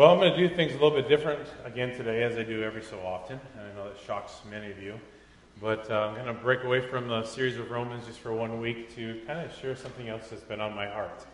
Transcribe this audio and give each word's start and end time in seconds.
Well, 0.00 0.12
I'm 0.12 0.18
going 0.18 0.32
to 0.32 0.48
do 0.48 0.56
things 0.56 0.70
a 0.70 0.76
little 0.76 0.92
bit 0.92 1.10
different 1.10 1.46
again 1.62 1.94
today, 1.94 2.22
as 2.22 2.38
I 2.38 2.42
do 2.42 2.62
every 2.62 2.82
so 2.82 2.98
often. 3.00 3.38
And 3.58 3.70
I 3.70 3.74
know 3.74 3.84
that 3.84 4.00
shocks 4.00 4.32
many 4.50 4.70
of 4.70 4.82
you. 4.82 4.98
But 5.60 5.90
uh, 5.90 6.06
I'm 6.06 6.14
going 6.14 6.34
to 6.34 6.42
break 6.42 6.64
away 6.64 6.80
from 6.80 7.06
the 7.06 7.22
series 7.22 7.58
of 7.58 7.70
Romans 7.70 8.06
just 8.06 8.18
for 8.20 8.32
one 8.32 8.62
week 8.62 8.94
to 8.94 9.20
kind 9.26 9.44
of 9.44 9.54
share 9.58 9.76
something 9.76 10.08
else 10.08 10.28
that's 10.30 10.40
been 10.40 10.58
on 10.58 10.74
my 10.74 10.86
heart. 10.86 11.26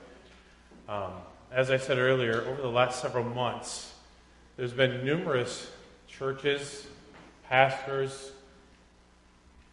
Um, 0.88 1.12
as 1.52 1.70
I 1.70 1.76
said 1.76 1.98
earlier, 1.98 2.40
over 2.40 2.60
the 2.60 2.68
last 2.68 3.00
several 3.00 3.22
months, 3.22 3.94
there's 4.56 4.72
been 4.72 5.04
numerous 5.04 5.70
churches, 6.08 6.88
pastors, 7.48 8.32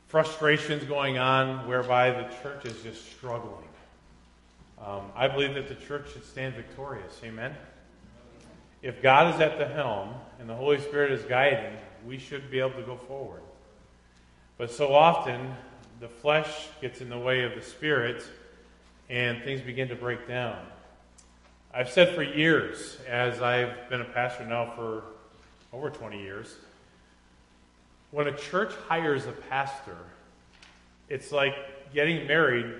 frustrations 0.07 0.84
going 0.84 1.18
on 1.18 1.68
whereby 1.68 2.12
the 2.12 2.30
church 2.44 2.66
is 2.66 2.80
just 2.84 3.12
struggling. 3.12 3.68
Um, 4.86 5.05
I 5.16 5.28
believe 5.30 5.55
that 5.55 5.68
the 5.68 5.84
church 5.84 6.14
should 6.14 6.26
stand 6.26 6.54
victorious. 6.54 7.20
Amen? 7.23 7.55
If 8.84 9.02
God 9.02 9.34
is 9.34 9.40
at 9.40 9.58
the 9.58 9.66
helm 9.66 10.14
and 10.40 10.50
the 10.50 10.54
Holy 10.54 10.78
Spirit 10.78 11.14
is 11.14 11.24
guiding, 11.24 11.78
we 12.05 12.18
should 12.18 12.52
be 12.52 12.60
able 12.60 12.74
to 12.74 12.84
go 12.84 12.98
forward. 12.98 13.41
But 14.58 14.72
so 14.72 14.94
often, 14.94 15.55
the 16.02 16.10
flesh 16.10 16.68
gets 16.82 17.00
in 17.00 17.08
the 17.10 17.18
way 17.18 17.44
of 17.44 17.55
the 17.55 17.62
Spirit 17.62 18.26
and 19.10 19.41
things 19.41 19.62
begin 19.62 19.88
to 19.88 19.96
break 19.96 20.27
down. 20.27 20.58
I've 21.74 21.90
said 21.90 22.14
for 22.14 22.24
years, 22.24 22.98
as 23.08 23.41
I've 23.41 23.90
been 23.90 24.02
a 24.02 24.05
pastor 24.05 24.46
now 24.46 24.74
for 24.76 25.04
over 25.72 25.90
20 25.90 26.22
years, 26.22 26.58
when 28.12 28.27
a 28.27 28.38
church 28.38 28.74
hires 28.90 29.26
a 29.27 29.32
pastor, 29.32 29.98
it's 31.08 31.32
like 31.32 31.55
getting 31.94 32.27
married, 32.27 32.76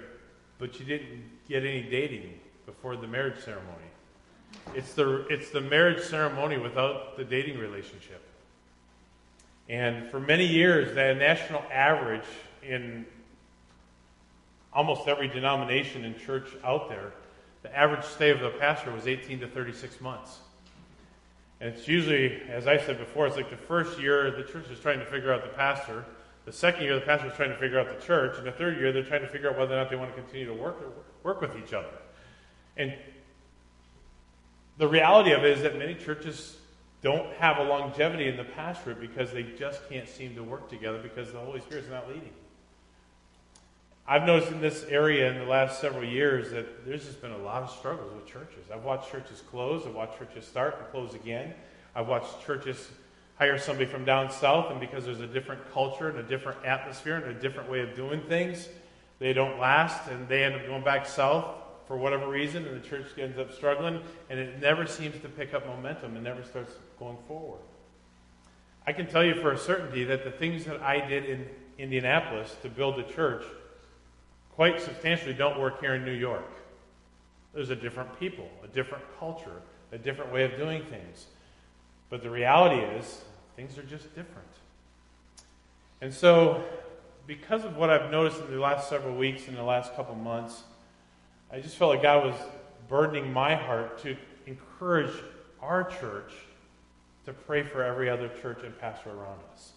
but 0.60 0.78
you 0.82 0.86
didn't 0.86 1.24
get 1.48 1.64
any 1.64 1.84
dating 1.84 2.40
before 2.66 2.98
the 2.98 3.08
marriage 3.08 3.42
ceremony. 3.42 3.93
It's 4.76 4.94
the, 4.94 5.26
it's 5.30 5.50
the 5.50 5.62
marriage 5.62 6.04
ceremony 6.04 6.58
without 6.58 7.18
the 7.18 7.24
dating 7.24 7.60
relationship. 7.60 8.22
And 9.70 10.10
for 10.10 10.20
many 10.20 10.46
years, 10.46 10.96
the 10.96 11.14
national 11.14 11.64
average 11.72 12.26
in 12.62 13.06
almost 14.74 15.08
every 15.08 15.28
denomination 15.28 16.06
and 16.06 16.18
church 16.18 16.50
out 16.64 16.90
there, 16.90 17.14
the 17.62 17.76
average 17.78 18.04
stay 18.04 18.30
of 18.30 18.40
the 18.40 18.50
pastor 18.50 18.92
was 18.92 19.08
18 19.08 19.40
to 19.42 19.48
36 19.48 20.02
months. 20.02 20.40
And 21.62 21.74
it's 21.74 21.88
usually, 21.88 22.42
as 22.50 22.68
I 22.68 22.78
said 22.78 22.98
before, 22.98 23.26
it's 23.26 23.38
like 23.38 23.50
the 23.50 23.56
first 23.56 24.00
year 24.00 24.32
the 24.32 24.44
church 24.44 24.70
is 24.70 24.80
trying 24.80 25.00
to 25.00 25.06
figure 25.06 25.32
out 25.32 25.44
the 25.44 25.56
pastor. 25.56 26.04
The 26.46 26.52
second 26.52 26.84
year, 26.84 26.96
the 26.96 27.06
pastor 27.06 27.28
is 27.28 27.34
trying 27.36 27.52
to 27.52 27.58
figure 27.58 27.80
out 27.80 27.88
the 27.88 28.06
church. 28.06 28.38
And 28.38 28.46
the 28.46 28.52
third 28.52 28.78
year, 28.78 28.92
they're 28.92 29.04
trying 29.04 29.22
to 29.22 29.30
figure 29.30 29.50
out 29.50 29.58
whether 29.58 29.74
or 29.74 29.78
not 29.78 29.90
they 29.90 29.96
want 29.96 30.14
to 30.14 30.22
continue 30.22 30.46
to 30.46 30.54
work, 30.54 30.78
work 31.24 31.40
with 31.40 31.56
each 31.56 31.72
other. 31.72 31.88
And 32.76 32.94
the 34.78 34.88
reality 34.88 35.32
of 35.32 35.44
it 35.44 35.58
is 35.58 35.64
that 35.64 35.78
many 35.78 35.94
churches 35.94 36.58
don't 37.02 37.32
have 37.34 37.58
a 37.58 37.64
longevity 37.64 38.28
in 38.28 38.38
the 38.38 38.44
pastorate 38.44 39.00
because 39.00 39.32
they 39.32 39.44
just 39.44 39.88
can't 39.90 40.08
seem 40.08 40.34
to 40.36 40.44
work 40.44 40.70
together 40.70 41.00
because 41.00 41.32
the 41.32 41.38
Holy 41.38 41.60
Spirit's 41.60 41.90
not 41.90 42.08
leading. 42.08 42.32
I've 44.08 44.24
noticed 44.24 44.52
in 44.52 44.62
this 44.62 44.84
area 44.86 45.32
in 45.32 45.38
the 45.38 45.46
last 45.46 45.80
several 45.80 46.04
years 46.04 46.52
that 46.52 46.86
there's 46.86 47.06
just 47.06 47.22
been 47.22 47.32
a 47.32 47.38
lot 47.38 47.64
of 47.64 47.70
struggles 47.72 48.14
with 48.14 48.26
churches. 48.26 48.66
I've 48.74 48.84
watched 48.84 49.12
churches 49.12 49.42
close, 49.50 49.86
I've 49.86 49.96
watched 49.96 50.18
churches 50.18 50.46
start 50.46 50.78
and 50.80 50.90
close 50.92 51.14
again. 51.14 51.54
I've 51.96 52.08
watched 52.08 52.44
churches 52.46 52.90
hire 53.38 53.58
somebody 53.58 53.86
from 53.86 54.06
down 54.06 54.32
south, 54.32 54.72
and 54.72 54.80
because 54.80 55.06
there's 55.06 55.20
a 55.20 55.28
different 55.28 55.62
culture 55.72 56.10
and 56.10 56.20
a 56.20 56.24
different 56.24 56.66
atmosphere 56.66 57.16
and 57.16 57.26
a 57.26 57.40
different 57.40 57.70
way 57.70 57.82
of 57.82 57.96
doing 57.96 58.22
things, 58.22 58.68
they 59.20 59.34
don't 59.34 59.60
last 59.60 60.10
and 60.10 60.28
they 60.28 60.44
end 60.44 60.56
up 60.56 60.66
going 60.66 60.84
back 60.84 61.06
south 61.06 61.46
for 61.88 61.98
whatever 61.98 62.28
reason, 62.28 62.66
and 62.66 62.82
the 62.82 62.88
church 62.88 63.08
ends 63.18 63.38
up 63.38 63.54
struggling, 63.54 64.02
and 64.30 64.40
it 64.40 64.60
never 64.62 64.86
seems 64.86 65.22
to 65.22 65.30
pick 65.30 65.54
up 65.54 65.66
momentum 65.68 66.16
and 66.16 66.24
never 66.24 66.44
starts 66.44 66.74
going 66.98 67.18
forward. 67.28 67.62
I 68.86 68.94
can 68.94 69.08
tell 69.08 69.24
you 69.24 69.36
for 69.36 69.52
a 69.52 69.58
certainty 69.58 70.04
that 70.06 70.24
the 70.24 70.32
things 70.32 70.66
that 70.66 70.82
I 70.82 71.06
did 71.06 71.26
in 71.26 71.48
Indianapolis 71.78 72.56
to 72.62 72.70
build 72.70 73.00
a 73.00 73.04
church 73.04 73.44
quite 74.52 74.82
substantially 74.82 75.34
don't 75.34 75.60
work 75.60 75.80
here 75.80 75.96
in 75.96 76.06
New 76.06 76.14
York. 76.14 76.50
There's 77.54 77.70
a 77.70 77.76
different 77.76 78.20
people, 78.20 78.50
a 78.64 78.68
different 78.68 79.04
culture, 79.20 79.62
a 79.92 79.98
different 79.98 80.34
way 80.34 80.44
of 80.44 80.58
doing 80.58 80.84
things. 80.86 81.28
But 82.10 82.22
the 82.22 82.30
reality 82.30 82.82
is, 82.98 83.22
things 83.56 83.78
are 83.78 83.84
just 83.84 84.14
different. 84.16 84.48
And 86.02 86.14
so, 86.14 86.64
because 87.26 87.64
of 87.64 87.78
what 87.78 87.90
I've 87.90 88.12
noticed 88.12 88.42
in 88.42 88.52
the 88.52 88.60
last 88.60 88.90
several 88.90 89.16
weeks 89.16 89.48
and 89.48 89.56
the 89.56 89.64
last 89.64 89.96
couple 89.96 90.16
months, 90.16 90.64
I 91.54 91.60
just 91.60 91.76
felt 91.76 91.92
like 91.92 92.02
God 92.02 92.26
was 92.26 92.36
burdening 92.90 93.32
my 93.32 93.54
heart 93.54 94.02
to 94.02 94.18
encourage 94.48 95.14
our 95.62 95.84
church 95.84 96.34
to 97.26 97.34
pray 97.34 97.62
for 97.62 97.84
every 97.84 98.10
other 98.10 98.28
church 98.42 98.64
and 98.64 98.78
pastor 98.80 99.12
around 99.12 99.40
us. 99.54 99.74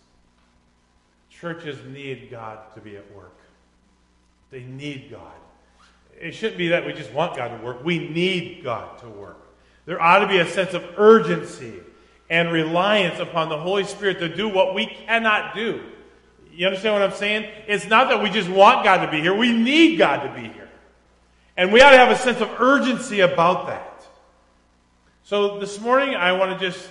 Churches 1.29 1.77
need 1.87 2.31
God 2.31 2.59
to 2.75 2.81
be 2.81 2.97
at 2.97 3.15
work. 3.15 3.37
They 4.51 4.63
need 4.63 5.11
God. 5.11 5.35
It 6.19 6.33
shouldn't 6.33 6.57
be 6.57 6.69
that 6.69 6.87
we 6.87 6.95
just 6.95 7.13
want 7.13 7.37
God 7.37 7.49
to 7.49 7.63
work. 7.63 7.85
We 7.85 8.09
need 8.09 8.65
God 8.65 8.99
to 9.01 9.09
work. 9.11 9.37
There 9.85 10.01
ought 10.01 10.21
to 10.21 10.29
be 10.29 10.39
a 10.39 10.49
sense 10.49 10.73
of 10.73 10.83
urgency 10.97 11.75
and 12.31 12.51
reliance 12.51 13.21
upon 13.21 13.51
the 13.51 13.59
Holy 13.59 13.85
Spirit 13.85 14.19
to 14.21 14.35
do 14.35 14.49
what 14.49 14.75
we 14.75 14.87
cannot 14.87 15.55
do. 15.55 15.83
You 16.51 16.69
understand 16.69 16.95
what 16.95 17.03
I'm 17.03 17.13
saying? 17.13 17.51
It's 17.69 17.87
not 17.87 18.09
that 18.09 18.23
we 18.23 18.31
just 18.31 18.49
want 18.49 18.83
God 18.83 19.05
to 19.05 19.11
be 19.11 19.21
here. 19.21 19.35
We 19.35 19.53
need 19.53 19.99
God 19.99 20.27
to 20.27 20.33
be 20.33 20.49
here. 20.49 20.66
And 21.57 21.73
we 21.73 21.81
ought 21.81 21.91
to 21.91 21.97
have 21.97 22.11
a 22.11 22.19
sense 22.19 22.41
of 22.41 22.61
urgency 22.61 23.21
about 23.21 23.69
that. 23.69 24.05
So 25.23 25.59
this 25.59 25.81
morning, 25.81 26.15
I 26.15 26.33
want 26.33 26.59
to 26.59 26.71
just, 26.71 26.89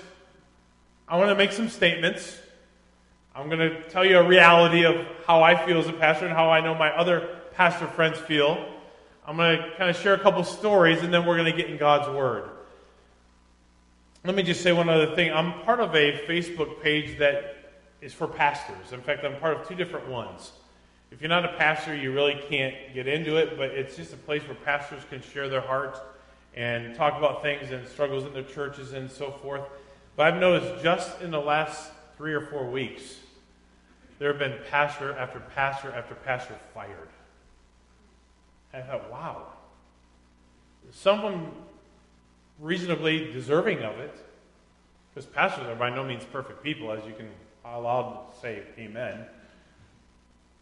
I 1.08 1.18
want 1.18 1.30
to 1.30 1.36
make 1.36 1.52
some 1.52 1.70
statements. 1.70 2.38
I'm 3.36 3.48
going 3.48 3.60
to 3.60 3.84
tell 3.90 4.04
you 4.04 4.18
a 4.18 4.28
reality 4.28 4.86
of 4.86 5.06
how 5.28 5.44
I 5.44 5.66
feel 5.66 5.80
as 5.80 5.88
a 5.88 5.94
pastor 5.94 6.26
and 6.26 6.34
how 6.34 6.50
I 6.50 6.62
know 6.62 6.74
my 6.74 6.90
other 6.90 7.42
pastor 7.54 7.86
friends 7.86 8.18
feel. 8.18 8.66
I'm 9.28 9.38
going 9.38 9.58
to 9.58 9.76
kind 9.78 9.90
of 9.90 9.98
share 9.98 10.14
a 10.14 10.20
couple 10.20 10.44
stories 10.44 11.04
and 11.04 11.14
then 11.14 11.26
we're 11.26 11.38
going 11.38 11.52
to 11.52 11.58
get 11.58 11.70
in 11.70 11.78
God's 11.78 12.10
Word. 12.16 12.50
Let 14.24 14.36
me 14.36 14.42
just 14.42 14.62
say 14.62 14.72
one 14.72 14.90
other 14.90 15.16
thing. 15.16 15.32
I'm 15.32 15.62
part 15.62 15.80
of 15.80 15.94
a 15.94 16.26
Facebook 16.28 16.82
page 16.82 17.20
that 17.20 17.56
is 18.02 18.14
for 18.14 18.28
pastors. 18.28 18.92
In 18.92 19.02
fact, 19.02 19.24
I'm 19.24 19.40
part 19.40 19.58
of 19.58 19.68
two 19.68 19.76
different 19.76 20.08
ones. 20.08 20.52
If 21.16 21.22
you're 21.22 21.30
not 21.30 21.46
a 21.46 21.54
pastor, 21.58 21.96
you 21.96 22.12
really 22.12 22.38
can't 22.50 22.76
get 22.94 23.08
into 23.08 23.38
it, 23.38 23.58
but 23.58 23.70
it's 23.70 23.96
just 23.96 24.12
a 24.12 24.18
place 24.18 24.44
where 24.44 24.56
pastors 24.56 25.02
can 25.10 25.22
share 25.22 25.48
their 25.48 25.62
hearts 25.62 25.98
and 26.54 26.94
talk 26.94 27.18
about 27.18 27.42
things 27.42 27.72
and 27.72 27.88
struggles 27.88 28.26
in 28.26 28.34
their 28.34 28.44
churches 28.44 28.92
and 28.92 29.10
so 29.10 29.32
forth. 29.32 29.62
But 30.18 30.28
I've 30.34 30.42
noticed 30.42 30.84
just 30.84 31.22
in 31.22 31.32
the 31.32 31.40
last 31.40 31.90
three 32.18 32.34
or 32.34 32.42
four 32.42 32.70
weeks, 32.70 33.16
there 34.20 34.28
have 34.28 34.40
been 34.40 34.58
pastor 34.70 35.14
after 35.14 35.40
pastor 35.40 35.90
after 35.94 36.16
pastor 36.16 36.56
fired. 36.74 37.08
I 38.74 38.82
thought, 38.82 39.10
wow. 39.10 39.48
Some 40.92 41.24
of 41.24 41.32
them 41.32 41.52
reasonably 42.60 43.32
deserving 43.32 43.84
of 43.84 44.00
it, 44.00 44.14
because 45.14 45.26
pastors 45.28 45.66
are 45.68 45.76
by 45.76 45.92
no 45.92 46.04
means 46.04 46.26
perfect 46.26 46.62
people, 46.62 46.92
as 46.92 47.06
you 47.06 47.14
can 47.14 47.30
allow 47.64 48.28
to 48.34 48.42
say 48.42 48.64
amen. 48.78 49.26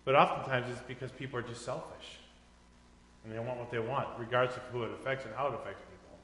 But 0.05 0.15
oftentimes 0.15 0.69
it's 0.69 0.81
because 0.87 1.11
people 1.11 1.39
are 1.39 1.43
just 1.43 1.63
selfish. 1.63 2.19
And 3.23 3.33
they 3.33 3.39
want 3.39 3.57
what 3.57 3.71
they 3.71 3.79
want, 3.79 4.07
regardless 4.17 4.57
of 4.57 4.63
who 4.63 4.83
it 4.83 4.91
affects 4.91 5.25
and 5.25 5.33
how 5.33 5.47
it 5.47 5.53
affects 5.53 5.81
people. 5.81 6.17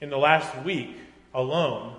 In 0.00 0.08
the 0.08 0.16
last 0.16 0.64
week 0.64 0.96
alone, 1.34 1.96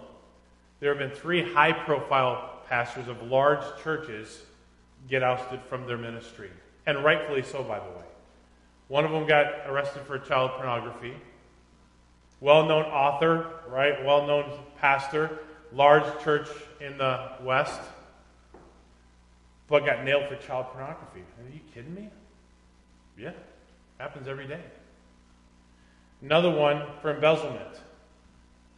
there 0.80 0.90
have 0.90 1.00
been 1.00 1.18
three 1.18 1.54
high 1.54 1.72
profile 1.72 2.62
pastors 2.68 3.08
of 3.08 3.22
large 3.24 3.64
churches 3.84 4.42
get 5.08 5.22
ousted 5.22 5.62
from 5.70 5.86
their 5.86 5.98
ministry. 5.98 6.50
And 6.86 7.04
rightfully 7.04 7.44
so, 7.44 7.64
by 7.64 7.80
the 7.80 7.86
way. 7.86 8.06
One 8.88 9.06
of 9.06 9.12
them 9.12 9.28
got 9.28 9.68
arrested 9.68 10.04
for 10.04 10.20
child 10.20 10.52
pornography. 10.52 11.14
Well 12.42 12.66
known 12.66 12.84
author, 12.86 13.52
right? 13.70 14.04
Well 14.04 14.28
known 14.28 14.52
pastor, 14.80 15.40
large 15.72 16.04
church 16.24 16.50
in 16.82 16.98
the 16.98 17.32
West, 17.42 17.80
but 19.68 19.86
got 19.86 20.04
nailed 20.04 20.28
for 20.28 20.36
child 20.36 20.68
pornography. 20.68 21.22
Are 21.22 21.54
you 21.54 21.60
kidding 21.74 21.94
me? 21.94 22.10
Yeah, 23.18 23.32
happens 23.98 24.28
every 24.28 24.48
day. 24.48 24.62
Another 26.22 26.50
one 26.50 26.84
for 27.02 27.14
embezzlement. 27.14 27.82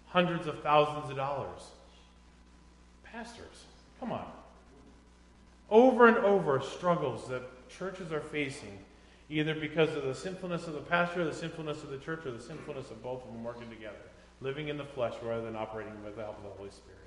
Hundreds 0.07 0.47
of 0.47 0.61
thousands 0.61 1.09
of 1.09 1.17
dollars. 1.17 1.61
Pastors, 3.03 3.65
come 3.99 4.11
on. 4.11 4.25
Over 5.69 6.07
and 6.07 6.17
over, 6.17 6.61
struggles 6.61 7.27
that 7.29 7.41
churches 7.69 8.11
are 8.11 8.21
facing 8.21 8.77
either 9.29 9.55
because 9.55 9.95
of 9.95 10.03
the 10.03 10.13
sinfulness 10.13 10.67
of 10.67 10.73
the 10.73 10.81
pastor, 10.81 11.25
the 11.25 11.33
sinfulness 11.33 11.83
of 11.83 11.89
the 11.89 11.97
church, 11.97 12.25
or 12.25 12.31
the 12.31 12.41
sinfulness 12.41 12.91
of 12.91 13.01
both 13.01 13.23
of 13.25 13.33
them 13.33 13.43
working 13.43 13.69
together, 13.69 13.95
living 14.41 14.67
in 14.67 14.77
the 14.77 14.85
flesh 14.85 15.13
rather 15.23 15.43
than 15.43 15.55
operating 15.55 15.93
with 16.03 16.15
the 16.15 16.23
help 16.23 16.37
of 16.37 16.43
the 16.43 16.49
Holy 16.49 16.69
Spirit. 16.69 17.04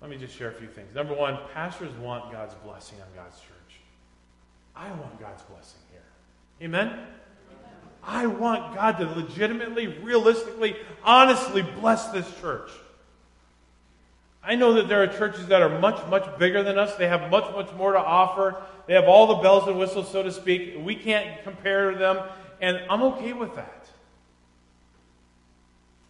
Let 0.00 0.10
me 0.10 0.16
just 0.16 0.36
share 0.36 0.50
a 0.50 0.54
few 0.54 0.68
things. 0.68 0.94
Number 0.94 1.14
one, 1.14 1.38
pastors 1.54 1.92
want 1.94 2.30
God's 2.30 2.54
blessing 2.56 2.98
on 3.00 3.06
God's 3.14 3.40
church. 3.40 3.80
I 4.76 4.88
want 4.88 5.18
God's 5.18 5.42
blessing 5.44 5.80
here. 5.90 6.02
Amen? 6.62 6.88
Amen. 6.88 7.08
I 8.02 8.26
want 8.26 8.74
God 8.74 8.98
to 8.98 9.06
legitimately, 9.06 9.86
realistically, 9.86 10.76
honestly 11.04 11.62
bless 11.62 12.08
this 12.08 12.28
church. 12.40 12.70
I 14.46 14.56
know 14.56 14.74
that 14.74 14.88
there 14.88 15.02
are 15.02 15.06
churches 15.06 15.46
that 15.46 15.62
are 15.62 15.78
much, 15.78 16.06
much 16.08 16.38
bigger 16.38 16.62
than 16.62 16.78
us. 16.78 16.94
They 16.96 17.08
have 17.08 17.30
much, 17.30 17.50
much 17.54 17.72
more 17.72 17.92
to 17.92 17.98
offer. 17.98 18.62
They 18.86 18.92
have 18.92 19.04
all 19.04 19.28
the 19.28 19.36
bells 19.36 19.66
and 19.66 19.78
whistles, 19.78 20.10
so 20.10 20.22
to 20.22 20.30
speak. 20.30 20.74
We 20.78 20.96
can't 20.96 21.42
compare 21.44 21.94
them, 21.94 22.18
and 22.60 22.80
I'm 22.90 23.02
okay 23.04 23.32
with 23.32 23.54
that. 23.56 23.83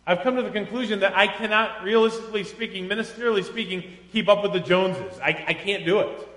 I've 0.06 0.20
come 0.20 0.36
to 0.36 0.42
the 0.42 0.50
conclusion 0.50 1.00
that 1.00 1.16
I 1.16 1.26
cannot, 1.26 1.82
realistically 1.82 2.44
speaking, 2.44 2.88
ministerially 2.88 3.42
speaking, 3.42 3.84
keep 4.12 4.28
up 4.28 4.42
with 4.42 4.52
the 4.52 4.60
Joneses. 4.60 5.18
I, 5.20 5.44
I 5.48 5.54
can't 5.54 5.86
do 5.86 6.00
it. 6.00 6.28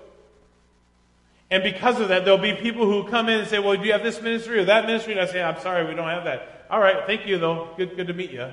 And 1.50 1.62
because 1.62 2.00
of 2.00 2.08
that, 2.08 2.24
there'll 2.24 2.38
be 2.38 2.54
people 2.54 2.86
who 2.86 3.08
come 3.08 3.28
in 3.28 3.40
and 3.40 3.48
say, 3.48 3.58
Well, 3.58 3.76
do 3.76 3.84
you 3.84 3.92
have 3.92 4.02
this 4.02 4.20
ministry 4.20 4.58
or 4.58 4.64
that 4.66 4.86
ministry? 4.86 5.12
And 5.12 5.20
I 5.20 5.26
say, 5.26 5.42
I'm 5.42 5.60
sorry, 5.60 5.86
we 5.86 5.94
don't 5.94 6.08
have 6.08 6.24
that. 6.24 6.66
All 6.70 6.80
right, 6.80 7.06
thank 7.06 7.26
you, 7.26 7.38
though. 7.38 7.70
Good, 7.76 7.96
good 7.96 8.06
to 8.08 8.12
meet 8.12 8.30
you. 8.30 8.52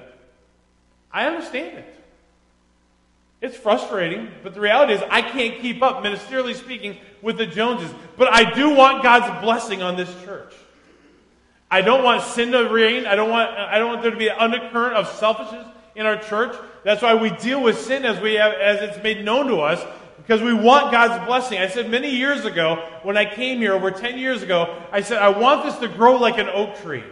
I 1.12 1.28
understand 1.28 1.78
it. 1.80 1.96
It's 3.42 3.56
frustrating, 3.56 4.32
but 4.44 4.54
the 4.54 4.62
reality 4.62 4.94
is 4.94 5.02
I 5.10 5.22
can't 5.22 5.62
keep 5.62 5.84
up, 5.84 6.04
ministerially 6.04 6.56
speaking, 6.56 6.98
with 7.22 7.38
the 7.38 7.46
Joneses. 7.46 7.92
But 8.18 8.34
I 8.34 8.54
do 8.54 8.74
want 8.74 9.04
God's 9.04 9.44
blessing 9.44 9.82
on 9.82 9.98
this 9.98 10.14
church. 10.24 10.54
I 11.70 11.82
don't 11.82 12.04
want 12.04 12.22
sin 12.24 12.52
to 12.52 12.70
reign. 12.70 13.06
I 13.06 13.16
don't 13.16 13.30
want, 13.30 13.50
I 13.52 13.80
don't 13.80 13.90
want 13.90 14.02
there 14.02 14.12
to 14.12 14.18
be 14.18 14.28
an 14.28 14.38
undercurrent 14.38 14.96
of 14.96 15.08
selfishness 15.08 15.68
in 15.96 16.06
our 16.06 16.18
church. 16.18 16.56
That's 16.84 17.02
why 17.02 17.16
we 17.16 17.32
deal 17.32 17.62
with 17.62 17.80
sin 17.80 18.06
as 18.06 18.22
we 18.22 18.36
have, 18.36 18.54
as 18.54 18.82
it's 18.82 19.04
made 19.04 19.26
known 19.26 19.48
to 19.48 19.58
us, 19.58 19.84
because 20.18 20.42
we 20.42 20.54
want 20.54 20.92
God's 20.92 21.26
blessing. 21.26 21.58
I 21.58 21.68
said 21.68 21.90
many 21.90 22.10
years 22.10 22.46
ago, 22.46 22.88
when 23.04 23.18
I 23.18 23.26
came 23.26 23.60
here 23.60 23.74
over 23.74 23.92
10 23.92 24.18
years 24.18 24.44
ago, 24.44 24.82
I 24.92 25.02
said, 25.02 25.18
I 25.18 25.30
want 25.30 25.66
this 25.66 25.76
to 25.78 25.88
grow 25.88 26.16
like 26.18 26.38
an 26.38 26.50
oak 26.50 26.78
tree. 26.82 27.04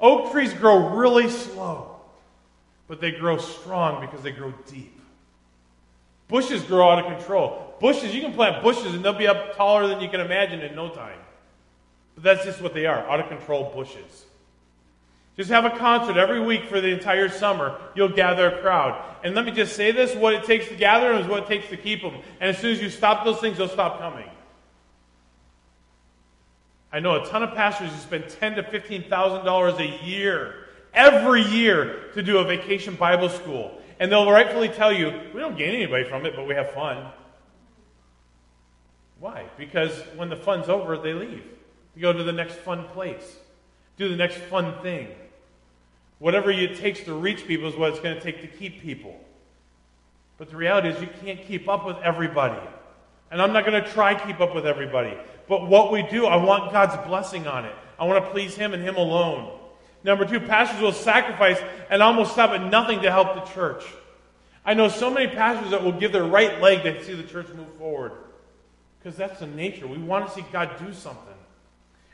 Oak 0.00 0.30
trees 0.32 0.52
grow 0.52 0.96
really 0.96 1.28
slow, 1.28 1.96
but 2.86 3.00
they 3.00 3.10
grow 3.10 3.38
strong 3.38 4.00
because 4.00 4.22
they 4.22 4.30
grow 4.30 4.52
deep. 4.66 4.94
Bushes 6.28 6.62
grow 6.62 6.90
out 6.90 6.98
of 6.98 7.16
control. 7.16 7.74
Bushes, 7.80 8.14
you 8.14 8.20
can 8.20 8.34
plant 8.34 8.62
bushes 8.62 8.94
and 8.94 9.04
they'll 9.04 9.14
be 9.14 9.26
up 9.26 9.56
taller 9.56 9.88
than 9.88 10.00
you 10.00 10.08
can 10.08 10.20
imagine 10.20 10.60
in 10.60 10.74
no 10.76 10.90
time. 10.90 11.18
But 12.18 12.24
that's 12.24 12.44
just 12.44 12.60
what 12.60 12.74
they 12.74 12.84
are 12.86 13.08
out 13.08 13.20
of 13.20 13.28
control 13.28 13.70
bushes. 13.72 14.24
Just 15.36 15.50
have 15.50 15.64
a 15.64 15.70
concert 15.70 16.16
every 16.16 16.40
week 16.40 16.64
for 16.64 16.80
the 16.80 16.88
entire 16.88 17.28
summer. 17.28 17.80
You'll 17.94 18.08
gather 18.08 18.48
a 18.48 18.60
crowd. 18.60 19.00
And 19.22 19.36
let 19.36 19.44
me 19.44 19.52
just 19.52 19.76
say 19.76 19.92
this 19.92 20.16
what 20.16 20.34
it 20.34 20.42
takes 20.42 20.66
to 20.66 20.74
gather 20.74 21.12
them 21.12 21.22
is 21.22 21.28
what 21.28 21.44
it 21.44 21.46
takes 21.46 21.68
to 21.68 21.76
keep 21.76 22.02
them. 22.02 22.14
And 22.40 22.50
as 22.50 22.58
soon 22.58 22.72
as 22.72 22.82
you 22.82 22.90
stop 22.90 23.24
those 23.24 23.38
things, 23.38 23.56
they'll 23.56 23.68
stop 23.68 24.00
coming. 24.00 24.28
I 26.90 26.98
know 26.98 27.22
a 27.22 27.28
ton 27.28 27.44
of 27.44 27.54
pastors 27.54 27.92
who 27.92 27.98
spend 27.98 28.28
ten 28.28 28.56
to 28.56 28.64
fifteen 28.64 29.08
thousand 29.08 29.44
dollars 29.44 29.78
a 29.78 29.86
year, 30.04 30.66
every 30.92 31.42
year, 31.42 32.10
to 32.14 32.22
do 32.24 32.38
a 32.38 32.44
vacation 32.44 32.96
Bible 32.96 33.28
school. 33.28 33.80
And 34.00 34.10
they'll 34.10 34.28
rightfully 34.28 34.70
tell 34.70 34.92
you, 34.92 35.12
we 35.32 35.38
don't 35.38 35.56
gain 35.56 35.72
anybody 35.72 36.02
from 36.02 36.26
it, 36.26 36.34
but 36.34 36.48
we 36.48 36.56
have 36.56 36.72
fun. 36.72 37.12
Why? 39.20 39.44
Because 39.56 39.92
when 40.16 40.30
the 40.30 40.36
fun's 40.36 40.68
over, 40.68 40.98
they 40.98 41.14
leave. 41.14 41.44
They 41.98 42.02
go 42.02 42.12
to 42.12 42.22
the 42.22 42.32
next 42.32 42.54
fun 42.54 42.84
place, 42.90 43.36
do 43.96 44.08
the 44.08 44.14
next 44.14 44.36
fun 44.36 44.80
thing. 44.82 45.08
Whatever 46.20 46.52
it 46.52 46.76
takes 46.76 47.00
to 47.00 47.12
reach 47.12 47.44
people 47.44 47.68
is 47.68 47.74
what 47.74 47.90
it's 47.90 47.98
going 47.98 48.14
to 48.14 48.20
take 48.20 48.40
to 48.42 48.46
keep 48.46 48.80
people. 48.80 49.18
But 50.36 50.48
the 50.48 50.56
reality 50.56 50.90
is, 50.90 51.00
you 51.00 51.08
can't 51.24 51.42
keep 51.42 51.68
up 51.68 51.84
with 51.84 51.96
everybody. 51.96 52.60
And 53.32 53.42
I'm 53.42 53.52
not 53.52 53.66
going 53.66 53.82
to 53.82 53.90
try 53.90 54.14
keep 54.14 54.38
up 54.38 54.54
with 54.54 54.64
everybody. 54.64 55.16
But 55.48 55.66
what 55.66 55.90
we 55.90 56.02
do, 56.02 56.26
I 56.26 56.36
want 56.36 56.70
God's 56.70 56.96
blessing 57.08 57.48
on 57.48 57.64
it. 57.64 57.74
I 57.98 58.04
want 58.04 58.24
to 58.24 58.30
please 58.30 58.54
Him 58.54 58.74
and 58.74 58.82
Him 58.82 58.94
alone. 58.94 59.58
Number 60.04 60.24
two, 60.24 60.38
pastors 60.38 60.80
will 60.80 60.92
sacrifice 60.92 61.58
and 61.90 62.00
almost 62.00 62.30
stop 62.30 62.50
at 62.50 62.70
nothing 62.70 63.02
to 63.02 63.10
help 63.10 63.34
the 63.34 63.52
church. 63.52 63.82
I 64.64 64.74
know 64.74 64.86
so 64.86 65.10
many 65.10 65.26
pastors 65.34 65.72
that 65.72 65.82
will 65.82 65.98
give 65.98 66.12
their 66.12 66.22
right 66.22 66.60
leg 66.60 66.84
to 66.84 67.04
see 67.04 67.14
the 67.14 67.24
church 67.24 67.48
move 67.48 67.74
forward. 67.76 68.12
Because 69.00 69.18
that's 69.18 69.40
the 69.40 69.48
nature. 69.48 69.88
We 69.88 69.98
want 69.98 70.28
to 70.28 70.32
see 70.32 70.44
God 70.52 70.70
do 70.78 70.92
something. 70.92 71.27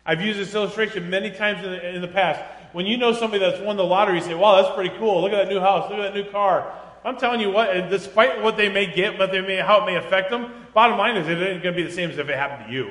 I've 0.07 0.21
used 0.21 0.39
this 0.39 0.55
illustration 0.55 1.09
many 1.09 1.31
times 1.31 1.65
in 1.65 1.71
the, 1.71 1.95
in 1.97 2.03
the 2.03 2.09
past. 2.09 2.43
When 2.73 2.87
you 2.87 2.97
know 2.97 3.13
somebody 3.13 3.39
that's 3.39 3.61
won 3.61 3.77
the 3.77 3.85
lottery, 3.85 4.17
you 4.17 4.25
say, 4.25 4.35
wow, 4.35 4.61
that's 4.61 4.75
pretty 4.75 4.95
cool. 4.99 5.23
Look 5.23 5.33
at 5.33 5.37
that 5.37 5.49
new 5.49 5.61
house. 5.61 5.89
Look 5.91 5.99
at 5.99 6.13
that 6.13 6.15
new 6.15 6.31
car. 6.31 6.73
I'm 7.05 7.17
telling 7.17 7.41
you 7.41 7.51
what, 7.51 7.91
despite 7.91 8.43
what 8.43 8.57
they 8.57 8.69
may 8.69 8.87
get, 8.87 9.19
but 9.19 9.31
they 9.31 9.41
may, 9.41 9.57
how 9.57 9.83
it 9.83 9.87
may 9.87 9.97
affect 9.97 10.31
them, 10.31 10.51
bottom 10.73 10.97
line 10.97 11.17
is 11.17 11.29
it 11.29 11.39
ain't 11.39 11.63
going 11.63 11.75
to 11.75 11.83
be 11.83 11.83
the 11.83 11.95
same 11.95 12.11
as 12.11 12.19
if 12.19 12.29
it 12.29 12.35
happened 12.35 12.69
to 12.69 12.73
you. 12.73 12.91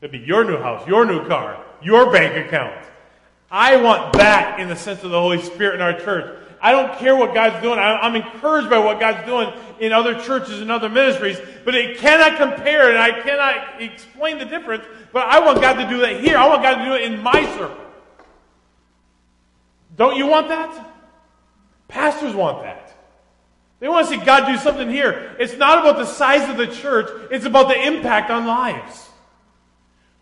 It'd 0.00 0.12
be 0.12 0.18
your 0.18 0.44
new 0.44 0.58
house, 0.58 0.86
your 0.86 1.04
new 1.04 1.26
car, 1.26 1.64
your 1.82 2.12
bank 2.12 2.46
account. 2.46 2.86
I 3.50 3.76
want 3.76 4.12
that 4.14 4.60
in 4.60 4.68
the 4.68 4.76
sense 4.76 5.02
of 5.02 5.10
the 5.10 5.20
Holy 5.20 5.42
Spirit 5.42 5.76
in 5.76 5.80
our 5.80 5.98
church. 5.98 6.38
I 6.60 6.72
don't 6.72 6.98
care 6.98 7.14
what 7.14 7.34
God's 7.34 7.62
doing. 7.62 7.78
I'm 7.78 8.16
encouraged 8.16 8.68
by 8.68 8.78
what 8.78 8.98
God's 8.98 9.26
doing 9.26 9.52
in 9.80 9.92
other 9.92 10.20
churches 10.20 10.60
and 10.60 10.70
other 10.70 10.88
ministries, 10.88 11.38
but 11.64 11.74
it 11.74 11.98
cannot 11.98 12.36
compare 12.36 12.90
and 12.90 12.98
I 12.98 13.20
cannot 13.22 13.80
explain 13.80 14.38
the 14.38 14.44
difference. 14.44 14.84
But 15.12 15.26
I 15.26 15.40
want 15.40 15.60
God 15.60 15.74
to 15.74 15.88
do 15.88 16.00
that 16.00 16.20
here. 16.20 16.36
I 16.36 16.46
want 16.48 16.62
God 16.62 16.76
to 16.76 16.84
do 16.84 16.94
it 16.94 17.02
in 17.02 17.22
my 17.22 17.44
circle. 17.56 17.84
Don't 19.96 20.16
you 20.16 20.26
want 20.26 20.48
that? 20.48 20.94
Pastors 21.88 22.34
want 22.34 22.62
that. 22.62 22.94
They 23.80 23.88
want 23.88 24.08
to 24.08 24.18
see 24.18 24.24
God 24.24 24.46
do 24.46 24.56
something 24.58 24.88
here. 24.88 25.36
It's 25.38 25.56
not 25.56 25.78
about 25.78 25.98
the 25.98 26.06
size 26.06 26.48
of 26.48 26.56
the 26.56 26.66
church, 26.66 27.08
it's 27.30 27.44
about 27.44 27.68
the 27.68 27.80
impact 27.80 28.30
on 28.30 28.46
lives. 28.46 29.07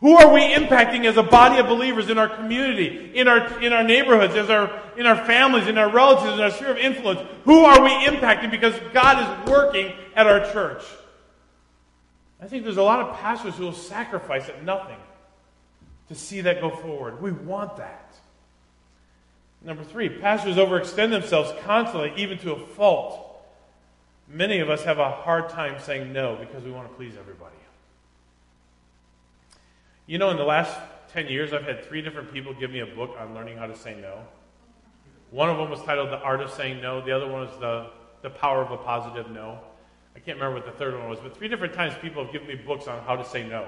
Who 0.00 0.16
are 0.16 0.32
we 0.32 0.40
impacting 0.52 1.06
as 1.06 1.16
a 1.16 1.22
body 1.22 1.58
of 1.58 1.66
believers 1.66 2.10
in 2.10 2.18
our 2.18 2.28
community, 2.28 3.12
in 3.14 3.28
our, 3.28 3.62
in 3.62 3.72
our 3.72 3.82
neighborhoods, 3.82 4.34
as 4.34 4.50
our, 4.50 4.82
in 4.96 5.06
our 5.06 5.24
families, 5.24 5.68
in 5.68 5.78
our 5.78 5.90
relatives, 5.90 6.34
in 6.34 6.40
our 6.40 6.50
sphere 6.50 6.72
of 6.72 6.76
influence? 6.76 7.20
Who 7.44 7.64
are 7.64 7.82
we 7.82 7.90
impacting 8.04 8.50
because 8.50 8.74
God 8.92 9.44
is 9.46 9.50
working 9.50 9.94
at 10.14 10.26
our 10.26 10.52
church? 10.52 10.82
I 12.40 12.46
think 12.46 12.64
there's 12.64 12.76
a 12.76 12.82
lot 12.82 13.00
of 13.00 13.16
pastors 13.16 13.54
who 13.56 13.64
will 13.64 13.72
sacrifice 13.72 14.48
at 14.50 14.62
nothing 14.62 14.98
to 16.08 16.14
see 16.14 16.42
that 16.42 16.60
go 16.60 16.70
forward. 16.70 17.22
We 17.22 17.32
want 17.32 17.78
that. 17.78 18.14
Number 19.64 19.82
three, 19.82 20.10
pastors 20.10 20.56
overextend 20.56 21.10
themselves 21.10 21.52
constantly, 21.64 22.12
even 22.16 22.38
to 22.38 22.52
a 22.52 22.58
fault. 22.58 23.22
Many 24.28 24.58
of 24.60 24.68
us 24.68 24.84
have 24.84 24.98
a 24.98 25.10
hard 25.10 25.48
time 25.48 25.80
saying 25.80 26.12
no 26.12 26.36
because 26.36 26.62
we 26.62 26.70
want 26.70 26.88
to 26.88 26.94
please 26.94 27.14
everybody. 27.18 27.55
You 30.06 30.18
know, 30.18 30.30
in 30.30 30.36
the 30.36 30.44
last 30.44 30.78
10 31.12 31.26
years, 31.26 31.52
I've 31.52 31.64
had 31.64 31.84
three 31.84 32.00
different 32.00 32.32
people 32.32 32.54
give 32.54 32.70
me 32.70 32.78
a 32.78 32.86
book 32.86 33.16
on 33.18 33.34
learning 33.34 33.58
how 33.58 33.66
to 33.66 33.76
say 33.76 33.96
no. 34.00 34.20
One 35.32 35.50
of 35.50 35.58
them 35.58 35.68
was 35.68 35.82
titled 35.82 36.10
The 36.10 36.20
Art 36.20 36.40
of 36.40 36.52
Saying 36.52 36.80
No, 36.80 37.04
the 37.04 37.10
other 37.10 37.26
one 37.26 37.40
was 37.40 37.58
The, 37.58 37.90
the 38.22 38.30
Power 38.30 38.62
of 38.62 38.70
a 38.70 38.76
Positive 38.76 39.28
No. 39.32 39.58
I 40.14 40.20
can't 40.20 40.38
remember 40.38 40.60
what 40.60 40.66
the 40.66 40.78
third 40.78 40.94
one 40.96 41.08
was, 41.08 41.18
but 41.18 41.36
three 41.36 41.48
different 41.48 41.74
times 41.74 41.94
people 42.00 42.22
have 42.22 42.32
given 42.32 42.46
me 42.46 42.54
books 42.54 42.86
on 42.86 43.02
how 43.02 43.16
to 43.16 43.24
say 43.24 43.46
no. 43.46 43.66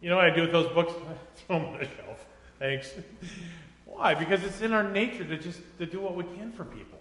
You 0.00 0.10
know 0.10 0.16
what 0.16 0.24
I 0.24 0.30
do 0.30 0.42
with 0.42 0.52
those 0.52 0.72
books? 0.74 0.92
Throw 1.46 1.60
them 1.60 1.68
on 1.68 1.78
the 1.78 1.84
shelf. 1.84 2.26
Thanks. 2.58 2.92
Why? 3.84 4.14
Because 4.14 4.42
it's 4.42 4.60
in 4.60 4.72
our 4.72 4.82
nature 4.82 5.24
to 5.24 5.38
just 5.38 5.60
to 5.78 5.86
do 5.86 6.00
what 6.00 6.16
we 6.16 6.24
can 6.36 6.50
for 6.50 6.64
people. 6.64 6.98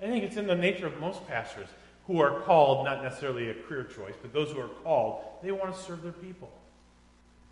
I 0.00 0.06
think 0.06 0.24
it's 0.24 0.36
in 0.36 0.46
the 0.46 0.54
nature 0.54 0.86
of 0.86 1.00
most 1.00 1.26
pastors 1.26 1.68
who 2.06 2.20
are 2.20 2.40
called, 2.42 2.84
not 2.84 3.02
necessarily 3.02 3.48
a 3.48 3.54
career 3.54 3.84
choice, 3.84 4.14
but 4.20 4.34
those 4.34 4.50
who 4.52 4.60
are 4.60 4.68
called, 4.84 5.24
they 5.42 5.52
want 5.52 5.74
to 5.74 5.80
serve 5.80 6.02
their 6.02 6.12
people. 6.12 6.52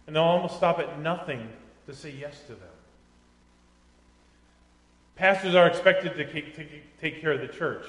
And 0.07 0.17
they'll 0.17 0.23
almost 0.23 0.57
stop 0.57 0.79
at 0.79 1.01
nothing 1.01 1.49
to 1.87 1.95
say 1.95 2.11
yes 2.11 2.41
to 2.47 2.55
them. 2.55 2.69
Pastors 5.17 5.55
are 5.55 5.67
expected 5.67 6.15
to 6.17 6.65
take 7.01 7.21
care 7.21 7.33
of 7.33 7.41
the 7.41 7.49
church. 7.49 7.87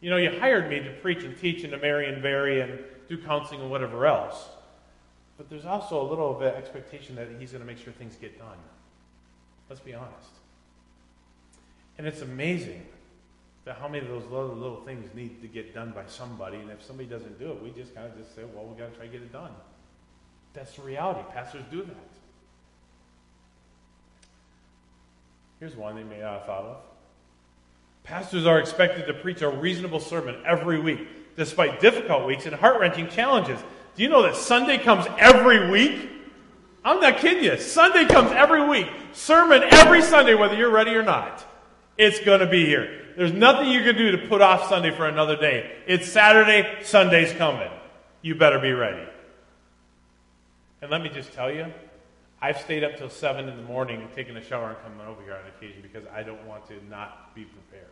You 0.00 0.10
know, 0.10 0.16
you 0.16 0.38
hired 0.38 0.68
me 0.68 0.80
to 0.80 0.92
preach 1.00 1.22
and 1.22 1.36
teach 1.36 1.62
and 1.64 1.72
to 1.72 1.78
marry 1.78 2.12
and 2.12 2.22
bury 2.22 2.60
and 2.60 2.78
do 3.08 3.18
counseling 3.18 3.60
and 3.60 3.70
whatever 3.70 4.06
else. 4.06 4.48
But 5.36 5.48
there's 5.48 5.64
also 5.64 6.00
a 6.00 6.06
little 6.08 6.36
of 6.36 6.42
expectation 6.42 7.16
that 7.16 7.28
he's 7.38 7.52
going 7.52 7.62
to 7.62 7.66
make 7.66 7.78
sure 7.78 7.92
things 7.92 8.16
get 8.16 8.38
done. 8.38 8.56
Let's 9.68 9.80
be 9.80 9.94
honest. 9.94 10.28
And 11.98 12.06
it's 12.06 12.22
amazing 12.22 12.86
that 13.64 13.76
how 13.76 13.86
many 13.86 14.04
of 14.04 14.10
those 14.10 14.24
little, 14.24 14.54
little 14.54 14.82
things 14.82 15.08
need 15.14 15.40
to 15.42 15.48
get 15.48 15.74
done 15.74 15.92
by 15.92 16.04
somebody. 16.06 16.58
And 16.58 16.70
if 16.70 16.82
somebody 16.82 17.08
doesn't 17.08 17.38
do 17.38 17.52
it, 17.52 17.62
we 17.62 17.70
just 17.70 17.94
kind 17.94 18.06
of 18.10 18.16
just 18.18 18.34
say, 18.34 18.42
well, 18.54 18.64
we've 18.64 18.78
got 18.78 18.90
to 18.90 18.96
try 18.96 19.06
to 19.06 19.12
get 19.12 19.22
it 19.22 19.32
done. 19.32 19.52
That's 20.54 20.74
the 20.74 20.82
reality. 20.82 21.20
Pastors 21.32 21.62
do 21.70 21.82
that. 21.82 21.96
Here's 25.60 25.76
one 25.76 25.96
they 25.96 26.02
may 26.02 26.18
not 26.18 26.38
have 26.38 26.46
thought 26.46 26.64
of. 26.64 26.76
Pastors 28.02 28.46
are 28.46 28.58
expected 28.58 29.06
to 29.06 29.14
preach 29.14 29.42
a 29.42 29.48
reasonable 29.48 30.00
sermon 30.00 30.36
every 30.44 30.80
week, 30.80 31.06
despite 31.36 31.80
difficult 31.80 32.26
weeks 32.26 32.46
and 32.46 32.54
heart 32.54 32.80
wrenching 32.80 33.08
challenges. 33.08 33.60
Do 33.94 34.02
you 34.02 34.08
know 34.08 34.22
that 34.22 34.34
Sunday 34.34 34.78
comes 34.78 35.06
every 35.18 35.70
week? 35.70 36.10
I'm 36.84 37.00
not 37.00 37.18
kidding 37.18 37.44
you. 37.44 37.56
Sunday 37.58 38.06
comes 38.06 38.32
every 38.32 38.68
week. 38.68 38.88
Sermon 39.12 39.62
every 39.70 40.02
Sunday, 40.02 40.34
whether 40.34 40.56
you're 40.56 40.70
ready 40.70 40.90
or 40.92 41.02
not. 41.02 41.46
It's 41.96 42.18
going 42.20 42.40
to 42.40 42.46
be 42.46 42.66
here. 42.66 43.02
There's 43.16 43.32
nothing 43.32 43.68
you 43.68 43.82
can 43.82 43.96
do 43.96 44.10
to 44.12 44.26
put 44.26 44.40
off 44.40 44.68
Sunday 44.68 44.90
for 44.90 45.06
another 45.06 45.36
day. 45.36 45.70
It's 45.86 46.10
Saturday, 46.10 46.78
Sunday's 46.82 47.32
coming. 47.34 47.70
You 48.20 48.34
better 48.34 48.58
be 48.58 48.72
ready. 48.72 49.06
And 50.82 50.90
let 50.90 51.00
me 51.00 51.08
just 51.08 51.32
tell 51.32 51.50
you, 51.50 51.66
I've 52.40 52.60
stayed 52.60 52.82
up 52.82 52.96
till 52.96 53.08
7 53.08 53.48
in 53.48 53.56
the 53.56 53.62
morning 53.62 54.02
and 54.02 54.12
taken 54.12 54.36
a 54.36 54.42
shower 54.42 54.70
and 54.70 54.78
coming 54.82 55.06
over 55.06 55.22
here 55.22 55.34
on 55.34 55.46
occasion 55.56 55.80
because 55.80 56.04
I 56.12 56.24
don't 56.24 56.44
want 56.44 56.66
to 56.66 56.74
not 56.90 57.34
be 57.36 57.44
prepared. 57.44 57.86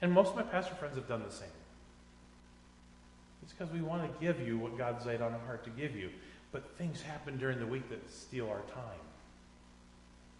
And 0.00 0.10
most 0.10 0.30
of 0.30 0.36
my 0.36 0.42
pastor 0.42 0.74
friends 0.74 0.96
have 0.96 1.06
done 1.06 1.22
the 1.22 1.30
same. 1.30 1.48
It's 3.42 3.52
because 3.52 3.72
we 3.72 3.82
want 3.82 4.02
to 4.02 4.24
give 4.24 4.40
you 4.40 4.56
what 4.56 4.78
God's 4.78 5.04
laid 5.04 5.20
on 5.20 5.34
our 5.34 5.38
heart 5.40 5.64
to 5.64 5.70
give 5.70 5.94
you. 5.94 6.08
But 6.50 6.76
things 6.78 7.02
happen 7.02 7.36
during 7.36 7.60
the 7.60 7.66
week 7.66 7.90
that 7.90 8.10
steal 8.10 8.48
our 8.48 8.62
time. 8.74 9.00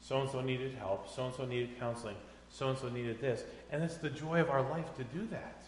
So 0.01 0.21
and 0.23 0.31
so 0.31 0.41
needed 0.41 0.75
help. 0.75 1.15
So 1.15 1.27
and 1.27 1.35
so 1.35 1.45
needed 1.45 1.79
counseling. 1.79 2.17
So 2.49 2.71
and 2.71 2.79
so 2.79 2.89
needed 2.89 3.21
this. 3.21 3.45
And 3.71 3.83
it's 3.83 3.99
the 3.99 4.09
joy 4.09 4.41
of 4.41 4.49
our 4.49 4.63
life 4.63 4.87
to 4.97 5.05
do 5.05 5.27
that. 5.27 5.66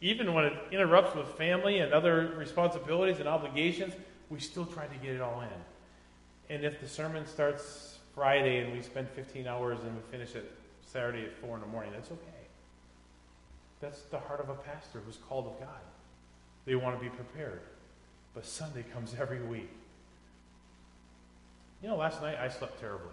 Even 0.00 0.34
when 0.34 0.44
it 0.44 0.52
interrupts 0.70 1.14
with 1.14 1.26
family 1.28 1.78
and 1.78 1.92
other 1.92 2.34
responsibilities 2.36 3.18
and 3.20 3.28
obligations, 3.28 3.94
we 4.30 4.38
still 4.38 4.66
try 4.66 4.86
to 4.86 4.94
get 4.96 5.12
it 5.12 5.20
all 5.20 5.40
in. 5.40 6.54
And 6.54 6.64
if 6.64 6.80
the 6.80 6.88
sermon 6.88 7.26
starts 7.26 7.98
Friday 8.14 8.58
and 8.58 8.72
we 8.72 8.82
spend 8.82 9.08
15 9.10 9.46
hours 9.46 9.78
and 9.82 9.94
we 9.94 10.02
finish 10.10 10.34
it 10.34 10.52
Saturday 10.86 11.24
at 11.24 11.36
4 11.38 11.56
in 11.56 11.60
the 11.62 11.66
morning, 11.66 11.92
that's 11.92 12.10
okay. 12.10 12.20
That's 13.80 14.02
the 14.02 14.18
heart 14.18 14.40
of 14.40 14.48
a 14.48 14.54
pastor 14.54 15.00
who's 15.04 15.18
called 15.28 15.46
of 15.46 15.58
God. 15.60 15.80
They 16.64 16.74
want 16.74 16.98
to 16.98 17.02
be 17.02 17.10
prepared. 17.10 17.60
But 18.34 18.46
Sunday 18.46 18.84
comes 18.94 19.14
every 19.20 19.42
week. 19.42 19.70
You 21.82 21.88
know, 21.88 21.96
last 21.96 22.22
night 22.22 22.38
I 22.38 22.48
slept 22.48 22.80
terribly. 22.80 23.08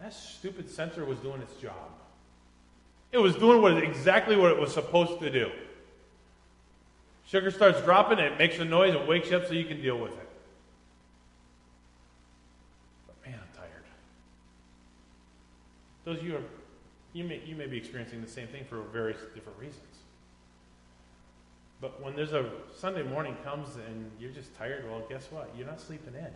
That 0.00 0.12
stupid 0.12 0.70
sensor 0.70 1.04
was 1.04 1.18
doing 1.18 1.40
its 1.40 1.54
job. 1.54 1.90
It 3.12 3.18
was 3.18 3.36
doing 3.36 3.62
what 3.62 3.76
exactly 3.82 4.36
what 4.36 4.50
it 4.50 4.58
was 4.58 4.72
supposed 4.72 5.20
to 5.20 5.30
do. 5.30 5.50
Sugar 7.26 7.50
starts 7.50 7.80
dropping, 7.82 8.18
it 8.18 8.38
makes 8.38 8.58
a 8.58 8.64
noise, 8.64 8.94
it 8.94 9.06
wakes 9.06 9.30
you 9.30 9.36
up 9.36 9.46
so 9.46 9.54
you 9.54 9.64
can 9.64 9.80
deal 9.80 9.98
with 9.98 10.12
it. 10.12 10.28
But 13.06 13.16
man, 13.26 13.40
I'm 13.40 13.56
tired. 13.56 13.84
Those 16.04 16.18
of 16.18 16.24
you 16.24 16.36
are, 16.36 16.42
you 17.12 17.24
may, 17.24 17.40
you 17.46 17.56
may 17.56 17.66
be 17.66 17.78
experiencing 17.78 18.20
the 18.20 18.28
same 18.28 18.48
thing 18.48 18.64
for 18.68 18.82
various 18.92 19.18
different 19.34 19.58
reasons. 19.58 19.80
But 21.80 22.02
when 22.02 22.14
there's 22.14 22.32
a 22.32 22.50
Sunday 22.76 23.02
morning 23.02 23.36
comes 23.42 23.76
and 23.76 24.10
you're 24.18 24.30
just 24.30 24.54
tired, 24.56 24.84
well, 24.88 25.02
guess 25.08 25.28
what? 25.30 25.50
You're 25.56 25.66
not 25.66 25.80
sleeping 25.80 26.14
in. 26.14 26.30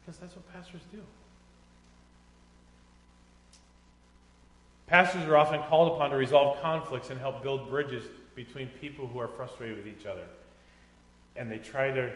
Because 0.00 0.18
that's 0.18 0.34
what 0.34 0.50
pastors 0.52 0.82
do. 0.90 1.00
Pastors 4.86 5.22
are 5.24 5.36
often 5.36 5.62
called 5.62 5.92
upon 5.92 6.10
to 6.10 6.16
resolve 6.16 6.60
conflicts 6.60 7.10
and 7.10 7.20
help 7.20 7.42
build 7.42 7.70
bridges 7.70 8.04
between 8.44 8.68
people 8.80 9.06
who 9.06 9.18
are 9.18 9.28
frustrated 9.28 9.76
with 9.76 9.86
each 9.86 10.06
other. 10.06 10.24
And 11.36 11.50
they 11.50 11.58
try 11.58 11.90
to 11.90 12.10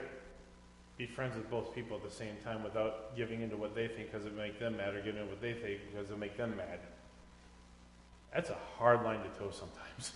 be 0.96 1.06
friends 1.06 1.36
with 1.36 1.50
both 1.50 1.74
people 1.74 1.96
at 1.96 2.02
the 2.02 2.14
same 2.14 2.34
time 2.42 2.62
without 2.62 3.14
giving 3.14 3.42
into 3.42 3.56
what 3.56 3.74
they 3.74 3.88
think 3.88 4.10
because 4.10 4.26
it 4.26 4.34
make 4.34 4.58
them 4.58 4.76
mad 4.78 4.94
or 4.94 5.02
giving 5.02 5.20
into 5.20 5.26
what 5.26 5.42
they 5.42 5.52
think 5.52 5.80
because 5.90 6.06
it'll 6.06 6.18
make 6.18 6.36
them 6.36 6.56
mad. 6.56 6.78
That's 8.32 8.50
a 8.50 8.56
hard 8.78 9.02
line 9.02 9.20
to 9.20 9.28
toe 9.38 9.50
sometimes. 9.50 10.12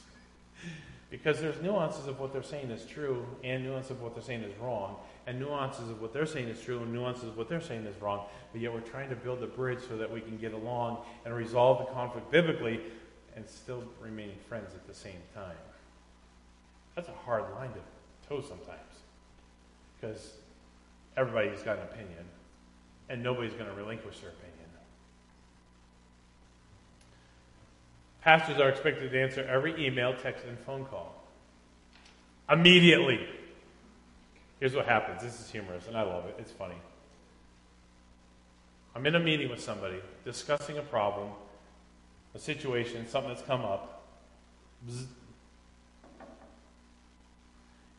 because 1.11 1.41
there's 1.41 1.61
nuances 1.61 2.07
of 2.07 2.19
what 2.21 2.33
they're 2.33 2.43
saying 2.43 2.71
is 2.71 2.87
true 2.87 3.27
and 3.45 3.65
nuances 3.65 3.91
of 3.91 4.01
what 4.01 4.15
they're 4.15 4.23
saying 4.23 4.43
is 4.43 4.57
wrong 4.59 4.97
and 5.27 5.39
nuances 5.39 5.91
of 5.91 6.01
what 6.01 6.13
they're 6.13 6.27
saying 6.27 6.49
is 6.49 6.61
true 6.61 6.79
and 6.81 6.93
nuances 6.93 7.25
of 7.25 7.37
what 7.37 7.49
they're 7.49 7.61
saying 7.61 7.85
is 7.87 8.01
wrong 8.03 8.27
but 8.53 8.61
yet 8.61 8.73
we're 8.73 8.81
trying 8.81 9.09
to 9.09 9.17
build 9.17 9.43
a 9.43 9.47
bridge 9.47 9.79
so 9.89 9.97
that 9.97 10.11
we 10.11 10.21
can 10.21 10.37
get 10.37 10.53
along 10.53 10.99
and 11.25 11.35
resolve 11.35 11.79
the 11.79 11.93
conflict 11.95 12.31
biblically 12.31 12.81
and 13.37 13.49
still 13.49 13.83
remaining 14.03 14.37
friends 14.49 14.75
at 14.75 14.87
the 14.87 14.93
same 14.93 15.23
time 15.35 15.57
that's 16.99 17.09
a 17.09 17.25
hard 17.25 17.45
line 17.55 17.71
to 17.71 18.29
toe 18.29 18.41
sometimes 18.41 18.81
because 20.01 20.33
everybody's 21.17 21.63
got 21.63 21.77
an 21.77 21.85
opinion 21.85 22.25
and 23.09 23.23
nobody's 23.23 23.53
going 23.53 23.67
to 23.67 23.73
relinquish 23.73 24.19
their 24.19 24.31
opinion. 24.31 24.55
Pastors 28.21 28.59
are 28.59 28.69
expected 28.69 29.13
to 29.13 29.23
answer 29.23 29.45
every 29.45 29.87
email, 29.87 30.13
text, 30.13 30.45
and 30.45 30.59
phone 30.59 30.85
call 30.87 31.15
immediately. 32.51 33.29
Here's 34.59 34.75
what 34.75 34.85
happens. 34.85 35.23
This 35.23 35.39
is 35.41 35.49
humorous, 35.49 35.87
and 35.87 35.97
I 35.97 36.03
love 36.03 36.27
it. 36.27 36.35
It's 36.41 36.51
funny. 36.51 36.75
I'm 38.97 39.07
in 39.07 39.15
a 39.15 39.21
meeting 39.21 39.49
with 39.49 39.63
somebody 39.63 40.01
discussing 40.25 40.79
a 40.79 40.83
problem, 40.83 41.29
a 42.35 42.41
situation, 42.41 43.07
something 43.07 43.33
that's 43.33 43.47
come 43.47 43.61
up. 43.61 44.03
Bzz, 44.91 45.07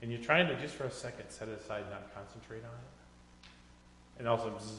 and 0.02 0.12
you're 0.12 0.22
trying 0.22 0.48
to 0.48 0.56
just 0.60 0.76
for 0.76 0.86
a 0.86 0.92
second 0.92 1.26
set 1.30 1.48
it 1.48 1.60
aside 1.60 1.84
not 1.90 2.14
concentrate 2.16 2.64
on 2.64 2.72
it. 2.72 3.50
And 4.20 4.28
also, 4.28 4.50
bzz, 4.50 4.72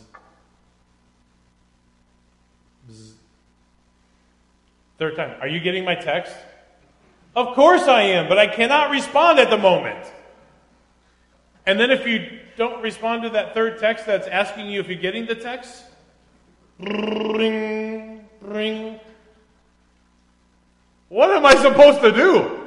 bzz. 2.90 3.12
third 4.98 5.16
time, 5.16 5.40
are 5.40 5.48
you 5.48 5.60
getting 5.60 5.84
my 5.84 5.94
text? 5.94 6.34
Of 7.36 7.54
course 7.54 7.82
I 7.82 8.02
am, 8.02 8.28
but 8.28 8.38
I 8.38 8.46
cannot 8.46 8.90
respond 8.90 9.38
at 9.38 9.50
the 9.50 9.58
moment. 9.58 10.04
And 11.66 11.78
then 11.78 11.90
if 11.90 12.06
you 12.06 12.40
don't 12.56 12.82
respond 12.82 13.22
to 13.22 13.30
that 13.30 13.54
third 13.54 13.78
text 13.78 14.06
that's 14.06 14.26
asking 14.26 14.68
you 14.68 14.80
if 14.80 14.88
you're 14.88 14.98
getting 14.98 15.26
the 15.26 15.34
text, 15.34 15.84
ring, 16.78 18.28
ring. 18.40 19.00
What 21.08 21.30
am 21.30 21.46
I 21.46 21.54
supposed 21.54 22.00
to 22.02 22.12
do? 22.12 22.59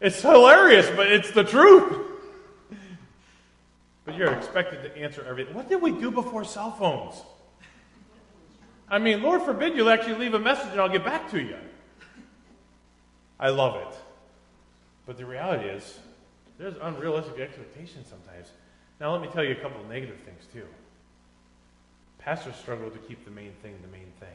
It's 0.00 0.20
hilarious, 0.20 0.88
but 0.94 1.10
it's 1.10 1.30
the 1.30 1.44
truth. 1.44 2.04
But 4.04 4.16
you're 4.16 4.32
expected 4.32 4.82
to 4.82 4.96
answer 4.96 5.24
everything. 5.28 5.54
What 5.54 5.68
did 5.68 5.82
we 5.82 5.90
do 5.90 6.10
before 6.10 6.44
cell 6.44 6.70
phones? 6.70 7.20
I 8.88 8.98
mean, 8.98 9.22
Lord 9.22 9.42
forbid 9.42 9.76
you'll 9.76 9.90
actually 9.90 10.14
leave 10.14 10.34
a 10.34 10.38
message 10.38 10.70
and 10.70 10.80
I'll 10.80 10.88
get 10.88 11.04
back 11.04 11.30
to 11.32 11.40
you. 11.40 11.56
I 13.40 13.50
love 13.50 13.74
it. 13.76 13.98
But 15.06 15.16
the 15.16 15.26
reality 15.26 15.68
is, 15.68 15.98
there's 16.58 16.74
unrealistic 16.80 17.38
expectations 17.38 18.06
sometimes. 18.08 18.48
Now, 19.00 19.12
let 19.12 19.20
me 19.20 19.28
tell 19.28 19.44
you 19.44 19.52
a 19.52 19.56
couple 19.56 19.80
of 19.80 19.88
negative 19.88 20.18
things, 20.24 20.42
too. 20.52 20.66
Pastors 22.18 22.56
struggle 22.56 22.90
to 22.90 22.98
keep 22.98 23.24
the 23.24 23.30
main 23.30 23.52
thing 23.62 23.74
the 23.82 23.88
main 23.88 24.10
thing. 24.20 24.28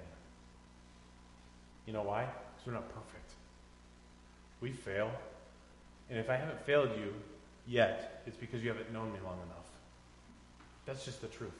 You 1.86 1.94
know 1.94 2.04
why? 2.04 2.24
Because 2.24 2.68
we're 2.68 2.74
not 2.74 2.88
perfect. 2.90 3.32
We 4.62 4.72
fail. 4.72 5.12
And 6.12 6.20
if 6.20 6.30
I 6.30 6.36
haven't 6.36 6.62
failed 6.66 6.90
you 6.98 7.14
yet, 7.66 8.22
it's 8.28 8.36
because 8.36 8.62
you 8.62 8.68
haven't 8.68 8.92
known 8.92 9.14
me 9.14 9.20
long 9.24 9.38
enough. 9.48 9.66
That's 10.86 11.06
just 11.06 11.22
the 11.22 11.28
truth. 11.28 11.52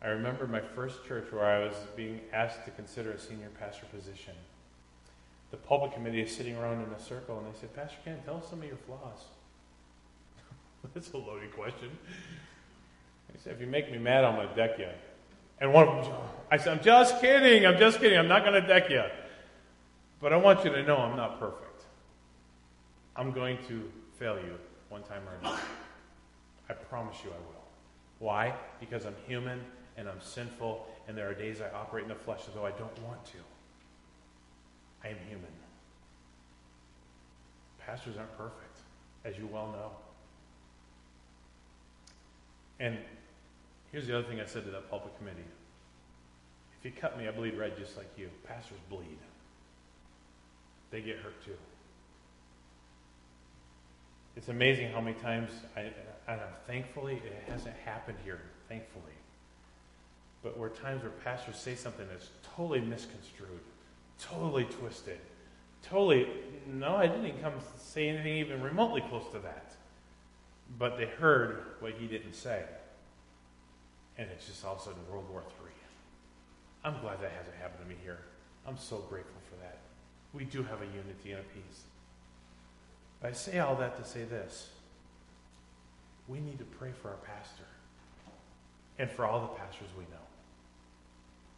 I 0.00 0.08
remember 0.08 0.46
my 0.46 0.60
first 0.60 1.04
church 1.04 1.32
where 1.32 1.44
I 1.44 1.58
was 1.66 1.74
being 1.96 2.20
asked 2.32 2.64
to 2.64 2.70
consider 2.70 3.10
a 3.10 3.18
senior 3.18 3.48
pastor 3.58 3.86
position. 3.86 4.34
The 5.50 5.56
pulpit 5.56 5.94
committee 5.94 6.20
is 6.20 6.34
sitting 6.34 6.54
around 6.56 6.84
in 6.84 6.92
a 6.92 7.00
circle, 7.00 7.38
and 7.38 7.52
they 7.52 7.58
said, 7.58 7.74
Pastor 7.74 7.96
Ken, 8.04 8.18
tell 8.24 8.36
us 8.36 8.48
some 8.48 8.60
of 8.60 8.66
your 8.66 8.76
flaws. 8.76 9.24
That's 10.94 11.10
a 11.12 11.16
loaded 11.16 11.52
question. 11.52 11.90
He 13.32 13.38
said, 13.40 13.54
If 13.54 13.60
you 13.60 13.66
make 13.66 13.90
me 13.90 13.98
mad, 13.98 14.24
I'm 14.24 14.36
going 14.36 14.48
to 14.48 14.54
deck 14.54 14.78
you. 14.78 14.90
And 15.60 15.72
one 15.72 15.88
of 15.88 16.04
them, 16.04 16.14
I 16.52 16.56
said, 16.56 16.78
I'm 16.78 16.84
just 16.84 17.20
kidding. 17.20 17.66
I'm 17.66 17.78
just 17.78 17.98
kidding. 17.98 18.16
I'm 18.16 18.28
not 18.28 18.44
going 18.44 18.62
to 18.62 18.68
deck 18.68 18.88
you. 18.88 19.02
But 20.20 20.32
I 20.32 20.36
want 20.36 20.64
you 20.64 20.70
to 20.70 20.84
know 20.84 20.98
I'm 20.98 21.16
not 21.16 21.40
perfect. 21.40 21.67
I'm 23.18 23.32
going 23.32 23.58
to 23.66 23.90
fail 24.16 24.36
you 24.36 24.56
one 24.88 25.02
time 25.02 25.22
or 25.28 25.34
another. 25.40 25.60
I 26.70 26.72
promise 26.74 27.16
you 27.24 27.30
I 27.30 27.34
will. 27.34 27.64
Why? 28.20 28.54
Because 28.78 29.04
I'm 29.04 29.16
human 29.26 29.60
and 29.96 30.08
I'm 30.08 30.20
sinful, 30.20 30.86
and 31.08 31.18
there 31.18 31.28
are 31.28 31.34
days 31.34 31.60
I 31.60 31.68
operate 31.76 32.04
in 32.04 32.08
the 32.08 32.14
flesh 32.14 32.42
as 32.46 32.54
though 32.54 32.64
I 32.64 32.70
don't 32.70 33.02
want 33.02 33.24
to. 33.26 33.38
I 35.02 35.08
am 35.08 35.16
human. 35.28 35.50
Pastors 37.84 38.16
aren't 38.16 38.36
perfect, 38.38 38.78
as 39.24 39.36
you 39.36 39.48
well 39.48 39.66
know. 39.66 39.90
And 42.78 42.98
here's 43.90 44.06
the 44.06 44.16
other 44.16 44.28
thing 44.28 44.40
I 44.40 44.46
said 44.46 44.64
to 44.66 44.70
that 44.70 44.88
pulpit 44.88 45.16
committee. 45.18 45.38
If 46.78 46.84
you 46.84 46.92
cut 47.00 47.18
me, 47.18 47.26
I 47.26 47.32
bleed 47.32 47.58
red 47.58 47.76
just 47.76 47.96
like 47.96 48.10
you. 48.16 48.30
Pastors 48.46 48.78
bleed. 48.88 49.18
They 50.92 51.00
get 51.00 51.16
hurt 51.16 51.44
too. 51.44 51.56
It's 54.38 54.48
amazing 54.48 54.92
how 54.92 55.00
many 55.00 55.16
times, 55.16 55.50
I, 55.76 55.90
and 56.28 56.40
thankfully 56.68 57.20
it 57.26 57.50
hasn't 57.50 57.74
happened 57.84 58.18
here, 58.24 58.40
thankfully. 58.68 59.02
But 60.44 60.56
where 60.56 60.68
times 60.68 61.02
where 61.02 61.10
pastors 61.10 61.56
say 61.56 61.74
something 61.74 62.06
that's 62.08 62.30
totally 62.54 62.80
misconstrued, 62.80 63.58
totally 64.20 64.62
twisted, 64.66 65.18
totally, 65.82 66.28
no, 66.68 66.94
I 66.94 67.08
didn't 67.08 67.42
come 67.42 67.54
say 67.78 68.08
anything 68.08 68.36
even 68.36 68.62
remotely 68.62 69.00
close 69.00 69.24
to 69.32 69.40
that. 69.40 69.74
But 70.78 70.98
they 70.98 71.06
heard 71.06 71.60
what 71.80 71.94
he 71.94 72.06
didn't 72.06 72.34
say. 72.34 72.62
And 74.18 74.28
it's 74.30 74.46
just 74.46 74.64
all 74.64 74.74
of 74.76 74.82
a 74.82 74.84
sudden 74.84 75.00
World 75.10 75.28
War 75.32 75.42
III. 75.42 75.72
I'm 76.84 77.00
glad 77.00 77.20
that 77.22 77.32
hasn't 77.32 77.56
happened 77.56 77.88
to 77.88 77.88
me 77.88 77.96
here. 78.04 78.20
I'm 78.68 78.78
so 78.78 78.98
grateful 79.10 79.40
for 79.50 79.56
that. 79.64 79.78
We 80.32 80.44
do 80.44 80.62
have 80.62 80.80
a 80.80 80.86
unity 80.86 81.32
and 81.32 81.40
a 81.40 81.54
peace. 81.54 81.82
I 83.22 83.32
say 83.32 83.58
all 83.58 83.74
that 83.76 83.96
to 84.02 84.08
say 84.08 84.24
this. 84.24 84.70
we 86.28 86.40
need 86.40 86.58
to 86.58 86.64
pray 86.64 86.92
for 87.02 87.08
our 87.08 87.16
pastor 87.16 87.64
and 88.98 89.10
for 89.10 89.24
all 89.24 89.40
the 89.40 89.48
pastors 89.48 89.88
we 89.96 90.04
know. 90.04 90.18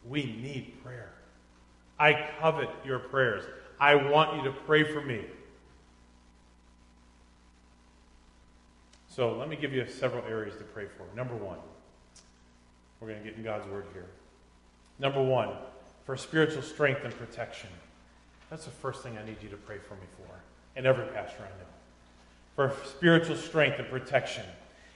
We 0.07 0.23
need 0.23 0.81
prayer. 0.83 1.11
I 1.99 2.29
covet 2.39 2.69
your 2.83 2.99
prayers. 2.99 3.43
I 3.79 3.95
want 3.95 4.37
you 4.37 4.43
to 4.43 4.51
pray 4.51 4.83
for 4.83 5.01
me. 5.01 5.25
So 9.07 9.37
let 9.37 9.49
me 9.49 9.55
give 9.55 9.73
you 9.73 9.85
several 9.87 10.23
areas 10.25 10.55
to 10.57 10.63
pray 10.63 10.85
for. 10.85 11.05
Number 11.15 11.35
one, 11.35 11.57
we're 12.99 13.09
going 13.09 13.21
to 13.21 13.29
get 13.29 13.37
in 13.37 13.43
God's 13.43 13.67
word 13.67 13.85
here. 13.93 14.07
Number 14.99 15.21
one, 15.21 15.49
for 16.05 16.15
spiritual 16.15 16.61
strength 16.61 17.01
and 17.03 17.15
protection. 17.17 17.69
That's 18.49 18.65
the 18.65 18.71
first 18.71 19.03
thing 19.03 19.17
I 19.17 19.25
need 19.25 19.37
you 19.41 19.49
to 19.49 19.57
pray 19.57 19.77
for 19.77 19.95
me 19.95 20.07
for, 20.17 20.40
and 20.75 20.85
every 20.85 21.05
pastor 21.07 21.37
I 21.39 21.45
know. 21.45 21.61
For 22.55 22.75
spiritual 22.87 23.35
strength 23.35 23.79
and 23.79 23.87
protection. 23.89 24.43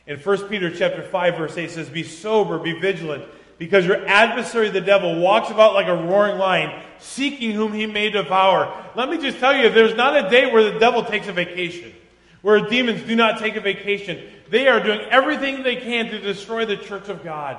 In 0.08 0.20
1 0.20 0.50
Peter 0.50 0.70
chapter 0.70 1.02
5, 1.02 1.38
verse 1.38 1.58
8 1.58 1.72
says, 1.72 1.90
Be 1.90 2.04
sober, 2.04 2.60
be 2.60 2.80
vigilant, 2.80 3.24
because 3.58 3.86
your 3.86 4.06
adversary, 4.06 4.70
the 4.70 4.82
devil, 4.82 5.20
walks 5.20 5.50
about 5.50 5.74
like 5.74 5.88
a 5.88 5.96
roaring 5.96 6.38
lion, 6.38 6.84
seeking 7.00 7.52
whom 7.52 7.74
he 7.74 7.86
may 7.86 8.10
devour. 8.10 8.72
Let 8.96 9.10
me 9.10 9.18
just 9.18 9.40
tell 9.40 9.56
you, 9.56 9.70
there's 9.70 9.96
not 9.96 10.26
a 10.26 10.30
day 10.30 10.52
where 10.52 10.72
the 10.72 10.78
devil 10.78 11.04
takes 11.04 11.28
a 11.28 11.34
vacation, 11.34 11.94
where 12.42 12.60
demons 12.68 13.02
do 13.04 13.16
not 13.16 13.40
take 13.40 13.56
a 13.56 13.62
vacation. 13.62 14.30
They 14.50 14.68
are 14.68 14.80
doing 14.80 15.00
everything 15.10 15.64
they 15.64 15.78
can 15.78 16.06
to 16.08 16.20
destroy 16.20 16.66
the 16.66 16.78
church 16.78 17.10
of 17.10 17.24
God. 17.24 17.58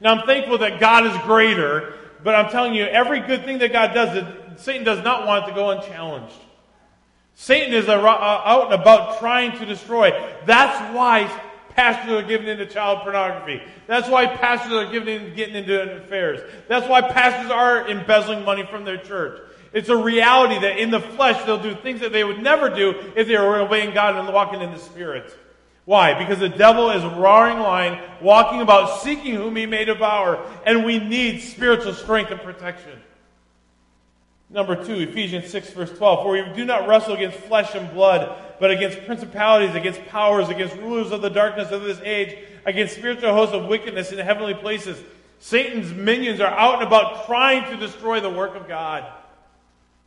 Now, 0.00 0.14
I'm 0.14 0.26
thankful 0.26 0.58
that 0.58 0.78
God 0.78 1.06
is 1.06 1.16
greater, 1.22 1.94
but 2.22 2.34
I'm 2.34 2.50
telling 2.50 2.74
you, 2.74 2.84
every 2.84 3.20
good 3.20 3.44
thing 3.44 3.58
that 3.58 3.72
God 3.72 3.94
does, 3.94 4.60
Satan 4.60 4.84
does 4.84 5.02
not 5.02 5.26
want 5.26 5.46
to 5.46 5.54
go 5.54 5.70
unchallenged. 5.70 6.34
Satan 7.40 7.72
is 7.72 7.88
uh, 7.88 7.92
out 7.92 8.64
and 8.64 8.74
about 8.74 9.20
trying 9.20 9.56
to 9.60 9.64
destroy. 9.64 10.10
That's 10.44 10.92
why 10.92 11.28
pastors 11.70 12.10
are 12.10 12.26
giving 12.26 12.48
into 12.48 12.66
child 12.66 13.02
pornography. 13.04 13.62
That's 13.86 14.08
why 14.08 14.26
pastors 14.26 14.72
are 14.72 14.90
giving 14.90 15.26
in, 15.26 15.36
getting 15.36 15.54
into 15.54 15.98
affairs. 15.98 16.40
That's 16.66 16.88
why 16.88 17.00
pastors 17.00 17.52
are 17.52 17.88
embezzling 17.88 18.44
money 18.44 18.66
from 18.68 18.84
their 18.84 18.98
church. 18.98 19.40
It's 19.72 19.88
a 19.88 19.96
reality 19.96 20.58
that 20.58 20.80
in 20.80 20.90
the 20.90 20.98
flesh 20.98 21.40
they'll 21.46 21.62
do 21.62 21.76
things 21.76 22.00
that 22.00 22.10
they 22.10 22.24
would 22.24 22.42
never 22.42 22.70
do 22.70 23.12
if 23.14 23.28
they 23.28 23.38
were 23.38 23.60
obeying 23.60 23.94
God 23.94 24.16
and 24.16 24.34
walking 24.34 24.60
in 24.60 24.72
the 24.72 24.78
Spirit. 24.80 25.32
Why? 25.84 26.18
Because 26.18 26.40
the 26.40 26.48
devil 26.48 26.90
is 26.90 27.04
a 27.04 27.08
roaring 27.08 27.60
lion, 27.60 28.02
walking 28.20 28.62
about 28.62 29.00
seeking 29.02 29.36
whom 29.36 29.54
he 29.54 29.64
may 29.64 29.84
devour, 29.84 30.44
and 30.66 30.84
we 30.84 30.98
need 30.98 31.42
spiritual 31.42 31.94
strength 31.94 32.32
and 32.32 32.40
protection. 32.40 32.98
Number 34.50 34.82
two, 34.82 34.94
Ephesians 34.94 35.50
6, 35.50 35.70
verse 35.70 35.90
12. 35.90 36.22
For 36.22 36.32
we 36.32 36.42
do 36.54 36.64
not 36.64 36.88
wrestle 36.88 37.14
against 37.14 37.38
flesh 37.38 37.74
and 37.74 37.92
blood, 37.92 38.36
but 38.58 38.70
against 38.70 39.04
principalities, 39.04 39.74
against 39.74 40.04
powers, 40.06 40.48
against 40.48 40.76
rulers 40.76 41.12
of 41.12 41.20
the 41.20 41.28
darkness 41.28 41.70
of 41.70 41.82
this 41.82 42.00
age, 42.00 42.36
against 42.64 42.96
spiritual 42.96 43.32
hosts 43.34 43.54
of 43.54 43.66
wickedness 43.66 44.10
in 44.10 44.18
heavenly 44.18 44.54
places. 44.54 44.98
Satan's 45.38 45.92
minions 45.92 46.40
are 46.40 46.52
out 46.52 46.76
and 46.76 46.84
about 46.84 47.26
trying 47.26 47.70
to 47.70 47.76
destroy 47.76 48.20
the 48.20 48.30
work 48.30 48.56
of 48.56 48.66
God. 48.66 49.06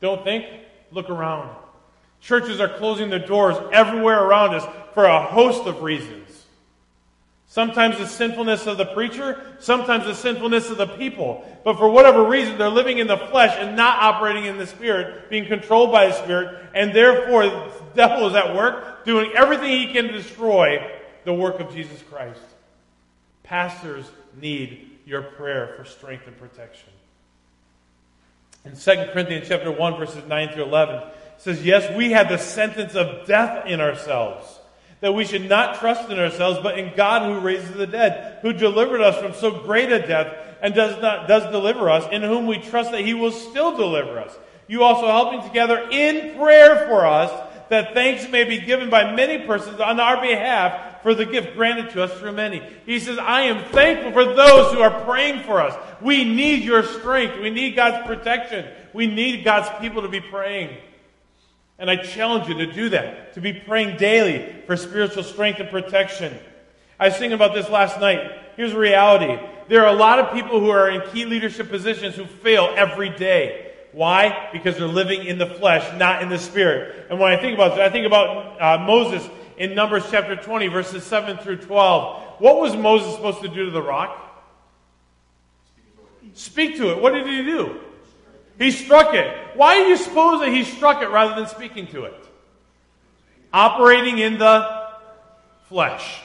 Don't 0.02 0.24
think, 0.24 0.46
look 0.92 1.10
around. 1.10 1.56
Churches 2.20 2.60
are 2.60 2.68
closing 2.68 3.10
their 3.10 3.26
doors 3.26 3.56
everywhere 3.72 4.24
around 4.24 4.56
us 4.56 4.66
for 4.94 5.06
a 5.06 5.22
host 5.22 5.68
of 5.68 5.84
reasons. 5.84 6.21
Sometimes 7.52 7.98
the 7.98 8.08
sinfulness 8.08 8.66
of 8.66 8.78
the 8.78 8.86
preacher, 8.86 9.38
sometimes 9.60 10.06
the 10.06 10.16
sinfulness 10.16 10.70
of 10.70 10.78
the 10.78 10.88
people. 10.88 11.44
But 11.66 11.78
for 11.78 11.90
whatever 11.90 12.24
reason, 12.24 12.58
they're 12.58 12.70
living 12.70 13.00
in 13.00 13.08
the 13.08 13.18
flesh 13.18 13.54
and 13.60 13.76
not 13.76 14.02
operating 14.02 14.46
in 14.46 14.58
the 14.58 14.66
Spirit, 14.66 15.30
being 15.30 15.48
controlled 15.48 15.92
by 15.92 16.08
the 16.08 16.14
Spirit, 16.14 16.70
and 16.74 16.96
therefore 16.96 17.48
the 17.48 17.72
devil 17.94 18.26
is 18.30 18.36
at 18.36 18.56
work 18.56 19.04
doing 19.04 19.34
everything 19.36 19.68
he 19.68 19.92
can 19.92 20.06
to 20.06 20.14
destroy 20.14 20.90
the 21.26 21.34
work 21.34 21.60
of 21.60 21.74
Jesus 21.74 22.02
Christ. 22.04 22.40
Pastors 23.44 24.10
need 24.40 24.90
your 25.06 25.22
prayer 25.22 25.74
for 25.76 25.84
strength 25.84 26.28
and 26.28 26.38
protection. 26.40 26.88
In 28.64 28.78
2 28.78 29.12
Corinthians 29.12 29.50
chapter 29.50 29.74
1, 29.74 29.98
verses 29.98 30.24
9 30.26 30.54
through 30.54 30.64
11, 30.64 30.96
it 30.96 31.14
says, 31.38 31.66
Yes, 31.66 31.94
we 31.98 32.12
had 32.12 32.30
the 32.30 32.38
sentence 32.38 32.96
of 32.96 33.28
death 33.28 33.66
in 33.66 33.82
ourselves 33.82 34.61
that 35.02 35.14
we 35.14 35.26
should 35.26 35.50
not 35.50 35.80
trust 35.80 36.10
in 36.10 36.18
ourselves, 36.18 36.60
but 36.64 36.80
in 36.80 36.96
God 36.96 37.24
who 37.24 37.40
raises 37.40 37.72
the 37.72 37.88
dead, 37.88 38.40
who 38.42 38.54
delivered 38.54 39.02
us 39.02 39.18
from 39.18 39.34
so 39.34 39.52
great 39.64 39.92
a 39.92 40.00
death 40.00 40.34
and 40.62 40.74
does 40.74 41.02
not 41.02 41.28
does 41.28 41.52
deliver 41.52 41.90
us, 41.90 42.08
in 42.12 42.22
whom 42.22 42.46
we 42.46 42.60
trust 42.60 42.92
that 42.92 43.02
he 43.02 43.14
will 43.14 43.32
still 43.32 43.76
deliver 43.76 44.20
us. 44.20 44.32
You 44.68 44.84
also 44.84 45.08
helping 45.08 45.42
together 45.42 45.88
in 45.90 46.38
prayer 46.38 46.88
for 46.88 47.06
us, 47.06 47.32
that 47.70 47.94
thanks 47.94 48.30
may 48.30 48.44
be 48.44 48.60
given 48.60 48.90
by 48.90 49.16
many 49.16 49.46
persons 49.46 49.80
on 49.80 50.00
our 50.00 50.22
behalf 50.22 51.02
for 51.02 51.16
the 51.16 51.26
gift 51.26 51.56
granted 51.56 51.90
to 51.92 52.04
us 52.04 52.14
through 52.20 52.34
many. 52.34 52.62
He 52.86 53.00
says, 53.00 53.18
I 53.18 53.44
am 53.44 53.64
thankful 53.72 54.12
for 54.12 54.26
those 54.26 54.74
who 54.74 54.82
are 54.82 55.04
praying 55.04 55.44
for 55.44 55.62
us. 55.62 55.76
We 56.00 56.24
need 56.24 56.64
your 56.64 56.84
strength. 56.84 57.40
We 57.42 57.50
need 57.50 57.76
God's 57.76 58.06
protection. 58.06 58.68
We 58.94 59.08
need 59.08 59.44
God's 59.44 59.70
people 59.82 60.04
to 60.04 60.10
be 60.10 60.22
praying. 60.22 60.78
And 61.82 61.90
I 61.90 61.96
challenge 61.96 62.48
you 62.48 62.54
to 62.54 62.72
do 62.72 62.90
that, 62.90 63.34
to 63.34 63.42
be 63.42 63.54
praying 63.54 63.98
daily 63.98 64.56
for 64.68 64.78
spiritual 64.78 65.24
strength 65.24 65.60
and 65.60 65.68
protection. 65.68 66.38
I 67.00 67.08
was 67.08 67.18
thinking 67.18 67.34
about 67.34 67.56
this 67.56 67.68
last 67.70 68.00
night. 68.00 68.20
Here's 68.56 68.74
the 68.74 68.78
reality. 68.78 69.42
There 69.68 69.84
are 69.84 69.92
a 69.92 69.98
lot 69.98 70.20
of 70.20 70.32
people 70.32 70.60
who 70.60 70.70
are 70.70 70.92
in 70.92 71.02
key 71.10 71.26
leadership 71.26 71.72
positions 71.72 72.16
who 72.16 72.26
fail 72.26 72.72
every 72.78 73.10
day. 73.10 73.72
Why? 73.94 74.50
Because 74.54 74.78
they're 74.78 74.86
living 74.86 75.26
in 75.26 75.40
the 75.40 75.48
flesh, 75.48 75.98
not 75.98 76.22
in 76.22 76.30
the 76.30 76.38
spirit. 76.38 77.08
And 77.10 77.20
when 77.20 77.32
I 77.32 77.42
think 77.42 77.56
about 77.56 77.72
this, 77.72 77.80
I 77.80 77.90
think 77.90 78.06
about 78.06 78.62
uh, 78.62 78.86
Moses 78.86 79.28
in 79.58 79.74
Numbers 79.74 80.04
chapter 80.12 80.36
20, 80.36 80.68
verses 80.68 81.04
7 81.04 81.38
through 81.38 81.58
12. 81.58 82.42
What 82.42 82.60
was 82.60 82.76
Moses 82.76 83.16
supposed 83.16 83.42
to 83.42 83.48
do 83.48 83.66
to 83.66 83.72
the 83.72 83.82
rock? 83.82 84.18
Speak 86.36 86.78
to 86.78 86.92
it. 86.92 87.02
What 87.02 87.16
did 87.16 87.26
he 87.26 87.42
do? 87.44 87.80
He 88.62 88.70
struck 88.70 89.16
it. 89.16 89.36
Why 89.56 89.78
do 89.78 89.90
you 89.90 89.98
suppose 89.98 90.42
that 90.42 90.50
he 90.50 90.64
struck 90.64 91.02
it 91.02 91.08
rather 91.08 91.34
than 91.34 91.48
speaking 91.48 91.88
to 91.88 92.04
it? 92.04 92.28
Operating 93.52 94.20
in 94.20 94.38
the 94.38 94.88
flesh. 95.68 96.22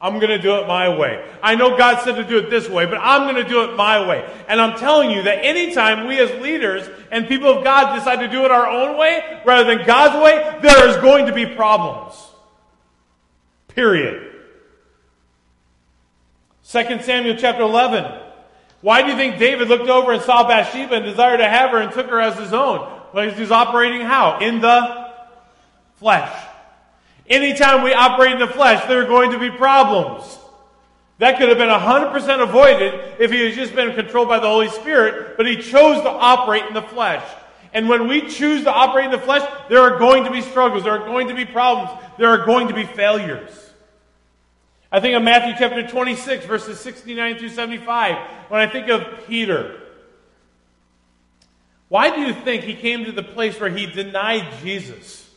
I'm 0.00 0.14
going 0.14 0.30
to 0.30 0.42
do 0.42 0.56
it 0.56 0.66
my 0.66 0.98
way. 0.98 1.24
I 1.40 1.54
know 1.54 1.78
God 1.78 2.02
said 2.02 2.16
to 2.16 2.24
do 2.24 2.38
it 2.38 2.50
this 2.50 2.68
way, 2.68 2.86
but 2.86 2.98
I'm 3.00 3.32
going 3.32 3.40
to 3.40 3.48
do 3.48 3.62
it 3.62 3.76
my 3.76 4.04
way. 4.04 4.28
And 4.48 4.60
I'm 4.60 4.76
telling 4.76 5.12
you 5.12 5.22
that 5.22 5.44
anytime 5.44 6.08
we 6.08 6.18
as 6.18 6.42
leaders 6.42 6.88
and 7.12 7.28
people 7.28 7.56
of 7.56 7.62
God 7.62 7.96
decide 7.96 8.16
to 8.16 8.28
do 8.28 8.44
it 8.44 8.50
our 8.50 8.66
own 8.66 8.98
way 8.98 9.40
rather 9.46 9.76
than 9.76 9.86
God's 9.86 10.20
way, 10.24 10.58
there 10.60 10.88
is 10.88 10.96
going 10.96 11.26
to 11.26 11.32
be 11.32 11.46
problems. 11.46 12.14
Period. 13.68 14.32
2 16.68 16.98
Samuel 17.00 17.36
chapter 17.36 17.62
11. 17.62 18.23
Why 18.84 19.00
do 19.00 19.08
you 19.08 19.16
think 19.16 19.38
David 19.38 19.68
looked 19.68 19.88
over 19.88 20.12
and 20.12 20.20
saw 20.20 20.46
Bathsheba 20.46 20.96
and 20.96 21.06
desired 21.06 21.38
to 21.38 21.48
have 21.48 21.70
her 21.70 21.78
and 21.78 21.90
took 21.90 22.06
her 22.10 22.20
as 22.20 22.38
his 22.38 22.52
own? 22.52 22.86
Well, 23.14 23.30
he's 23.30 23.50
operating 23.50 24.02
how? 24.02 24.40
In 24.40 24.60
the 24.60 25.10
flesh. 25.96 26.30
Anytime 27.26 27.82
we 27.82 27.94
operate 27.94 28.32
in 28.32 28.40
the 28.40 28.46
flesh, 28.46 28.86
there 28.86 29.02
are 29.02 29.06
going 29.06 29.30
to 29.30 29.38
be 29.38 29.48
problems. 29.48 30.38
That 31.16 31.38
could 31.38 31.48
have 31.48 31.56
been 31.56 31.70
100% 31.70 32.42
avoided 32.42 33.14
if 33.18 33.30
he 33.30 33.46
had 33.46 33.54
just 33.54 33.74
been 33.74 33.94
controlled 33.94 34.28
by 34.28 34.38
the 34.38 34.48
Holy 34.48 34.68
Spirit, 34.68 35.38
but 35.38 35.46
he 35.46 35.56
chose 35.56 36.02
to 36.02 36.10
operate 36.10 36.66
in 36.66 36.74
the 36.74 36.82
flesh. 36.82 37.24
And 37.72 37.88
when 37.88 38.06
we 38.06 38.28
choose 38.28 38.64
to 38.64 38.70
operate 38.70 39.06
in 39.06 39.12
the 39.12 39.18
flesh, 39.18 39.50
there 39.70 39.80
are 39.80 39.98
going 39.98 40.24
to 40.24 40.30
be 40.30 40.42
struggles, 40.42 40.84
there 40.84 40.92
are 40.92 41.06
going 41.06 41.28
to 41.28 41.34
be 41.34 41.46
problems, 41.46 41.90
there 42.18 42.28
are 42.28 42.44
going 42.44 42.68
to 42.68 42.74
be 42.74 42.84
failures. 42.84 43.63
I 44.94 45.00
think 45.00 45.16
of 45.16 45.24
Matthew 45.24 45.54
chapter 45.58 45.84
26, 45.84 46.46
verses 46.46 46.78
69 46.78 47.38
through 47.38 47.48
75, 47.48 48.16
when 48.48 48.60
I 48.60 48.68
think 48.68 48.88
of 48.88 49.26
Peter. 49.26 49.80
Why 51.88 52.14
do 52.14 52.20
you 52.20 52.32
think 52.32 52.62
he 52.62 52.76
came 52.76 53.04
to 53.06 53.10
the 53.10 53.24
place 53.24 53.58
where 53.58 53.70
he 53.70 53.86
denied 53.86 54.46
Jesus? 54.62 55.28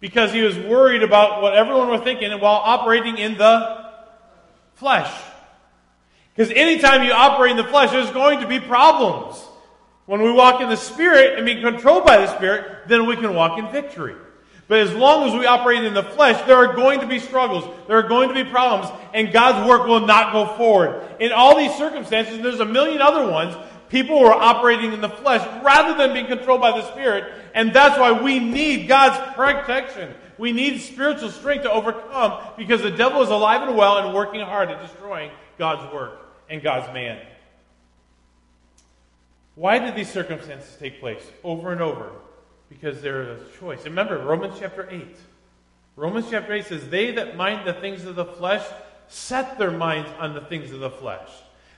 Because 0.00 0.32
he 0.32 0.40
was 0.40 0.56
worried 0.56 1.02
about 1.02 1.42
what 1.42 1.54
everyone 1.54 1.88
was 1.88 2.00
thinking 2.00 2.30
while 2.40 2.62
operating 2.64 3.18
in 3.18 3.36
the 3.36 3.92
flesh. 4.76 5.12
Because 6.34 6.50
anytime 6.56 7.02
you 7.02 7.12
operate 7.12 7.50
in 7.50 7.56
the 7.58 7.64
flesh, 7.64 7.90
there's 7.90 8.10
going 8.10 8.40
to 8.40 8.48
be 8.48 8.58
problems. 8.58 9.36
When 10.06 10.22
we 10.22 10.32
walk 10.32 10.62
in 10.62 10.70
the 10.70 10.78
Spirit 10.78 11.36
and 11.36 11.44
be 11.44 11.60
controlled 11.60 12.06
by 12.06 12.24
the 12.24 12.34
Spirit, 12.38 12.88
then 12.88 13.04
we 13.04 13.16
can 13.16 13.34
walk 13.34 13.58
in 13.58 13.70
victory. 13.70 14.16
But 14.66 14.78
as 14.78 14.94
long 14.94 15.28
as 15.28 15.34
we 15.38 15.44
operate 15.44 15.84
in 15.84 15.92
the 15.92 16.02
flesh, 16.02 16.42
there 16.46 16.56
are 16.56 16.74
going 16.74 17.00
to 17.00 17.06
be 17.06 17.18
struggles. 17.18 17.64
There 17.86 17.98
are 17.98 18.08
going 18.08 18.28
to 18.30 18.34
be 18.34 18.44
problems, 18.44 18.90
and 19.12 19.30
God's 19.30 19.68
work 19.68 19.86
will 19.86 20.00
not 20.00 20.32
go 20.32 20.56
forward. 20.56 21.02
In 21.20 21.32
all 21.32 21.56
these 21.56 21.74
circumstances, 21.74 22.36
and 22.36 22.44
there's 22.44 22.60
a 22.60 22.64
million 22.64 23.02
other 23.02 23.30
ones, 23.30 23.54
people 23.90 24.18
are 24.18 24.32
operating 24.32 24.92
in 24.92 25.02
the 25.02 25.08
flesh 25.08 25.46
rather 25.62 25.96
than 25.98 26.14
being 26.14 26.26
controlled 26.26 26.62
by 26.62 26.70
the 26.70 26.90
Spirit, 26.92 27.30
and 27.54 27.74
that's 27.74 27.98
why 27.98 28.12
we 28.12 28.38
need 28.38 28.88
God's 28.88 29.18
protection. 29.34 30.14
We 30.38 30.52
need 30.52 30.80
spiritual 30.80 31.30
strength 31.30 31.62
to 31.62 31.70
overcome 31.70 32.42
because 32.56 32.82
the 32.82 32.90
devil 32.90 33.22
is 33.22 33.28
alive 33.28 33.68
and 33.68 33.76
well 33.76 33.98
and 33.98 34.14
working 34.14 34.40
hard 34.40 34.70
at 34.70 34.80
destroying 34.80 35.30
God's 35.58 35.92
work 35.92 36.18
and 36.48 36.62
God's 36.62 36.92
man. 36.92 37.20
Why 39.54 39.78
did 39.78 39.94
these 39.94 40.10
circumstances 40.10 40.74
take 40.80 40.98
place 41.00 41.22
over 41.44 41.70
and 41.70 41.80
over? 41.80 42.10
Because 42.74 43.00
there 43.00 43.22
is 43.22 43.40
a 43.40 43.58
choice. 43.58 43.84
Remember 43.84 44.18
Romans 44.18 44.56
chapter 44.58 44.88
8. 44.90 45.16
Romans 45.96 46.26
chapter 46.30 46.52
8 46.52 46.64
says, 46.66 46.88
They 46.88 47.12
that 47.12 47.36
mind 47.36 47.66
the 47.66 47.74
things 47.74 48.04
of 48.04 48.16
the 48.16 48.24
flesh 48.24 48.64
set 49.08 49.58
their 49.58 49.70
minds 49.70 50.10
on 50.18 50.34
the 50.34 50.40
things 50.40 50.72
of 50.72 50.80
the 50.80 50.90
flesh. 50.90 51.28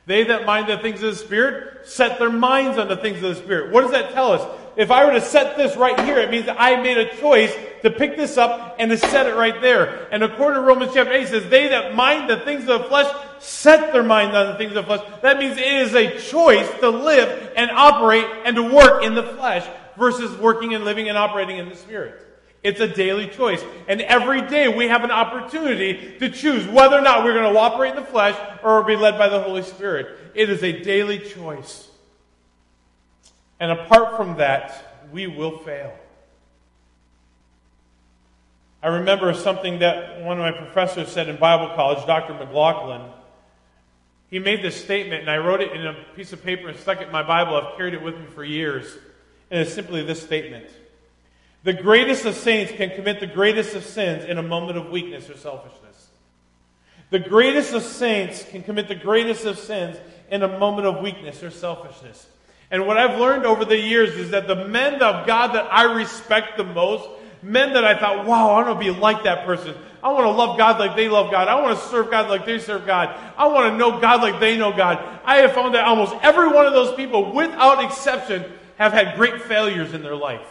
They 0.07 0.25
that 0.25 0.47
mind 0.47 0.69
the 0.69 0.79
things 0.79 1.03
of 1.03 1.11
the 1.11 1.17
Spirit 1.17 1.89
set 1.89 2.19
their 2.19 2.31
minds 2.31 2.79
on 2.79 2.89
the 2.89 2.97
things 2.97 3.17
of 3.23 3.35
the 3.35 3.43
Spirit. 3.43 3.73
What 3.73 3.83
does 3.83 3.91
that 3.91 4.13
tell 4.13 4.33
us? 4.33 4.61
If 4.77 4.91
I 4.91 5.05
were 5.05 5.13
to 5.13 5.21
set 5.21 5.57
this 5.57 5.77
right 5.77 5.99
here, 6.01 6.19
it 6.19 6.31
means 6.31 6.49
I 6.49 6.81
made 6.81 6.97
a 6.97 7.17
choice 7.17 7.53
to 7.83 7.91
pick 7.91 8.17
this 8.17 8.37
up 8.37 8.77
and 8.79 8.91
to 8.91 8.97
set 8.97 9.27
it 9.27 9.35
right 9.35 9.61
there. 9.61 10.07
And 10.13 10.23
according 10.23 10.61
to 10.61 10.67
Romans 10.67 10.93
chapter 10.95 11.13
8, 11.13 11.23
it 11.23 11.29
says, 11.29 11.49
They 11.51 11.69
that 11.69 11.95
mind 11.95 12.31
the 12.31 12.39
things 12.41 12.63
of 12.69 12.83
the 12.83 12.85
flesh 12.89 13.13
set 13.41 13.93
their 13.93 14.03
mind 14.03 14.37
on 14.37 14.47
the 14.49 14.55
things 14.55 14.71
of 14.71 14.87
the 14.87 14.97
flesh. 14.97 15.21
That 15.23 15.39
means 15.39 15.59
it 15.59 15.67
is 15.67 15.95
a 15.95 16.19
choice 16.19 16.69
to 16.81 16.89
live 16.89 17.53
and 17.57 17.71
operate 17.71 18.27
and 18.45 18.57
to 18.57 18.63
work 18.63 19.03
in 19.03 19.15
the 19.15 19.23
flesh 19.23 19.67
versus 19.99 20.37
working 20.39 20.75
and 20.75 20.85
living 20.85 21.09
and 21.09 21.17
operating 21.19 21.59
in 21.59 21.69
the 21.69 21.77
Spirit. 21.77 22.23
It's 22.63 22.81
a 22.81 22.89
daily 22.89 23.29
choice. 23.29 23.63
And 23.87 24.01
every 24.01 24.43
day 24.43 24.69
we 24.69 24.89
have 24.89 25.05
an 25.05 25.11
opportunity 25.11 26.17
to 26.19 26.29
choose 26.29 26.67
whether 26.67 26.99
or 26.99 27.01
not 27.01 27.25
we're 27.25 27.35
going 27.35 27.53
to 27.53 27.59
operate 27.59 27.95
in 27.95 28.03
the 28.03 28.09
flesh 28.09 28.37
or 28.63 28.83
be 28.83 28.97
led 28.97 29.17
by 29.17 29.29
the 29.29 29.41
Holy 29.41 29.63
Spirit. 29.63 30.19
It 30.35 30.51
is 30.51 30.63
a 30.65 30.83
daily 30.83 31.21
choice. 31.21 31.89
And 33.61 33.71
apart 33.71 34.17
from 34.17 34.39
that, 34.39 35.07
we 35.13 35.27
will 35.27 35.59
fail. 35.59 35.97
I 38.83 38.89
remember 38.89 39.33
something 39.35 39.79
that 39.79 40.23
one 40.23 40.39
of 40.39 40.43
my 40.43 40.53
professors 40.53 41.09
said 41.09 41.29
in 41.29 41.37
Bible 41.37 41.75
college, 41.75 42.05
Dr. 42.07 42.35
McLaughlin. 42.35 43.03
He 44.29 44.39
made 44.39 44.63
this 44.63 44.83
statement, 44.83 45.21
and 45.21 45.31
I 45.31 45.39
wrote 45.39 45.61
it 45.61 45.73
in 45.73 45.87
a 45.87 45.95
piece 46.15 46.33
of 46.33 46.43
paper 46.43 46.69
and 46.69 46.79
stuck 46.79 47.01
it 47.01 47.07
in 47.07 47.13
my 47.13 47.23
Bible. 47.23 47.55
I've 47.55 47.77
carried 47.77 47.95
it 47.95 48.03
with 48.03 48.19
me 48.19 48.27
for 48.35 48.45
years. 48.45 48.99
And 49.51 49.61
it's 49.61 49.73
simply 49.73 50.03
this 50.03 50.23
statement 50.23 50.67
the 51.67 51.73
greatest 51.73 52.25
of 52.25 52.37
saints 52.37 52.71
can 52.71 52.91
commit 52.91 53.19
the 53.19 53.27
greatest 53.27 53.75
of 53.75 53.85
sins 53.85 54.25
in 54.25 54.39
a 54.39 54.43
moment 54.43 54.79
of 54.79 54.91
weakness 54.91 55.29
or 55.29 55.37
selfishness. 55.37 56.07
The 57.11 57.19
greatest 57.19 57.73
of 57.73 57.83
saints 57.83 58.45
can 58.45 58.63
commit 58.63 58.87
the 58.87 58.95
greatest 58.95 59.45
of 59.47 59.59
sins 59.59 59.97
in 60.31 60.45
a 60.45 60.59
moment 60.59 60.87
of 60.87 61.03
weakness 61.03 61.43
or 61.43 61.51
selfishness. 61.51 62.29
And 62.71 62.87
what 62.87 62.99
I've 62.99 63.19
learned 63.19 63.47
over 63.47 63.65
the 63.65 63.79
years 63.79 64.11
is 64.11 64.31
that 64.31 64.47
the 64.47 64.69
men 64.69 65.03
of 65.03 65.27
God 65.27 65.55
that 65.55 65.73
I 65.73 65.93
respect 65.93 66.57
the 66.57 66.65
most, 66.65 67.09
men 67.43 67.73
that 67.73 67.85
I 67.85 67.99
thought, 67.99 68.27
wow, 68.27 68.51
I 68.51 68.63
want 68.63 68.81
to 68.81 68.93
be 68.93 68.97
like 68.97 69.25
that 69.25 69.45
person. 69.45 69.75
I 70.05 70.13
want 70.13 70.25
to 70.25 70.31
love 70.31 70.57
God 70.57 70.79
like 70.79 70.95
they 70.95 71.09
love 71.09 71.33
God. 71.33 71.49
I 71.49 71.61
want 71.61 71.79
to 71.79 71.85
serve 71.87 72.13
God 72.13 72.29
like 72.29 72.47
they 72.47 72.61
serve 72.61 72.87
God. 72.87 73.09
I 73.37 73.49
want 73.49 73.73
to 73.73 73.77
know 73.77 74.01
God 74.01 74.23
like 74.23 74.39
they 74.39 74.57
know 74.57 74.71
God. 74.71 74.99
I 75.25 75.39
have 75.39 75.53
found 75.53 75.75
that 75.75 75.85
almost 75.85 76.15
every 76.23 76.47
one 76.47 76.67
of 76.67 76.75
those 76.75 76.95
people, 76.95 77.33
without 77.33 77.85
exception, 77.85 78.45
have 78.77 78.93
had 78.93 79.17
great 79.17 79.43
failures 79.43 79.95
in 79.95 80.03
their 80.03 80.17
life. 80.17 80.47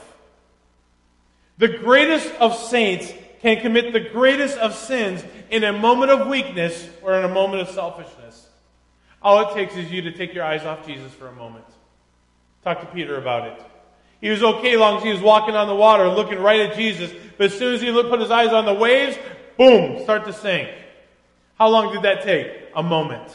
The 1.57 1.67
greatest 1.67 2.33
of 2.39 2.55
saints 2.55 3.13
can 3.41 3.61
commit 3.61 3.93
the 3.93 3.99
greatest 3.99 4.57
of 4.57 4.75
sins 4.75 5.23
in 5.49 5.63
a 5.63 5.71
moment 5.71 6.11
of 6.11 6.27
weakness 6.27 6.89
or 7.01 7.15
in 7.15 7.23
a 7.23 7.29
moment 7.29 7.61
of 7.61 7.69
selfishness. 7.69 8.47
All 9.21 9.49
it 9.49 9.53
takes 9.53 9.75
is 9.75 9.91
you 9.91 10.01
to 10.03 10.11
take 10.11 10.33
your 10.33 10.43
eyes 10.43 10.65
off 10.65 10.85
Jesus 10.85 11.13
for 11.13 11.27
a 11.27 11.31
moment. 11.31 11.65
Talk 12.63 12.81
to 12.81 12.87
Peter 12.87 13.17
about 13.17 13.47
it. 13.47 13.65
He 14.21 14.29
was 14.29 14.41
okay 14.41 14.75
long 14.75 14.97
as 14.97 15.03
he 15.03 15.11
was 15.11 15.21
walking 15.21 15.55
on 15.55 15.67
the 15.67 15.75
water, 15.75 16.07
looking 16.09 16.39
right 16.39 16.61
at 16.61 16.75
Jesus. 16.75 17.11
But 17.37 17.51
as 17.51 17.57
soon 17.57 17.75
as 17.75 17.81
he 17.81 17.91
put 17.91 18.19
his 18.19 18.31
eyes 18.31 18.53
on 18.53 18.65
the 18.65 18.73
waves, 18.73 19.17
boom, 19.57 20.01
start 20.03 20.25
to 20.25 20.33
sink. 20.33 20.69
How 21.59 21.69
long 21.69 21.93
did 21.93 22.01
that 22.01 22.23
take? 22.23 22.51
A 22.75 22.83
moment. 22.83 23.29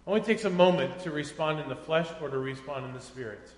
only 0.11 0.21
takes 0.21 0.43
a 0.43 0.49
moment 0.49 0.99
to 0.99 1.09
respond 1.09 1.61
in 1.61 1.69
the 1.69 1.75
flesh 1.75 2.05
or 2.21 2.27
to 2.27 2.37
respond 2.37 2.85
in 2.85 2.91
the 2.91 2.99
spirit. 2.99 3.49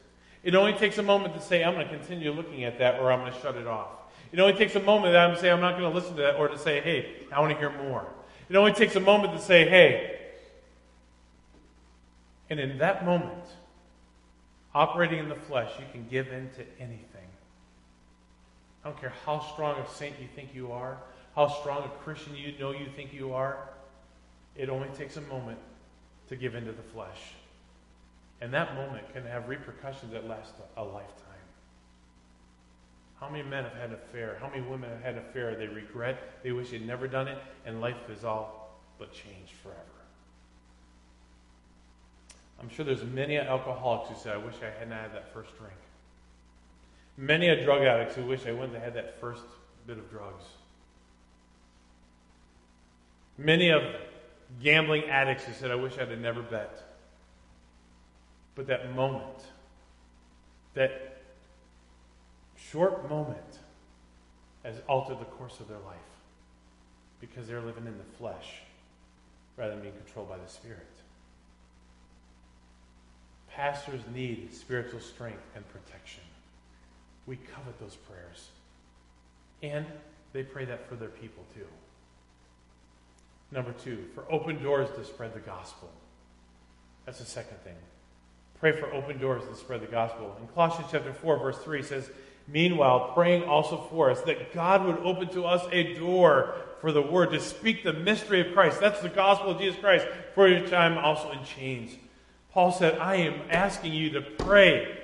It 0.43 0.53
only 0.53 0.73
takes 0.73 0.99
a 0.99 1.03
moment 1.03 1.33
to 1.33 1.41
say, 1.41 1.63
I'm 1.63 1.73
going 1.73 1.87
to 1.87 1.97
continue 1.97 2.31
looking 2.31 2.63
at 2.63 2.77
that 2.77 2.99
or 2.99 3.11
I'm 3.11 3.21
going 3.21 3.33
to 3.33 3.39
shut 3.39 3.55
it 3.55 3.65
off. 3.65 3.87
It 4.31 4.39
only 4.39 4.53
takes 4.53 4.75
a 4.75 4.79
moment 4.79 5.13
that 5.13 5.21
I'm 5.21 5.29
going 5.29 5.37
to 5.37 5.41
say, 5.41 5.49
I'm 5.49 5.61
not 5.61 5.79
going 5.79 5.91
to 5.91 5.97
listen 5.97 6.15
to 6.17 6.21
that 6.21 6.35
or 6.35 6.49
to 6.49 6.59
say, 6.59 6.79
hey, 6.81 7.15
I 7.31 7.39
want 7.39 7.53
to 7.53 7.57
hear 7.57 7.71
more. 7.71 8.05
It 8.49 8.55
only 8.55 8.71
takes 8.71 8.95
a 8.95 8.99
moment 8.99 9.33
to 9.33 9.41
say, 9.41 9.67
hey. 9.67 10.19
And 12.51 12.59
in 12.59 12.77
that 12.77 13.03
moment, 13.03 13.45
operating 14.75 15.17
in 15.17 15.29
the 15.29 15.35
flesh, 15.35 15.71
you 15.79 15.85
can 15.91 16.07
give 16.07 16.27
in 16.27 16.51
to 16.51 16.61
anything. 16.79 17.29
I 18.85 18.89
don't 18.89 19.01
care 19.01 19.13
how 19.25 19.39
strong 19.39 19.79
a 19.79 19.89
saint 19.89 20.19
you 20.21 20.27
think 20.35 20.53
you 20.53 20.71
are, 20.71 20.99
how 21.35 21.47
strong 21.47 21.83
a 21.83 22.03
Christian 22.03 22.35
you 22.35 22.53
know 22.59 22.73
you 22.73 22.85
think 22.95 23.11
you 23.11 23.33
are. 23.33 23.57
It 24.55 24.69
only 24.69 24.89
takes 24.89 25.17
a 25.17 25.21
moment 25.21 25.57
to 26.29 26.35
give 26.35 26.55
into 26.55 26.71
the 26.71 26.81
flesh. 26.81 27.33
And 28.41 28.53
that 28.53 28.75
moment 28.75 29.11
can 29.13 29.25
have 29.25 29.47
repercussions 29.47 30.11
that 30.11 30.27
last 30.27 30.53
a, 30.75 30.83
lifetime. 30.83 31.07
How 33.19 33.29
many 33.29 33.43
men 33.43 33.63
have 33.63 33.73
had 33.73 33.89
an 33.89 33.95
affair? 33.95 34.37
How 34.41 34.49
many 34.49 34.61
women 34.61 34.89
have 34.89 35.01
had 35.01 35.13
an 35.13 35.19
affair? 35.29 35.55
They 35.55 35.67
regret, 35.67 36.43
they 36.43 36.51
wish 36.51 36.71
they'd 36.71 36.85
never 36.85 37.07
done 37.07 37.27
it, 37.27 37.37
and 37.65 37.79
life 37.79 38.09
is 38.09 38.25
all 38.25 38.81
but 38.99 39.13
changed 39.13 39.53
forever. 39.61 39.79
I'm 42.59 42.69
sure 42.69 42.85
there's 42.85 43.03
many 43.03 43.37
alcoholics 43.37 44.09
who 44.09 44.15
say, 44.15 44.31
I 44.31 44.37
wish 44.37 44.55
I 44.61 44.77
hadn't 44.77 44.91
had 44.91 45.13
that 45.13 45.33
first 45.33 45.57
drink. 45.57 45.73
Many 47.17 47.49
a 47.49 47.63
drug 47.63 47.83
addicts 47.83 48.15
who 48.15 48.25
wish 48.25 48.45
I 48.45 48.51
wouldn't 48.51 48.73
have 48.73 48.83
had 48.83 48.93
that 48.95 49.19
first 49.19 49.43
bit 49.85 49.97
of 49.97 50.09
drugs. 50.09 50.43
Many 53.37 53.69
of 53.69 53.83
gambling 54.61 55.05
addicts 55.05 55.45
who 55.45 55.53
said, 55.53 55.71
I 55.71 55.75
wish 55.75 55.93
I'd 55.97 56.09
have 56.09 56.19
never 56.19 56.41
bet. 56.41 56.83
But 58.55 58.67
that 58.67 58.93
moment, 58.95 59.45
that 60.75 61.21
short 62.55 63.09
moment, 63.09 63.59
has 64.63 64.75
altered 64.87 65.19
the 65.19 65.25
course 65.25 65.59
of 65.59 65.67
their 65.67 65.79
life 65.79 65.97
because 67.19 67.47
they're 67.47 67.61
living 67.61 67.85
in 67.85 67.97
the 67.97 68.17
flesh 68.17 68.61
rather 69.57 69.71
than 69.73 69.81
being 69.81 69.93
controlled 70.05 70.29
by 70.29 70.37
the 70.37 70.47
Spirit. 70.47 70.87
Pastors 73.49 74.01
need 74.13 74.53
spiritual 74.53 74.99
strength 74.99 75.43
and 75.55 75.67
protection. 75.69 76.23
We 77.27 77.35
covet 77.35 77.79
those 77.79 77.95
prayers. 77.95 78.49
And 79.61 79.85
they 80.33 80.43
pray 80.43 80.65
that 80.65 80.87
for 80.89 80.95
their 80.95 81.09
people 81.09 81.43
too. 81.53 81.67
Number 83.53 83.71
two, 83.71 84.05
for 84.15 84.25
open 84.31 84.61
doors 84.63 84.89
to 84.97 85.05
spread 85.05 85.35
the 85.35 85.39
gospel. 85.39 85.91
That's 87.05 87.19
the 87.19 87.25
second 87.25 87.57
thing. 87.63 87.75
Pray 88.59 88.71
for 88.71 88.91
open 88.91 89.19
doors 89.19 89.43
to 89.47 89.55
spread 89.55 89.81
the 89.81 89.87
gospel. 89.87 90.35
In 90.41 90.47
Colossians 90.47 90.87
chapter 90.91 91.13
4, 91.13 91.37
verse 91.37 91.57
3 91.59 91.83
says, 91.83 92.09
Meanwhile, 92.47 93.11
praying 93.13 93.43
also 93.43 93.77
for 93.91 94.09
us 94.09 94.21
that 94.21 94.53
God 94.53 94.85
would 94.85 94.97
open 94.99 95.27
to 95.29 95.45
us 95.45 95.65
a 95.71 95.93
door 95.93 96.55
for 96.81 96.91
the 96.91 97.01
word 97.01 97.31
to 97.31 97.39
speak 97.39 97.83
the 97.83 97.93
mystery 97.93 98.41
of 98.41 98.53
Christ. 98.53 98.79
That's 98.79 99.01
the 99.01 99.09
gospel 99.09 99.51
of 99.51 99.59
Jesus 99.59 99.79
Christ, 99.79 100.07
for 100.33 100.49
which 100.49 100.73
I 100.73 100.87
am 100.87 100.97
also 100.97 101.31
in 101.31 101.43
chains. 101.45 101.91
Paul 102.51 102.71
said, 102.71 102.97
I 102.97 103.15
am 103.17 103.39
asking 103.51 103.93
you 103.93 104.09
to 104.11 104.21
pray 104.21 104.97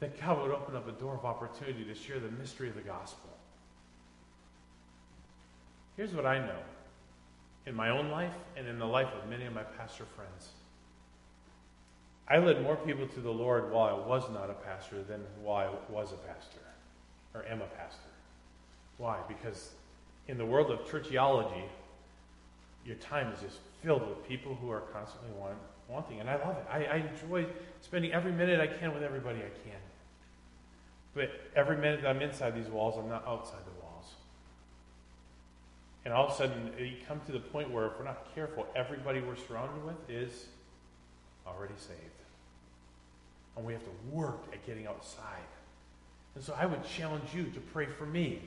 that 0.00 0.20
God 0.20 0.42
would 0.42 0.50
open 0.50 0.76
up 0.76 0.86
a 0.86 0.92
door 0.92 1.14
of 1.14 1.24
opportunity 1.24 1.84
to 1.84 1.94
share 1.94 2.20
the 2.20 2.30
mystery 2.30 2.68
of 2.68 2.74
the 2.74 2.82
gospel. 2.82 3.35
Here's 5.96 6.12
what 6.12 6.26
I 6.26 6.38
know 6.38 6.58
in 7.64 7.74
my 7.74 7.88
own 7.88 8.10
life 8.10 8.34
and 8.56 8.68
in 8.68 8.78
the 8.78 8.86
life 8.86 9.08
of 9.20 9.28
many 9.28 9.44
of 9.44 9.54
my 9.54 9.62
pastor 9.62 10.04
friends. 10.14 10.50
I 12.28 12.38
led 12.38 12.62
more 12.62 12.76
people 12.76 13.06
to 13.06 13.20
the 13.20 13.30
Lord 13.30 13.70
while 13.70 13.86
I 13.86 14.06
was 14.06 14.28
not 14.30 14.50
a 14.50 14.54
pastor 14.54 15.02
than 15.02 15.20
while 15.42 15.68
I 15.68 15.92
was 15.92 16.12
a 16.12 16.16
pastor 16.16 16.60
or 17.34 17.44
am 17.46 17.60
a 17.60 17.66
pastor. 17.66 18.10
Why? 18.98 19.18
Because 19.28 19.70
in 20.28 20.38
the 20.38 20.44
world 20.44 20.70
of 20.70 20.80
churchiology, 20.80 21.64
your 22.84 22.96
time 22.96 23.32
is 23.32 23.40
just 23.40 23.58
filled 23.82 24.06
with 24.08 24.26
people 24.26 24.54
who 24.54 24.70
are 24.70 24.80
constantly 24.92 25.30
want, 25.38 25.56
wanting, 25.88 26.20
and 26.20 26.28
I 26.28 26.36
love 26.36 26.56
it. 26.56 26.66
I, 26.70 26.84
I 26.84 26.96
enjoy 26.96 27.46
spending 27.80 28.12
every 28.12 28.32
minute 28.32 28.60
I 28.60 28.66
can 28.66 28.92
with 28.92 29.02
everybody 29.02 29.38
I 29.38 29.68
can. 29.68 29.80
But 31.14 31.30
every 31.54 31.76
minute 31.76 32.02
that 32.02 32.08
I'm 32.08 32.22
inside 32.22 32.54
these 32.54 32.68
walls, 32.68 32.96
I'm 32.98 33.08
not 33.08 33.26
outside. 33.26 33.60
And 36.06 36.14
all 36.14 36.26
of 36.28 36.34
a 36.34 36.36
sudden, 36.36 36.70
you 36.78 36.92
come 37.08 37.20
to 37.26 37.32
the 37.32 37.40
point 37.40 37.68
where 37.68 37.86
if 37.86 37.98
we're 37.98 38.04
not 38.04 38.32
careful, 38.32 38.64
everybody 38.76 39.20
we're 39.20 39.34
surrounded 39.34 39.84
with 39.84 39.96
is 40.08 40.46
already 41.44 41.74
saved. 41.76 41.98
And 43.56 43.66
we 43.66 43.72
have 43.72 43.82
to 43.82 43.90
work 44.12 44.44
at 44.52 44.64
getting 44.64 44.86
outside. 44.86 45.42
And 46.36 46.44
so 46.44 46.56
I 46.56 46.64
would 46.64 46.86
challenge 46.86 47.24
you 47.34 47.46
to 47.46 47.58
pray 47.58 47.86
for 47.86 48.06
me 48.06 48.40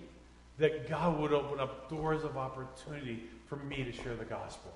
that 0.58 0.88
God 0.88 1.20
would 1.20 1.34
open 1.34 1.60
up 1.60 1.90
doors 1.90 2.24
of 2.24 2.38
opportunity 2.38 3.26
for 3.50 3.58
me 3.58 3.84
to 3.84 3.92
share 3.92 4.16
the 4.16 4.24
gospel. 4.24 4.72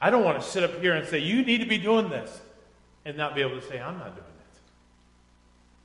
I 0.00 0.08
don't 0.08 0.24
want 0.24 0.40
to 0.40 0.48
sit 0.48 0.64
up 0.64 0.80
here 0.80 0.94
and 0.94 1.06
say, 1.06 1.18
you 1.18 1.44
need 1.44 1.58
to 1.58 1.66
be 1.66 1.76
doing 1.76 2.08
this, 2.08 2.40
and 3.04 3.14
not 3.14 3.34
be 3.34 3.42
able 3.42 3.60
to 3.60 3.68
say, 3.68 3.78
I'm 3.78 3.98
not 3.98 4.16
doing 4.16 4.26
it. 4.26 4.58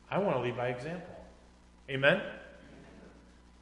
I 0.09 0.19
want 0.19 0.37
to 0.37 0.43
lead 0.43 0.55
by 0.55 0.69
example. 0.69 1.13
Amen? 1.89 2.21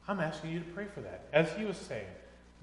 I'm 0.06 0.20
asking 0.20 0.52
you 0.52 0.60
to 0.60 0.66
pray 0.66 0.86
for 0.94 1.00
that. 1.00 1.26
As 1.32 1.52
he 1.54 1.64
was 1.64 1.76
saying. 1.76 2.06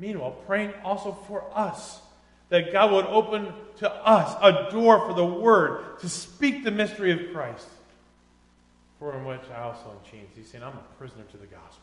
Meanwhile, 0.02 0.32
praying 0.48 0.74
also 0.84 1.12
for 1.28 1.44
us 1.54 2.02
that 2.50 2.74
God 2.74 2.92
would 2.92 3.06
open 3.06 3.54
to 3.78 3.90
us 3.90 4.36
a 4.42 4.72
door 4.72 5.08
for 5.08 5.14
the 5.14 5.24
Word 5.24 6.00
to 6.00 6.10
speak 6.10 6.64
the 6.64 6.72
mystery 6.72 7.12
of 7.12 7.32
Christ. 7.32 7.68
for 8.98 9.16
in 9.16 9.26
which 9.26 9.42
I 9.56 9.62
also 9.62 9.92
am 9.92 10.12
chained. 10.12 10.28
He's 10.36 10.48
saying, 10.48 10.64
I'm 10.64 10.74
a 10.74 10.84
prisoner 10.98 11.24
to 11.32 11.38
the 11.38 11.46
gospel. 11.46 11.82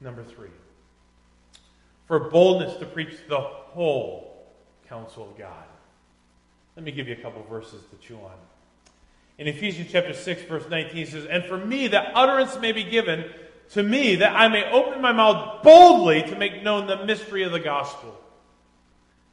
Number 0.00 0.24
three, 0.24 0.50
for 2.06 2.30
boldness 2.30 2.78
to 2.78 2.86
preach 2.86 3.16
the 3.28 3.40
whole 3.40 4.46
counsel 4.88 5.30
of 5.30 5.38
God. 5.38 5.64
Let 6.76 6.84
me 6.84 6.92
give 6.92 7.08
you 7.08 7.14
a 7.14 7.22
couple 7.22 7.42
verses 7.44 7.82
to 7.90 7.96
chew 8.06 8.16
on. 8.16 8.34
In 9.38 9.46
Ephesians 9.48 9.88
chapter 9.90 10.14
6, 10.14 10.42
verse 10.42 10.64
19, 10.68 10.96
it 10.96 11.08
says, 11.08 11.26
And 11.26 11.44
for 11.44 11.58
me 11.58 11.88
that 11.88 12.12
utterance 12.14 12.58
may 12.58 12.72
be 12.72 12.84
given 12.84 13.24
to 13.70 13.82
me, 13.82 14.16
that 14.16 14.36
I 14.36 14.48
may 14.48 14.70
open 14.70 15.00
my 15.00 15.12
mouth 15.12 15.62
boldly 15.62 16.22
to 16.22 16.36
make 16.36 16.62
known 16.62 16.86
the 16.86 17.04
mystery 17.04 17.42
of 17.42 17.52
the 17.52 17.60
gospel. 17.60 18.16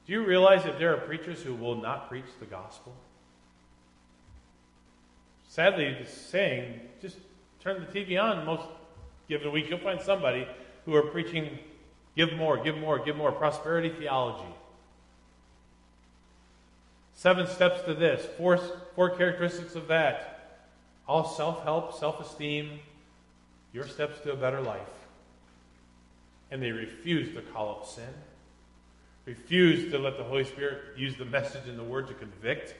Do 0.06 0.14
you 0.14 0.26
realize 0.26 0.64
that 0.64 0.80
there 0.80 0.94
are 0.94 0.98
preachers 0.98 1.42
who 1.42 1.54
will 1.54 1.76
not 1.76 2.10
preach 2.10 2.26
the 2.40 2.46
gospel? 2.46 2.94
Sadly, 5.48 5.96
just 6.00 6.30
saying, 6.30 6.80
just 7.02 7.18
turn 7.62 7.86
the 7.86 8.00
TV 8.00 8.22
on 8.22 8.46
most 8.46 8.64
given 9.30 9.52
week, 9.52 9.70
you'll 9.70 9.80
find 9.80 10.02
somebody 10.02 10.48
who 10.86 10.96
are 10.96 11.04
preaching 11.04 11.60
give 12.16 12.34
more, 12.34 12.62
give 12.62 12.78
more, 12.78 13.00
give 13.00 13.16
more, 13.16 13.32
prosperity 13.32 13.90
theology. 13.90 14.54
Seven 17.14 17.48
steps 17.48 17.84
to 17.84 17.94
this, 17.94 18.26
four, 18.38 18.58
four 18.96 19.12
characteristics 19.12 19.76
of 19.76 19.88
that. 19.88 20.30
All 21.08 21.26
self 21.26 21.64
help, 21.64 21.98
self 21.98 22.20
esteem, 22.20 22.80
your 23.74 23.88
steps 23.88 24.20
to 24.22 24.32
a 24.32 24.36
better 24.36 24.62
life. 24.62 24.80
And 26.52 26.62
they 26.62 26.72
refuse 26.72 27.34
to 27.34 27.42
call 27.42 27.72
up 27.72 27.88
sin, 27.88 28.14
refuse 29.26 29.92
to 29.92 29.98
let 29.98 30.18
the 30.18 30.24
Holy 30.24 30.44
Spirit 30.44 30.80
use 30.96 31.18
the 31.18 31.26
message 31.26 31.68
and 31.68 31.78
the 31.78 31.84
word 31.84 32.08
to 32.08 32.14
convict. 32.14 32.76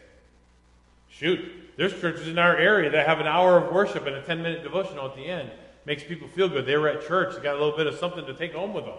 Shoot, 1.10 1.40
there's 1.76 2.00
churches 2.00 2.28
in 2.28 2.38
our 2.38 2.56
area 2.56 2.92
that 2.92 3.08
have 3.08 3.20
an 3.20 3.28
hour 3.28 3.58
of 3.58 3.74
worship 3.74 4.06
and 4.06 4.16
a 4.16 4.22
10 4.22 4.42
minute 4.42 4.64
devotional 4.64 5.08
at 5.08 5.16
the 5.16 5.26
end. 5.26 5.50
Makes 5.86 6.04
people 6.04 6.28
feel 6.28 6.48
good. 6.48 6.66
They 6.66 6.78
were 6.78 6.88
at 6.88 7.06
church, 7.08 7.36
they 7.36 7.42
got 7.42 7.56
a 7.56 7.60
little 7.60 7.76
bit 7.76 7.88
of 7.88 7.96
something 7.96 8.26
to 8.26 8.34
take 8.34 8.54
home 8.54 8.74
with 8.74 8.86
them. 8.86 8.94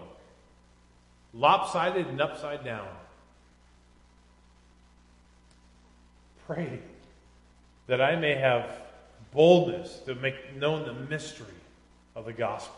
Lopsided 1.32 2.06
and 2.06 2.20
upside 2.20 2.64
down. 2.64 2.86
Pray 6.46 6.80
that 7.86 8.00
I 8.00 8.16
may 8.16 8.34
have 8.34 8.70
boldness 9.32 10.00
to 10.06 10.14
make 10.14 10.56
known 10.56 10.84
the 10.86 10.92
mystery 10.92 11.53
of 12.14 12.24
the 12.24 12.32
gospel. 12.32 12.74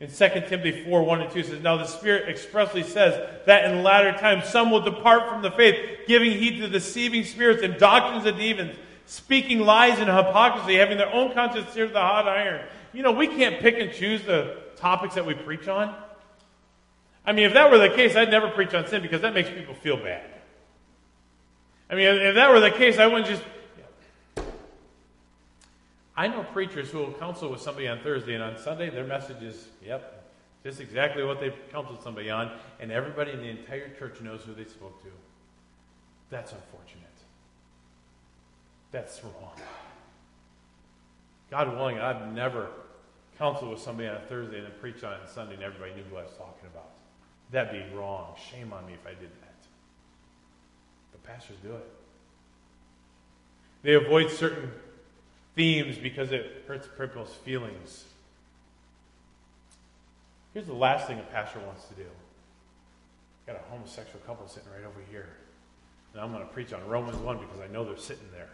In 0.00 0.08
2 0.08 0.14
Timothy 0.48 0.84
4 0.84 1.02
1 1.02 1.20
and 1.22 1.32
2 1.32 1.42
says, 1.42 1.62
Now 1.62 1.76
the 1.76 1.86
Spirit 1.86 2.28
expressly 2.28 2.84
says 2.84 3.20
that 3.46 3.64
in 3.64 3.82
latter 3.82 4.12
times 4.12 4.48
some 4.48 4.70
will 4.70 4.80
depart 4.80 5.28
from 5.28 5.42
the 5.42 5.50
faith, 5.50 6.06
giving 6.06 6.30
heed 6.30 6.60
to 6.60 6.68
deceiving 6.68 7.24
spirits 7.24 7.62
and 7.62 7.76
doctrines 7.78 8.24
of 8.24 8.36
demons, 8.38 8.76
speaking 9.06 9.60
lies 9.60 9.98
and 9.98 10.08
hypocrisy, 10.08 10.76
having 10.76 10.98
their 10.98 11.12
own 11.12 11.32
conscience 11.32 11.68
seared 11.70 11.88
to 11.88 11.94
the 11.94 12.00
hot 12.00 12.28
iron. 12.28 12.64
You 12.92 13.02
know, 13.02 13.12
we 13.12 13.26
can't 13.26 13.60
pick 13.60 13.76
and 13.78 13.92
choose 13.92 14.22
the 14.22 14.56
topics 14.76 15.16
that 15.16 15.26
we 15.26 15.34
preach 15.34 15.66
on. 15.66 15.94
I 17.26 17.32
mean, 17.32 17.46
if 17.46 17.54
that 17.54 17.70
were 17.70 17.78
the 17.78 17.90
case, 17.90 18.14
I'd 18.14 18.30
never 18.30 18.48
preach 18.48 18.72
on 18.74 18.86
sin 18.86 19.02
because 19.02 19.22
that 19.22 19.34
makes 19.34 19.50
people 19.50 19.74
feel 19.74 19.96
bad. 19.96 20.24
I 21.90 21.94
mean, 21.94 22.06
if 22.06 22.34
that 22.36 22.50
were 22.50 22.60
the 22.60 22.70
case, 22.70 22.98
I 22.98 23.06
wouldn't 23.06 23.26
just 23.26 23.42
I 26.18 26.26
know 26.26 26.42
preachers 26.42 26.90
who 26.90 26.98
will 26.98 27.12
counsel 27.12 27.48
with 27.48 27.60
somebody 27.60 27.86
on 27.86 28.00
Thursday, 28.00 28.34
and 28.34 28.42
on 28.42 28.58
Sunday, 28.58 28.90
their 28.90 29.06
message 29.06 29.40
is, 29.40 29.68
yep, 29.86 30.28
just 30.64 30.80
exactly 30.80 31.22
what 31.22 31.38
they've 31.38 31.54
counseled 31.70 32.02
somebody 32.02 32.28
on, 32.28 32.50
and 32.80 32.90
everybody 32.90 33.30
in 33.30 33.38
the 33.38 33.48
entire 33.48 33.94
church 33.94 34.20
knows 34.20 34.42
who 34.42 34.52
they 34.52 34.64
spoke 34.64 35.00
to. 35.04 35.08
That's 36.28 36.50
unfortunate. 36.50 37.04
That's 38.90 39.22
wrong. 39.22 39.52
God 41.52 41.68
willing, 41.76 42.00
I'd 42.00 42.34
never 42.34 42.66
counsel 43.38 43.70
with 43.70 43.80
somebody 43.80 44.08
on 44.08 44.16
a 44.16 44.20
Thursday 44.22 44.58
and 44.58 44.66
then 44.66 44.72
preach 44.80 45.04
on 45.04 45.12
it 45.12 45.20
on 45.20 45.28
Sunday, 45.32 45.54
and 45.54 45.62
everybody 45.62 45.94
knew 45.94 46.02
who 46.10 46.16
I 46.16 46.24
was 46.24 46.32
talking 46.32 46.66
about. 46.66 46.90
That'd 47.52 47.90
be 47.90 47.96
wrong. 47.96 48.34
Shame 48.50 48.72
on 48.72 48.84
me 48.86 48.94
if 48.94 49.06
I 49.06 49.10
did 49.10 49.30
that. 49.40 49.54
But 51.12 51.22
pastors 51.22 51.58
do 51.62 51.74
it. 51.74 51.88
They 53.84 53.94
avoid 53.94 54.32
certain 54.32 54.72
themes 55.58 55.98
because 55.98 56.30
it 56.30 56.62
hurts 56.68 56.88
people's 56.96 57.34
feelings. 57.44 58.04
Here's 60.54 60.68
the 60.68 60.72
last 60.72 61.08
thing 61.08 61.18
a 61.18 61.22
pastor 61.24 61.58
wants 61.58 61.84
to 61.86 61.94
do. 61.94 62.06
Got 63.44 63.56
a 63.56 63.70
homosexual 63.70 64.20
couple 64.24 64.46
sitting 64.46 64.68
right 64.70 64.86
over 64.86 65.00
here. 65.10 65.26
And 66.12 66.22
I'm 66.22 66.32
going 66.32 66.46
to 66.46 66.52
preach 66.52 66.72
on 66.72 66.86
Romans 66.86 67.16
1 67.16 67.38
because 67.38 67.58
I 67.58 67.66
know 67.72 67.84
they're 67.84 67.96
sitting 67.96 68.28
there. 68.32 68.48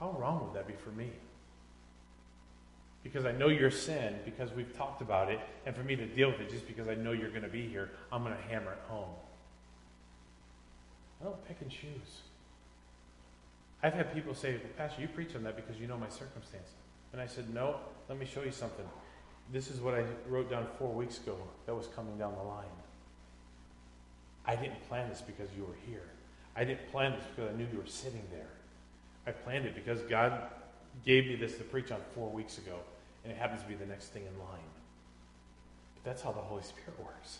How 0.00 0.16
wrong 0.18 0.46
would 0.46 0.54
that 0.54 0.66
be 0.66 0.72
for 0.82 0.92
me? 0.92 1.10
Because 3.02 3.26
I 3.26 3.32
know 3.32 3.48
your 3.48 3.70
sin, 3.70 4.14
because 4.24 4.50
we've 4.50 4.74
talked 4.78 5.02
about 5.02 5.30
it, 5.30 5.40
and 5.66 5.76
for 5.76 5.82
me 5.82 5.94
to 5.96 6.06
deal 6.06 6.30
with 6.30 6.40
it 6.40 6.48
just 6.48 6.66
because 6.66 6.88
I 6.88 6.94
know 6.94 7.12
you're 7.12 7.28
going 7.28 7.42
to 7.42 7.48
be 7.48 7.68
here, 7.68 7.90
I'm 8.10 8.24
going 8.24 8.34
to 8.34 8.42
hammer 8.44 8.72
it 8.72 8.80
home. 8.88 9.10
I 11.20 11.24
don't 11.24 11.46
pick 11.46 11.58
and 11.60 11.70
choose. 11.70 12.22
I've 13.82 13.94
had 13.94 14.12
people 14.12 14.34
say, 14.34 14.52
well, 14.52 14.72
Pastor, 14.76 15.00
you 15.00 15.08
preach 15.08 15.34
on 15.34 15.42
that 15.44 15.56
because 15.56 15.80
you 15.80 15.86
know 15.86 15.96
my 15.96 16.08
circumstance. 16.08 16.68
And 17.12 17.20
I 17.20 17.26
said, 17.26 17.52
no, 17.52 17.76
let 18.08 18.18
me 18.18 18.26
show 18.26 18.42
you 18.42 18.52
something. 18.52 18.86
This 19.52 19.70
is 19.70 19.80
what 19.80 19.94
I 19.94 20.04
wrote 20.28 20.50
down 20.50 20.66
four 20.78 20.92
weeks 20.92 21.18
ago 21.18 21.36
that 21.66 21.74
was 21.74 21.88
coming 21.88 22.16
down 22.18 22.34
the 22.34 22.42
line. 22.42 22.66
I 24.46 24.56
didn't 24.56 24.86
plan 24.88 25.08
this 25.08 25.20
because 25.20 25.48
you 25.56 25.64
were 25.64 25.76
here. 25.86 26.04
I 26.56 26.64
didn't 26.64 26.90
plan 26.90 27.12
this 27.12 27.24
because 27.34 27.52
I 27.52 27.56
knew 27.56 27.66
you 27.72 27.78
were 27.78 27.86
sitting 27.86 28.22
there. 28.30 28.50
I 29.26 29.32
planned 29.32 29.66
it 29.66 29.74
because 29.74 30.00
God 30.02 30.42
gave 31.04 31.26
me 31.26 31.36
this 31.36 31.56
to 31.58 31.64
preach 31.64 31.90
on 31.90 32.00
four 32.14 32.30
weeks 32.30 32.58
ago, 32.58 32.76
and 33.24 33.32
it 33.32 33.38
happens 33.38 33.62
to 33.62 33.68
be 33.68 33.74
the 33.74 33.86
next 33.86 34.08
thing 34.08 34.22
in 34.22 34.38
line. 34.38 34.70
But 35.94 36.10
that's 36.10 36.22
how 36.22 36.32
the 36.32 36.40
Holy 36.40 36.62
Spirit 36.62 36.98
works 36.98 37.38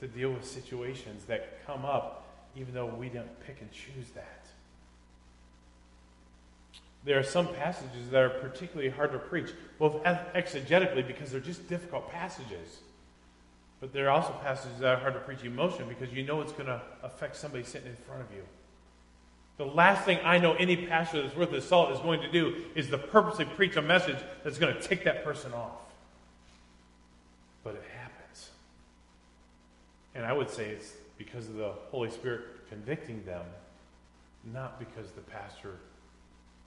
to 0.00 0.06
deal 0.08 0.30
with 0.30 0.44
situations 0.44 1.24
that 1.26 1.64
come 1.66 1.84
up, 1.84 2.24
even 2.56 2.74
though 2.74 2.86
we 2.86 3.08
didn't 3.08 3.40
pick 3.46 3.58
and 3.60 3.70
choose 3.72 4.10
that. 4.14 4.43
There 7.04 7.18
are 7.18 7.24
some 7.24 7.48
passages 7.54 8.08
that 8.10 8.22
are 8.22 8.30
particularly 8.30 8.88
hard 8.88 9.12
to 9.12 9.18
preach, 9.18 9.50
both 9.78 10.02
exegetically 10.04 11.06
because 11.06 11.30
they're 11.30 11.40
just 11.40 11.68
difficult 11.68 12.10
passages. 12.10 12.78
But 13.80 13.92
there 13.92 14.06
are 14.06 14.10
also 14.10 14.32
passages 14.42 14.78
that 14.78 14.94
are 14.94 15.00
hard 15.00 15.12
to 15.14 15.20
preach 15.20 15.44
emotion 15.44 15.86
because 15.88 16.14
you 16.14 16.22
know 16.22 16.40
it's 16.40 16.52
going 16.52 16.66
to 16.66 16.80
affect 17.02 17.36
somebody 17.36 17.64
sitting 17.64 17.88
in 17.88 17.96
front 17.96 18.22
of 18.22 18.34
you. 18.34 18.42
The 19.58 19.66
last 19.66 20.04
thing 20.04 20.18
I 20.24 20.38
know 20.38 20.54
any 20.54 20.86
pastor 20.86 21.22
that's 21.22 21.36
worth 21.36 21.50
his 21.50 21.64
salt 21.64 21.92
is 21.92 22.00
going 22.00 22.22
to 22.22 22.32
do 22.32 22.56
is 22.74 22.88
to 22.88 22.98
purposely 22.98 23.44
preach 23.44 23.76
a 23.76 23.82
message 23.82 24.16
that's 24.42 24.58
going 24.58 24.74
to 24.74 24.80
take 24.80 25.04
that 25.04 25.22
person 25.24 25.52
off. 25.52 25.72
But 27.62 27.74
it 27.74 27.84
happens. 27.96 28.50
And 30.14 30.24
I 30.24 30.32
would 30.32 30.48
say 30.48 30.70
it's 30.70 30.94
because 31.18 31.48
of 31.48 31.56
the 31.56 31.72
Holy 31.90 32.10
Spirit 32.10 32.68
convicting 32.70 33.24
them, 33.24 33.44
not 34.52 34.78
because 34.78 35.10
the 35.12 35.20
pastor 35.20 35.74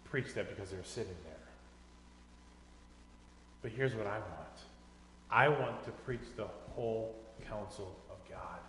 preach 0.10 0.34
that 0.34 0.50
because 0.50 0.72
they're 0.72 0.84
sitting 0.84 1.16
there. 1.26 1.34
But 3.62 3.72
here's 3.72 3.96
what 3.96 4.08
I 4.08 4.20
want 4.20 4.58
I 5.30 5.50
want 5.50 5.84
to 5.84 5.92
preach 5.92 6.22
the 6.36 6.48
whole 6.74 7.16
counsel 7.50 7.96
of 8.10 8.18
God. 8.30 8.60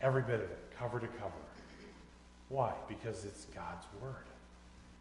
Every 0.00 0.22
bit 0.22 0.36
of 0.36 0.50
it, 0.50 0.58
cover 0.78 0.98
to 0.98 1.06
cover. 1.06 1.32
Why? 2.48 2.72
Because 2.88 3.24
it's 3.24 3.44
God's 3.54 3.86
Word. 4.02 4.14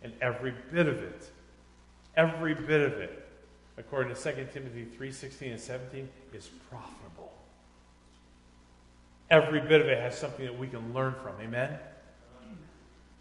And 0.03 0.13
every 0.21 0.53
bit 0.71 0.87
of 0.87 0.97
it, 0.97 1.29
every 2.15 2.53
bit 2.53 2.81
of 2.81 2.93
it, 2.93 3.25
according 3.77 4.13
to 4.13 4.21
2 4.21 4.47
Timothy 4.53 4.87
3.16 4.97 5.51
and 5.51 5.59
17, 5.59 6.09
is 6.33 6.49
profitable. 6.69 7.33
Every 9.29 9.61
bit 9.61 9.81
of 9.81 9.87
it 9.87 9.99
has 9.99 10.17
something 10.17 10.45
that 10.45 10.57
we 10.57 10.67
can 10.67 10.93
learn 10.93 11.15
from. 11.23 11.33
Amen? 11.41 11.77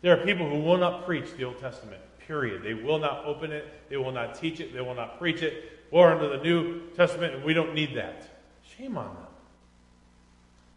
There 0.01 0.19
are 0.19 0.25
people 0.25 0.49
who 0.49 0.61
will 0.61 0.79
not 0.79 1.05
preach 1.05 1.33
the 1.37 1.45
Old 1.45 1.59
Testament, 1.59 2.01
period. 2.27 2.63
They 2.63 2.75
will 2.75 2.99
not 2.99 3.25
open 3.25 3.51
it, 3.53 3.67
they 3.89 3.97
will 3.97 4.13
not 4.13 4.35
teach 4.35 4.61
it, 4.61 4.73
they 4.73 4.81
will 4.81 4.95
not 4.95 5.19
preach 5.19 5.43
it. 5.43 5.73
We're 5.91 6.13
under 6.13 6.37
the 6.37 6.43
New 6.43 6.89
Testament, 6.91 7.35
and 7.35 7.45
we 7.45 7.55
don't 7.55 7.75
need 7.75 7.97
that. 7.97 8.41
Shame 8.77 8.97
on 8.97 9.07
them. 9.07 9.25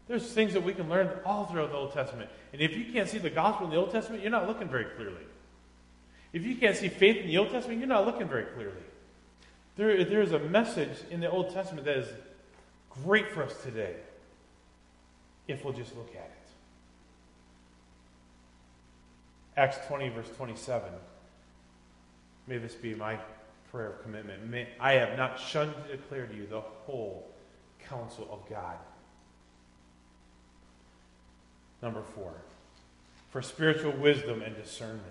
There's 0.07 0.31
things 0.31 0.53
that 0.53 0.63
we 0.63 0.73
can 0.73 0.89
learn 0.89 1.09
all 1.25 1.45
throughout 1.45 1.71
the 1.71 1.77
Old 1.77 1.93
Testament. 1.93 2.29
And 2.51 2.61
if 2.61 2.75
you 2.75 2.91
can't 2.91 3.07
see 3.07 3.17
the 3.17 3.29
gospel 3.29 3.67
in 3.67 3.71
the 3.71 3.77
Old 3.77 3.91
Testament, 3.91 4.21
you're 4.21 4.31
not 4.31 4.47
looking 4.47 4.67
very 4.67 4.85
clearly. 4.85 5.21
If 6.33 6.43
you 6.43 6.55
can't 6.55 6.75
see 6.75 6.89
faith 6.89 7.17
in 7.17 7.27
the 7.27 7.37
Old 7.37 7.49
Testament, 7.49 7.79
you're 7.79 7.87
not 7.87 8.05
looking 8.05 8.27
very 8.27 8.45
clearly. 8.45 8.73
There, 9.75 10.03
there's 10.03 10.31
a 10.31 10.39
message 10.39 10.97
in 11.09 11.19
the 11.19 11.29
Old 11.29 11.53
Testament 11.53 11.85
that 11.85 11.97
is 11.97 12.07
great 13.03 13.31
for 13.31 13.43
us 13.43 13.53
today 13.63 13.95
if 15.47 15.63
we'll 15.63 15.73
just 15.73 15.95
look 15.95 16.09
at 16.09 16.25
it. 16.25 16.40
Acts 19.61 19.77
20, 19.87 20.09
verse 20.09 20.29
27. 20.37 20.91
May 22.47 22.57
this 22.57 22.73
be 22.73 22.95
my 22.95 23.19
prayer 23.69 23.91
of 23.91 24.01
commitment. 24.01 24.49
May, 24.49 24.67
I 24.79 24.93
have 24.93 25.15
not 25.15 25.39
shunned 25.39 25.75
to 25.85 25.95
declare 25.95 26.25
to 26.25 26.33
you 26.33 26.47
the 26.47 26.61
whole 26.61 27.29
counsel 27.87 28.27
of 28.31 28.49
God. 28.49 28.75
Number 31.83 32.01
four. 32.15 32.33
for 33.29 33.43
spiritual 33.43 33.91
wisdom 33.91 34.41
and 34.41 34.55
discernment. 34.55 35.03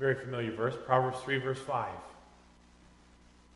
Very 0.00 0.16
familiar 0.16 0.50
verse, 0.50 0.74
Proverbs 0.84 1.20
3, 1.20 1.38
verse 1.38 1.60
5. 1.60 1.88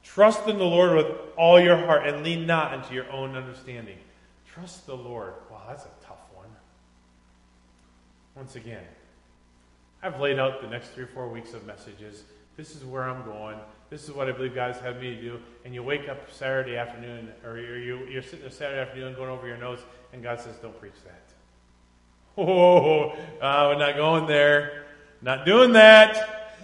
Trust 0.04 0.46
in 0.46 0.58
the 0.58 0.64
Lord 0.64 0.96
with 0.96 1.16
all 1.36 1.60
your 1.60 1.76
heart 1.76 2.06
and 2.06 2.22
lean 2.22 2.46
not 2.46 2.72
into 2.72 2.94
your 2.94 3.10
own 3.10 3.34
understanding. 3.34 3.98
Trust 4.54 4.86
the 4.86 4.96
Lord. 4.96 5.34
Wow, 5.50 5.64
that's 5.68 5.84
a. 5.84 5.99
Once 8.34 8.56
again, 8.56 8.84
I've 10.02 10.20
laid 10.20 10.38
out 10.38 10.62
the 10.62 10.68
next 10.68 10.88
three 10.88 11.04
or 11.04 11.08
four 11.08 11.28
weeks 11.28 11.52
of 11.52 11.66
messages. 11.66 12.24
This 12.56 12.74
is 12.74 12.84
where 12.84 13.08
I'm 13.08 13.24
going. 13.24 13.58
This 13.90 14.04
is 14.04 14.12
what 14.12 14.28
I 14.28 14.32
believe 14.32 14.54
God's 14.54 14.78
had 14.78 15.00
me 15.00 15.14
to 15.14 15.20
do. 15.20 15.40
And 15.64 15.74
you 15.74 15.82
wake 15.82 16.08
up 16.08 16.30
Saturday 16.30 16.76
afternoon, 16.76 17.30
or 17.44 17.58
you're, 17.58 18.08
you're 18.08 18.22
sitting 18.22 18.40
there 18.40 18.50
Saturday 18.50 18.80
afternoon 18.80 19.14
going 19.14 19.30
over 19.30 19.46
your 19.46 19.56
notes, 19.56 19.82
and 20.12 20.22
God 20.22 20.40
says, 20.40 20.56
Don't 20.56 20.78
preach 20.78 20.94
that. 21.04 21.22
Oh, 22.38 23.10
uh, 23.40 23.66
we're 23.68 23.78
not 23.78 23.96
going 23.96 24.26
there. 24.26 24.86
Not 25.20 25.44
doing 25.44 25.72
that. 25.72 26.54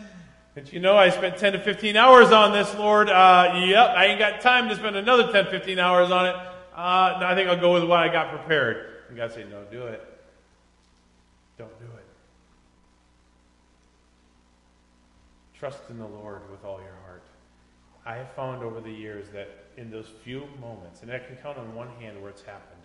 But 0.54 0.72
you 0.72 0.80
know, 0.80 0.96
I 0.96 1.10
spent 1.10 1.36
10 1.36 1.52
to 1.52 1.60
15 1.60 1.96
hours 1.96 2.30
on 2.30 2.52
this, 2.52 2.74
Lord. 2.76 3.10
Uh, 3.10 3.62
yep, 3.66 3.90
I 3.90 4.06
ain't 4.06 4.18
got 4.18 4.40
time 4.40 4.70
to 4.70 4.76
spend 4.76 4.96
another 4.96 5.30
10, 5.30 5.46
15 5.46 5.78
hours 5.78 6.10
on 6.10 6.26
it. 6.26 6.34
Uh, 6.34 7.18
I 7.20 7.34
think 7.34 7.50
I'll 7.50 7.60
go 7.60 7.74
with 7.74 7.84
what 7.84 7.98
I 7.98 8.08
got 8.08 8.30
prepared. 8.30 9.02
And 9.08 9.16
God 9.18 9.32
said, 9.32 9.50
No, 9.50 9.64
do 9.70 9.86
it. 9.86 10.15
Don't 11.58 11.78
do 11.78 11.86
it. 11.86 12.06
Trust 15.58 15.78
in 15.88 15.98
the 15.98 16.06
Lord 16.06 16.50
with 16.50 16.64
all 16.64 16.78
your 16.80 16.96
heart. 17.06 17.22
I 18.04 18.16
have 18.16 18.30
found 18.32 18.62
over 18.62 18.80
the 18.80 18.92
years 18.92 19.26
that 19.32 19.48
in 19.76 19.90
those 19.90 20.08
few 20.22 20.44
moments, 20.60 21.02
and 21.02 21.10
I 21.10 21.18
can 21.18 21.36
count 21.36 21.58
on 21.58 21.74
one 21.74 21.88
hand 21.98 22.20
where 22.20 22.30
it's 22.30 22.42
happened, 22.42 22.80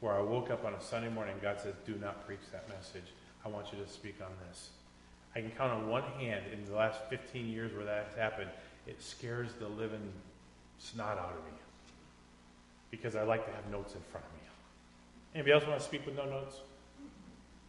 where 0.00 0.14
I 0.14 0.20
woke 0.20 0.50
up 0.50 0.64
on 0.64 0.74
a 0.74 0.80
Sunday 0.80 1.10
morning 1.10 1.34
and 1.34 1.42
God 1.42 1.60
says, 1.60 1.74
Do 1.84 1.94
not 1.96 2.26
preach 2.26 2.40
that 2.52 2.68
message. 2.68 3.12
I 3.44 3.48
want 3.48 3.72
you 3.72 3.78
to 3.84 3.88
speak 3.88 4.16
on 4.20 4.30
this. 4.48 4.70
I 5.34 5.40
can 5.40 5.50
count 5.50 5.72
on 5.72 5.88
one 5.88 6.02
hand 6.18 6.44
in 6.52 6.64
the 6.64 6.74
last 6.74 7.00
15 7.10 7.46
years 7.46 7.72
where 7.74 7.84
that 7.84 8.06
has 8.08 8.16
happened. 8.16 8.50
It 8.86 9.02
scares 9.02 9.50
the 9.60 9.68
living 9.68 10.12
snot 10.78 11.18
out 11.18 11.34
of 11.38 11.44
me 11.44 11.58
because 12.90 13.14
I 13.14 13.22
like 13.22 13.44
to 13.46 13.52
have 13.52 13.70
notes 13.70 13.94
in 13.94 14.00
front 14.10 14.24
of 14.26 14.32
me. 14.32 14.40
Anybody 15.34 15.52
else 15.52 15.66
want 15.66 15.78
to 15.78 15.84
speak 15.84 16.06
with 16.06 16.16
no 16.16 16.24
notes? 16.24 16.56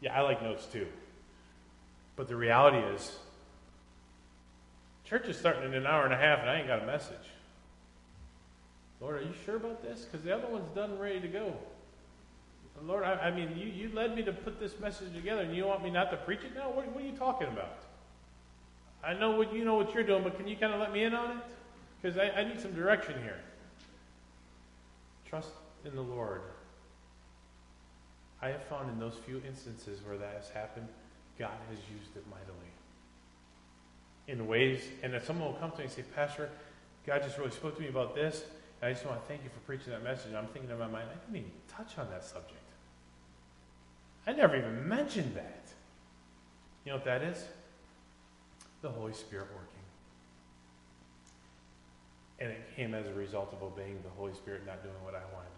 Yeah, 0.01 0.17
I 0.17 0.21
like 0.21 0.41
notes 0.41 0.65
too. 0.65 0.87
But 2.15 2.27
the 2.27 2.35
reality 2.35 2.77
is, 2.77 3.17
church 5.05 5.27
is 5.27 5.37
starting 5.37 5.63
in 5.63 5.73
an 5.73 5.87
hour 5.87 6.05
and 6.05 6.13
a 6.13 6.17
half 6.17 6.39
and 6.39 6.49
I 6.49 6.59
ain't 6.59 6.67
got 6.67 6.83
a 6.83 6.85
message. 6.85 7.15
Lord, 8.99 9.21
are 9.21 9.25
you 9.25 9.33
sure 9.45 9.55
about 9.55 9.83
this? 9.83 10.01
Because 10.01 10.23
the 10.23 10.35
other 10.35 10.47
one's 10.47 10.73
done 10.75 10.91
and 10.91 10.99
ready 10.99 11.19
to 11.19 11.27
go. 11.27 11.53
Lord, 12.85 13.03
I, 13.03 13.13
I, 13.13 13.31
mean, 13.31 13.57
you, 13.57 13.67
you 13.67 13.93
led 13.93 14.15
me 14.15 14.23
to 14.23 14.31
put 14.31 14.59
this 14.59 14.79
message 14.79 15.13
together, 15.15 15.41
and 15.41 15.55
you 15.55 15.65
want 15.65 15.83
me 15.83 15.89
not 15.89 16.11
to 16.11 16.17
preach 16.17 16.41
it 16.43 16.55
now? 16.55 16.69
What, 16.69 16.87
what 16.91 17.03
are 17.03 17.07
you 17.07 17.17
talking 17.17 17.47
about? 17.47 17.79
I 19.03 19.13
know 19.13 19.31
what 19.31 19.53
you 19.53 19.65
know 19.65 19.75
what 19.75 19.93
you're 19.93 20.03
doing, 20.03 20.23
but 20.23 20.37
can 20.37 20.47
you 20.47 20.55
kind 20.55 20.73
of 20.73 20.79
let 20.79 20.91
me 20.91 21.03
in 21.03 21.13
on 21.13 21.37
it? 21.37 21.43
Because 22.01 22.17
I, 22.17 22.29
I 22.29 22.43
need 22.43 22.59
some 22.59 22.73
direction 22.73 23.15
here. 23.23 23.39
Trust 25.27 25.49
in 25.85 25.95
the 25.95 26.01
Lord. 26.01 26.41
I 28.41 28.49
have 28.49 28.63
found 28.65 28.89
in 28.89 28.99
those 28.99 29.15
few 29.25 29.41
instances 29.47 29.99
where 30.05 30.17
that 30.17 30.35
has 30.35 30.49
happened, 30.49 30.87
God 31.39 31.57
has 31.69 31.79
used 31.93 32.15
it 32.15 32.23
mightily. 32.29 32.71
In 34.27 34.47
ways, 34.47 34.81
and 35.01 35.15
if 35.15 35.25
someone 35.25 35.51
will 35.51 35.59
come 35.59 35.71
to 35.71 35.77
me 35.77 35.83
and 35.85 35.91
say, 35.91 36.03
Pastor, 36.15 36.49
God 37.05 37.23
just 37.23 37.37
really 37.37 37.51
spoke 37.51 37.75
to 37.75 37.81
me 37.81 37.87
about 37.87 38.13
this, 38.13 38.43
and 38.81 38.89
I 38.89 38.93
just 38.93 39.05
want 39.05 39.21
to 39.21 39.27
thank 39.27 39.43
you 39.43 39.49
for 39.49 39.59
preaching 39.65 39.91
that 39.91 40.03
message. 40.03 40.33
I'm 40.33 40.47
thinking 40.47 40.69
in 40.69 40.77
my 40.77 40.87
mind, 40.87 41.07
I 41.11 41.15
didn't 41.25 41.37
even 41.37 41.51
touch 41.67 41.97
on 41.97 42.09
that 42.11 42.23
subject. 42.23 42.61
I 44.27 44.33
never 44.33 44.57
even 44.57 44.87
mentioned 44.87 45.35
that. 45.35 45.63
You 46.85 46.91
know 46.91 46.97
what 46.97 47.05
that 47.05 47.23
is? 47.23 47.43
The 48.81 48.89
Holy 48.89 49.13
Spirit 49.13 49.47
working. 49.53 49.67
And 52.39 52.51
it 52.51 52.75
came 52.75 52.93
as 52.93 53.07
a 53.07 53.13
result 53.13 53.51
of 53.53 53.63
obeying 53.63 53.99
the 54.03 54.09
Holy 54.15 54.33
Spirit, 54.33 54.65
not 54.65 54.83
doing 54.83 54.95
what 55.03 55.15
I 55.15 55.23
wanted 55.33 55.56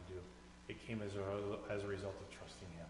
as 1.06 1.16
a, 1.16 1.74
as 1.74 1.84
a 1.84 1.88
result 1.88 2.16
of 2.20 2.38
trusting 2.38 2.68
Him. 2.78 2.86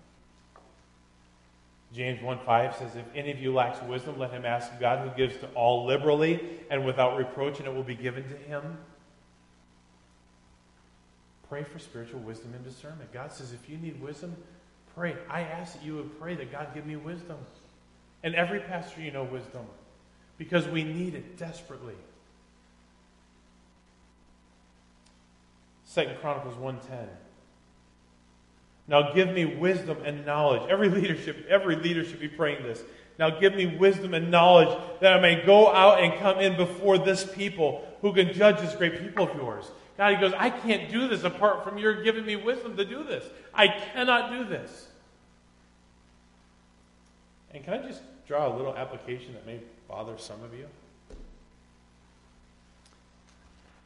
James 1.93 2.22
1 2.22 2.39
5 2.45 2.76
says, 2.76 2.95
If 2.95 3.06
any 3.15 3.32
of 3.32 3.39
you 3.39 3.54
lacks 3.54 3.82
wisdom, 3.84 4.19
let 4.19 4.32
him 4.32 4.45
ask 4.45 4.80
God, 4.80 5.08
who 5.08 5.15
gives 5.17 5.38
to 5.38 5.48
all 5.56 5.86
liberally 5.86 6.39
and 6.69 6.86
without 6.86 7.17
reproach, 7.17 7.60
and 7.60 7.67
it 7.67 7.74
will 7.74 7.84
be 7.84 7.95
given 7.95 8.24
to 8.30 8.38
him. 8.38 8.78
Pray 11.50 11.63
for 11.63 11.80
spiritual 11.80 12.19
wisdom 12.19 12.54
and 12.54 12.63
discernment. 12.63 13.12
God 13.12 13.34
says, 13.34 13.54
if 13.54 13.67
you 13.67 13.78
need 13.78 14.00
wisdom, 14.00 14.36
pray. 14.95 15.15
I 15.28 15.41
ask 15.41 15.74
that 15.74 15.84
you 15.84 15.95
would 15.95 16.19
pray 16.19 16.36
that 16.36 16.52
God 16.52 16.67
give 16.76 16.86
me 16.86 16.95
wisdom. 16.95 17.38
And 18.22 18.36
every 18.36 18.60
pastor, 18.60 19.02
you 19.02 19.10
know 19.10 19.24
wisdom. 19.24 19.65
Because 20.38 20.67
we 20.67 20.84
need 20.84 21.15
it 21.15 21.38
desperately. 21.38 21.95
Second 25.86 26.19
Chronicles 26.22 26.54
1.10. 26.56 27.08
Now 28.89 29.13
give 29.13 29.30
me 29.30 29.45
wisdom 29.45 29.99
and 30.04 30.25
knowledge. 30.25 30.63
Every 30.67 30.89
leadership, 30.89 31.45
every 31.47 31.75
leader 31.75 32.04
should 32.04 32.19
be 32.19 32.28
praying 32.28 32.63
this. 32.63 32.82
Now 33.19 33.30
give 33.30 33.54
me 33.54 33.67
wisdom 33.78 34.15
and 34.15 34.32
knowledge 34.32 34.75
that 34.99 35.13
I 35.13 35.19
may 35.19 35.45
go 35.45 35.71
out 35.71 36.04
and 36.04 36.19
come 36.19 36.39
in 36.39 36.58
before 36.58 36.97
this 36.97 37.23
people 37.23 37.88
who 38.02 38.13
can 38.13 38.34
judge 38.34 38.60
this 38.60 38.75
great 38.75 38.99
people 38.99 39.30
of 39.30 39.36
yours. 39.38 39.69
God, 39.95 40.15
he 40.15 40.19
goes, 40.19 40.34
I 40.36 40.49
can't 40.49 40.89
do 40.89 41.08
this 41.08 41.23
apart 41.23 41.63
from 41.63 41.78
your 41.78 42.02
giving 42.02 42.25
me 42.25 42.36
wisdom 42.36 42.75
to 42.78 42.86
do 42.86 43.04
this. 43.04 43.23
I 43.54 43.67
cannot 43.67 44.32
do 44.32 44.43
this. 44.43 44.88
And 47.54 47.63
can 47.63 47.75
I 47.75 47.88
just 47.88 48.02
draw 48.28 48.52
a 48.52 48.54
little 48.56 48.75
application 48.75 49.34
that 49.34 49.45
may 49.45 49.60
bother 49.88 50.17
some 50.17 50.41
of 50.41 50.54
you? 50.56 50.65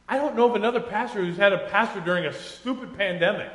I 0.08 0.16
don't 0.16 0.34
know 0.34 0.48
of 0.48 0.54
another 0.54 0.80
pastor 0.80 1.22
who's 1.22 1.36
had 1.36 1.52
a 1.52 1.68
pastor 1.68 2.00
during 2.00 2.24
a 2.24 2.32
stupid 2.32 2.96
pandemic. 2.96 3.50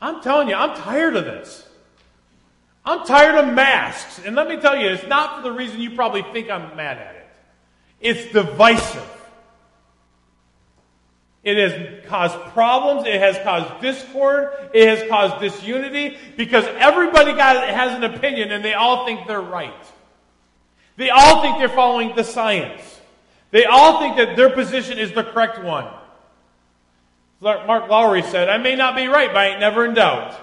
I'm 0.00 0.22
telling 0.22 0.48
you, 0.48 0.54
I'm 0.54 0.76
tired 0.76 1.16
of 1.16 1.24
this. 1.24 1.66
I'm 2.84 3.06
tired 3.06 3.36
of 3.36 3.54
masks. 3.54 4.20
And 4.24 4.36
let 4.36 4.48
me 4.48 4.58
tell 4.58 4.76
you, 4.76 4.88
it's 4.88 5.06
not 5.06 5.36
for 5.36 5.42
the 5.42 5.52
reason 5.52 5.80
you 5.80 5.92
probably 5.92 6.22
think 6.22 6.50
I'm 6.50 6.76
mad 6.76 6.98
at 6.98 7.14
it. 7.14 7.26
It's 8.00 8.32
divisive. 8.32 9.10
It 11.42 11.56
has 11.56 12.06
caused 12.06 12.38
problems. 12.52 13.06
It 13.06 13.20
has 13.20 13.38
caused 13.38 13.80
discord. 13.80 14.50
It 14.72 14.88
has 14.88 15.08
caused 15.08 15.40
disunity 15.40 16.16
because 16.36 16.64
everybody 16.66 17.32
got, 17.32 17.68
has 17.68 17.92
an 17.92 18.04
opinion 18.04 18.50
and 18.52 18.64
they 18.64 18.74
all 18.74 19.06
think 19.06 19.26
they're 19.26 19.40
right. 19.40 19.72
They 20.96 21.10
all 21.10 21.42
think 21.42 21.58
they're 21.58 21.68
following 21.68 22.14
the 22.14 22.24
science. 22.24 23.00
They 23.50 23.64
all 23.64 24.00
think 24.00 24.16
that 24.16 24.36
their 24.36 24.50
position 24.50 24.98
is 24.98 25.12
the 25.12 25.24
correct 25.24 25.62
one. 25.62 25.86
Mark 27.40 27.88
Lowry 27.90 28.22
said, 28.22 28.48
I 28.48 28.58
may 28.58 28.74
not 28.74 28.96
be 28.96 29.06
right, 29.06 29.28
but 29.28 29.36
I 29.36 29.48
ain't 29.48 29.60
never 29.60 29.84
in 29.84 29.94
doubt. 29.94 30.34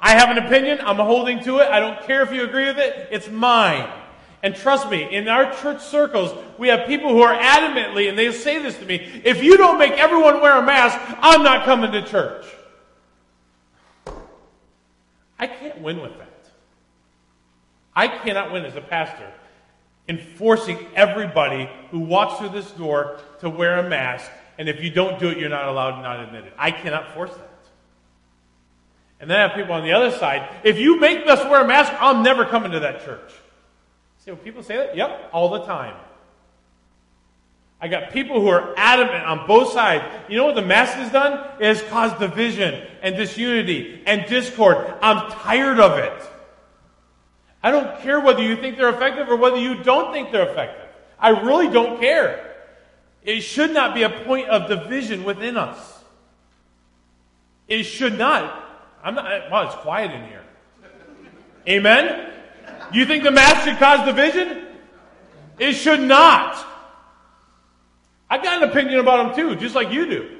I 0.00 0.12
have 0.12 0.34
an 0.34 0.38
opinion. 0.38 0.80
I'm 0.82 0.96
holding 0.96 1.42
to 1.44 1.58
it. 1.58 1.68
I 1.68 1.80
don't 1.80 2.02
care 2.02 2.22
if 2.22 2.32
you 2.32 2.44
agree 2.44 2.66
with 2.66 2.78
it. 2.78 3.08
It's 3.10 3.28
mine. 3.28 3.88
And 4.42 4.54
trust 4.54 4.90
me, 4.90 5.02
in 5.02 5.28
our 5.28 5.52
church 5.56 5.80
circles, 5.80 6.32
we 6.58 6.68
have 6.68 6.86
people 6.86 7.10
who 7.10 7.22
are 7.22 7.36
adamantly, 7.36 8.08
and 8.08 8.18
they 8.18 8.30
say 8.32 8.62
this 8.62 8.78
to 8.78 8.84
me 8.84 8.96
if 9.24 9.42
you 9.42 9.56
don't 9.56 9.78
make 9.78 9.92
everyone 9.92 10.40
wear 10.40 10.58
a 10.58 10.64
mask, 10.64 10.98
I'm 11.20 11.42
not 11.42 11.64
coming 11.64 11.92
to 11.92 12.02
church. 12.02 12.46
I 15.38 15.46
can't 15.46 15.80
win 15.80 16.00
with 16.00 16.16
that. 16.18 16.50
I 17.94 18.08
cannot 18.08 18.52
win 18.52 18.64
as 18.64 18.76
a 18.76 18.80
pastor 18.80 19.32
enforcing 20.08 20.78
everybody 20.94 21.68
who 21.90 21.98
walks 21.98 22.38
through 22.38 22.50
this 22.50 22.70
door 22.72 23.18
to 23.40 23.50
wear 23.50 23.78
a 23.78 23.88
mask, 23.88 24.30
and 24.58 24.68
if 24.68 24.82
you 24.82 24.90
don't 24.90 25.18
do 25.18 25.28
it, 25.28 25.38
you're 25.38 25.48
not 25.48 25.68
allowed, 25.68 26.02
not 26.02 26.20
admitted. 26.20 26.52
I 26.58 26.70
cannot 26.70 27.14
force 27.14 27.30
that. 27.30 27.50
And 29.20 29.30
then 29.30 29.38
I 29.38 29.48
have 29.48 29.56
people 29.56 29.74
on 29.74 29.82
the 29.82 29.92
other 29.92 30.10
side. 30.10 30.48
If 30.62 30.78
you 30.78 31.00
make 31.00 31.26
us 31.26 31.42
wear 31.44 31.62
a 31.62 31.66
mask, 31.66 31.92
I'm 32.00 32.22
never 32.22 32.44
coming 32.44 32.72
to 32.72 32.80
that 32.80 33.04
church. 33.04 33.32
See 34.18 34.30
when 34.30 34.40
people 34.40 34.62
say 34.62 34.76
that? 34.76 34.96
Yep, 34.96 35.30
all 35.32 35.50
the 35.50 35.64
time. 35.64 35.96
I 37.80 37.88
got 37.88 38.10
people 38.10 38.40
who 38.40 38.48
are 38.48 38.74
adamant 38.76 39.24
on 39.24 39.46
both 39.46 39.72
sides. 39.72 40.04
You 40.28 40.36
know 40.38 40.46
what 40.46 40.54
the 40.54 40.62
mask 40.62 40.94
has 40.94 41.12
done? 41.12 41.34
It 41.60 41.66
has 41.66 41.82
caused 41.82 42.18
division 42.18 42.86
and 43.02 43.16
disunity 43.16 44.02
and 44.06 44.26
discord. 44.26 44.94
I'm 45.02 45.30
tired 45.30 45.78
of 45.78 45.98
it. 45.98 46.30
I 47.62 47.70
don't 47.70 48.00
care 48.00 48.20
whether 48.20 48.42
you 48.42 48.56
think 48.56 48.76
they're 48.76 48.94
effective 48.94 49.28
or 49.28 49.36
whether 49.36 49.58
you 49.58 49.82
don't 49.82 50.12
think 50.12 50.32
they're 50.32 50.48
effective. 50.48 50.88
I 51.18 51.30
really 51.30 51.68
don't 51.68 52.00
care. 52.00 52.45
It 53.26 53.40
should 53.40 53.72
not 53.72 53.92
be 53.92 54.04
a 54.04 54.08
point 54.08 54.48
of 54.48 54.68
division 54.68 55.24
within 55.24 55.56
us. 55.56 55.76
It 57.66 57.82
should 57.82 58.16
not. 58.16 58.64
I'm 59.02 59.16
not. 59.16 59.50
Well, 59.50 59.66
it's 59.66 59.74
quiet 59.74 60.12
in 60.12 60.24
here. 60.28 60.44
Amen. 61.68 62.32
You 62.92 63.04
think 63.04 63.24
the 63.24 63.32
mask 63.32 63.66
should 63.68 63.78
cause 63.78 64.06
division? 64.06 64.66
It 65.58 65.72
should 65.72 66.00
not. 66.00 66.64
I've 68.30 68.44
got 68.44 68.62
an 68.62 68.68
opinion 68.68 69.00
about 69.00 69.34
them 69.34 69.36
too, 69.36 69.56
just 69.56 69.74
like 69.74 69.90
you 69.90 70.06
do. 70.06 70.38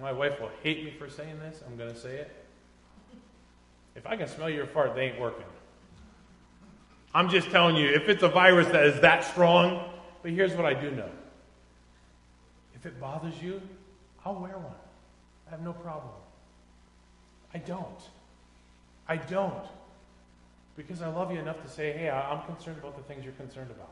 My 0.00 0.12
wife 0.12 0.40
will 0.40 0.50
hate 0.62 0.84
me 0.84 0.92
for 0.96 1.10
saying 1.10 1.40
this. 1.40 1.60
I'm 1.66 1.76
going 1.76 1.92
to 1.92 1.98
say 1.98 2.16
it. 2.16 2.30
If 3.96 4.06
I 4.06 4.16
can 4.16 4.28
smell 4.28 4.48
your 4.48 4.66
fart, 4.66 4.94
they 4.94 5.06
ain't 5.06 5.20
working. 5.20 5.44
I'm 7.12 7.28
just 7.28 7.50
telling 7.50 7.76
you, 7.76 7.88
if 7.88 8.08
it's 8.08 8.22
a 8.22 8.28
virus 8.28 8.68
that 8.68 8.84
is 8.84 9.00
that 9.00 9.24
strong, 9.24 9.89
but 10.22 10.32
here's 10.32 10.54
what 10.54 10.66
I 10.66 10.74
do 10.74 10.90
know. 10.90 11.10
If 12.74 12.86
it 12.86 13.00
bothers 13.00 13.40
you, 13.42 13.60
I'll 14.24 14.34
wear 14.34 14.58
one. 14.58 14.74
I 15.46 15.50
have 15.50 15.62
no 15.62 15.72
problem. 15.72 16.12
I 17.52 17.58
don't. 17.58 18.00
I 19.08 19.16
don't. 19.16 19.66
Because 20.76 21.02
I 21.02 21.08
love 21.08 21.32
you 21.32 21.38
enough 21.38 21.62
to 21.62 21.68
say, 21.68 21.92
hey, 21.92 22.08
I'm 22.08 22.42
concerned 22.46 22.78
about 22.78 22.96
the 22.96 23.02
things 23.02 23.24
you're 23.24 23.34
concerned 23.34 23.70
about. 23.70 23.90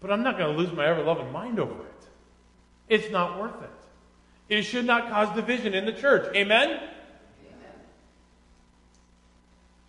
But 0.00 0.10
I'm 0.10 0.22
not 0.22 0.38
going 0.38 0.54
to 0.54 0.62
lose 0.62 0.72
my 0.72 0.86
ever 0.86 1.02
loving 1.02 1.32
mind 1.32 1.58
over 1.58 1.82
it. 1.82 2.06
It's 2.88 3.10
not 3.10 3.40
worth 3.40 3.62
it. 3.62 3.70
It 4.48 4.62
should 4.62 4.84
not 4.84 5.10
cause 5.10 5.34
division 5.34 5.74
in 5.74 5.86
the 5.86 5.92
church. 5.92 6.34
Amen? 6.34 6.68
Amen. 6.68 6.80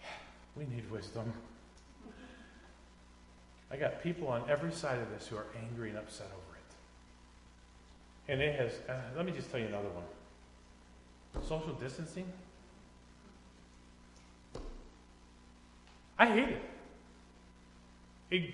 We 0.56 0.66
need 0.66 0.90
wisdom. 0.90 1.32
I 3.72 3.78
got 3.78 4.02
people 4.02 4.28
on 4.28 4.44
every 4.50 4.72
side 4.72 5.00
of 5.00 5.10
this 5.12 5.28
who 5.28 5.36
are 5.36 5.46
angry 5.62 5.90
and 5.90 5.98
upset 5.98 6.28
over 6.28 6.58
it. 6.58 8.32
And 8.32 8.42
it 8.42 8.60
has, 8.60 8.72
uh, 8.90 9.02
let 9.16 9.26
me 9.26 9.32
just 9.32 9.52
tell 9.52 9.60
you 9.60 9.68
another 9.68 9.90
one 9.90 10.04
social 11.48 11.74
distancing. 11.74 12.26
I 16.18 16.26
hate 16.26 16.50
it. 16.50 16.62
It 18.32 18.54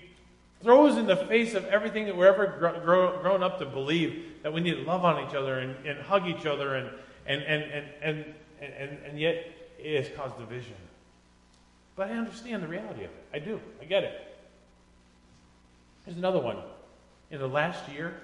throws 0.62 0.96
in 0.96 1.06
the 1.06 1.16
face 1.16 1.54
of 1.54 1.64
everything 1.66 2.06
that 2.06 2.16
we're 2.16 2.26
ever 2.26 2.46
grow, 2.58 2.80
grow, 2.80 3.22
grown 3.22 3.42
up 3.42 3.58
to 3.58 3.66
believe 3.66 4.24
that 4.42 4.52
we 4.52 4.60
need 4.60 4.74
to 4.74 4.82
love 4.82 5.04
on 5.04 5.26
each 5.26 5.34
other 5.34 5.58
and, 5.58 5.74
and 5.86 5.98
hug 5.98 6.26
each 6.26 6.46
other, 6.46 6.74
and, 6.74 6.90
and, 7.26 7.42
and, 7.42 7.62
and, 8.02 8.24
and, 8.60 8.74
and, 8.74 8.98
and 9.06 9.18
yet 9.18 9.46
it 9.78 10.04
has 10.04 10.14
caused 10.16 10.38
division. 10.38 10.74
But 11.96 12.10
I 12.10 12.14
understand 12.14 12.62
the 12.62 12.68
reality 12.68 13.04
of 13.04 13.10
it. 13.10 13.24
I 13.32 13.38
do. 13.38 13.60
I 13.80 13.84
get 13.84 14.04
it. 14.04 14.33
Here's 16.04 16.16
another 16.16 16.40
one. 16.40 16.58
In 17.30 17.38
the 17.38 17.48
last 17.48 17.88
year, 17.88 18.14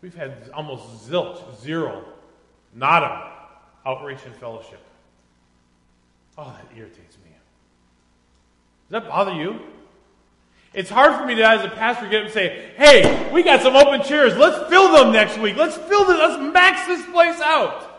we've 0.00 0.14
had 0.14 0.50
almost 0.54 1.08
zilch, 1.08 1.40
zero, 1.60 2.04
nada 2.74 3.32
outreach 3.84 4.20
and 4.24 4.34
fellowship. 4.36 4.80
Oh, 6.38 6.44
that 6.44 6.76
irritates 6.76 7.16
me. 7.18 7.30
Does 8.90 9.02
that 9.02 9.08
bother 9.08 9.34
you? 9.34 9.60
It's 10.72 10.90
hard 10.90 11.14
for 11.14 11.24
me 11.24 11.36
to, 11.36 11.48
as 11.48 11.64
a 11.64 11.68
pastor, 11.68 12.08
get 12.08 12.20
up 12.20 12.24
and 12.24 12.34
say, 12.34 12.72
hey, 12.76 13.30
we 13.32 13.44
got 13.44 13.62
some 13.62 13.76
open 13.76 14.02
chairs. 14.02 14.36
Let's 14.36 14.68
fill 14.68 14.92
them 14.92 15.12
next 15.12 15.38
week. 15.38 15.56
Let's 15.56 15.76
fill 15.76 16.04
them. 16.04 16.18
Let's 16.18 16.52
max 16.52 16.86
this 16.88 17.04
place 17.06 17.40
out. 17.40 17.90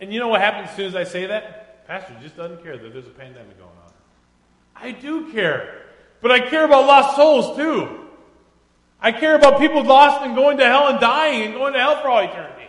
And 0.00 0.12
you 0.12 0.20
know 0.20 0.28
what 0.28 0.40
happens 0.40 0.70
as 0.70 0.76
soon 0.76 0.86
as 0.86 0.94
I 0.94 1.04
say 1.04 1.26
that? 1.26 1.86
Pastor 1.88 2.14
just 2.22 2.36
doesn't 2.36 2.62
care 2.62 2.78
that 2.78 2.92
there's 2.92 3.06
a 3.06 3.10
pandemic 3.10 3.58
going 3.58 3.70
on. 3.84 3.92
I 4.76 4.92
do 4.92 5.32
care. 5.32 5.82
But 6.22 6.30
I 6.30 6.48
care 6.48 6.64
about 6.64 6.86
lost 6.86 7.16
souls 7.16 7.56
too. 7.56 7.99
I 9.02 9.12
care 9.12 9.34
about 9.34 9.58
people 9.58 9.82
lost 9.82 10.22
and 10.22 10.34
going 10.34 10.58
to 10.58 10.64
hell 10.64 10.88
and 10.88 11.00
dying 11.00 11.42
and 11.42 11.54
going 11.54 11.72
to 11.72 11.78
hell 11.78 12.00
for 12.02 12.08
all 12.08 12.20
eternity. 12.20 12.60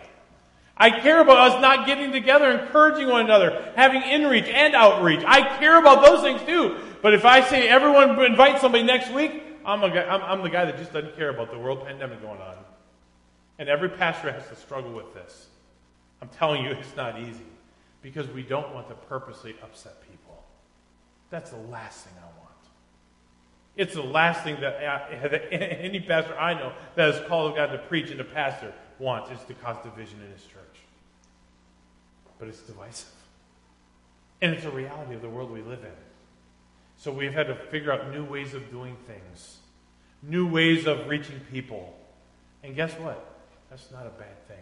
I 0.76 0.90
care 0.90 1.20
about 1.20 1.52
us 1.52 1.60
not 1.60 1.86
getting 1.86 2.10
together, 2.10 2.50
encouraging 2.50 3.08
one 3.08 3.24
another, 3.24 3.72
having 3.76 4.02
inreach 4.02 4.48
and 4.48 4.74
outreach. 4.74 5.22
I 5.26 5.58
care 5.58 5.78
about 5.78 6.04
those 6.04 6.22
things 6.22 6.40
too. 6.42 6.78
But 7.02 7.14
if 7.14 7.24
I 7.24 7.42
say 7.42 7.68
everyone 7.68 8.20
invite 8.24 8.60
somebody 8.60 8.82
next 8.82 9.12
week, 9.12 9.42
I'm, 9.64 9.82
a 9.82 9.90
guy, 9.90 10.04
I'm, 10.04 10.22
I'm 10.22 10.42
the 10.42 10.50
guy 10.50 10.64
that 10.64 10.78
just 10.78 10.92
doesn't 10.92 11.16
care 11.16 11.28
about 11.28 11.50
the 11.50 11.58
world 11.58 11.86
pandemic 11.86 12.22
going 12.22 12.40
on. 12.40 12.56
And 13.58 13.68
every 13.68 13.90
pastor 13.90 14.32
has 14.32 14.48
to 14.48 14.56
struggle 14.56 14.92
with 14.92 15.12
this. 15.14 15.48
I'm 16.20 16.28
telling 16.28 16.64
you, 16.64 16.70
it's 16.72 16.96
not 16.96 17.20
easy 17.20 17.46
because 18.00 18.28
we 18.28 18.42
don't 18.42 18.72
want 18.74 18.88
to 18.88 18.94
purposely 18.94 19.54
upset 19.62 20.00
people. 20.10 20.42
That's 21.30 21.50
the 21.50 21.58
last 21.58 22.04
thing. 22.04 22.21
It's 23.76 23.94
the 23.94 24.02
last 24.02 24.44
thing 24.44 24.60
that 24.60 24.82
uh, 24.82 25.26
any 25.50 26.00
pastor 26.00 26.38
I 26.38 26.54
know 26.54 26.72
that 26.94 27.08
is 27.08 27.26
called 27.26 27.52
of 27.52 27.56
God 27.56 27.66
to 27.68 27.78
preach 27.78 28.10
and 28.10 28.18
to 28.18 28.24
pastor 28.24 28.72
wants 28.98 29.30
is 29.30 29.44
to 29.46 29.54
cause 29.54 29.76
division 29.82 30.20
in 30.24 30.30
his 30.30 30.42
church. 30.42 30.80
But 32.38 32.48
it's 32.48 32.60
divisive. 32.60 33.08
And 34.42 34.54
it's 34.54 34.64
a 34.64 34.70
reality 34.70 35.14
of 35.14 35.22
the 35.22 35.28
world 35.28 35.50
we 35.50 35.62
live 35.62 35.84
in. 35.84 35.92
So 36.98 37.12
we've 37.12 37.32
had 37.32 37.46
to 37.46 37.54
figure 37.54 37.92
out 37.92 38.12
new 38.12 38.24
ways 38.24 38.54
of 38.54 38.70
doing 38.70 38.96
things, 39.06 39.58
new 40.22 40.46
ways 40.46 40.86
of 40.86 41.08
reaching 41.08 41.40
people. 41.50 41.96
And 42.62 42.76
guess 42.76 42.92
what? 42.94 43.24
That's 43.70 43.90
not 43.90 44.06
a 44.06 44.10
bad 44.10 44.46
thing. 44.48 44.58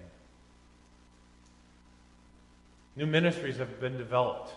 New 2.96 3.06
ministries 3.06 3.56
have 3.56 3.80
been 3.80 3.96
developed 3.98 4.52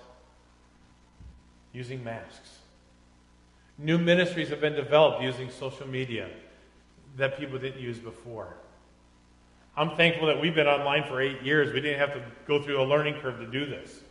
using 1.71 2.03
masks. 2.03 2.59
New 3.77 3.97
ministries 3.97 4.49
have 4.49 4.61
been 4.61 4.75
developed 4.75 5.21
using 5.21 5.49
social 5.49 5.87
media 5.87 6.29
that 7.17 7.37
people 7.37 7.57
didn't 7.57 7.81
use 7.81 7.99
before. 7.99 8.55
I'm 9.75 9.95
thankful 9.95 10.27
that 10.27 10.39
we've 10.39 10.53
been 10.53 10.67
online 10.67 11.03
for 11.07 11.19
eight 11.19 11.41
years. 11.41 11.73
We 11.73 11.81
didn't 11.81 11.99
have 11.99 12.13
to 12.13 12.23
go 12.47 12.61
through 12.61 12.81
a 12.81 12.85
learning 12.85 13.15
curve 13.15 13.39
to 13.39 13.47
do 13.47 13.65
this. 13.65 14.01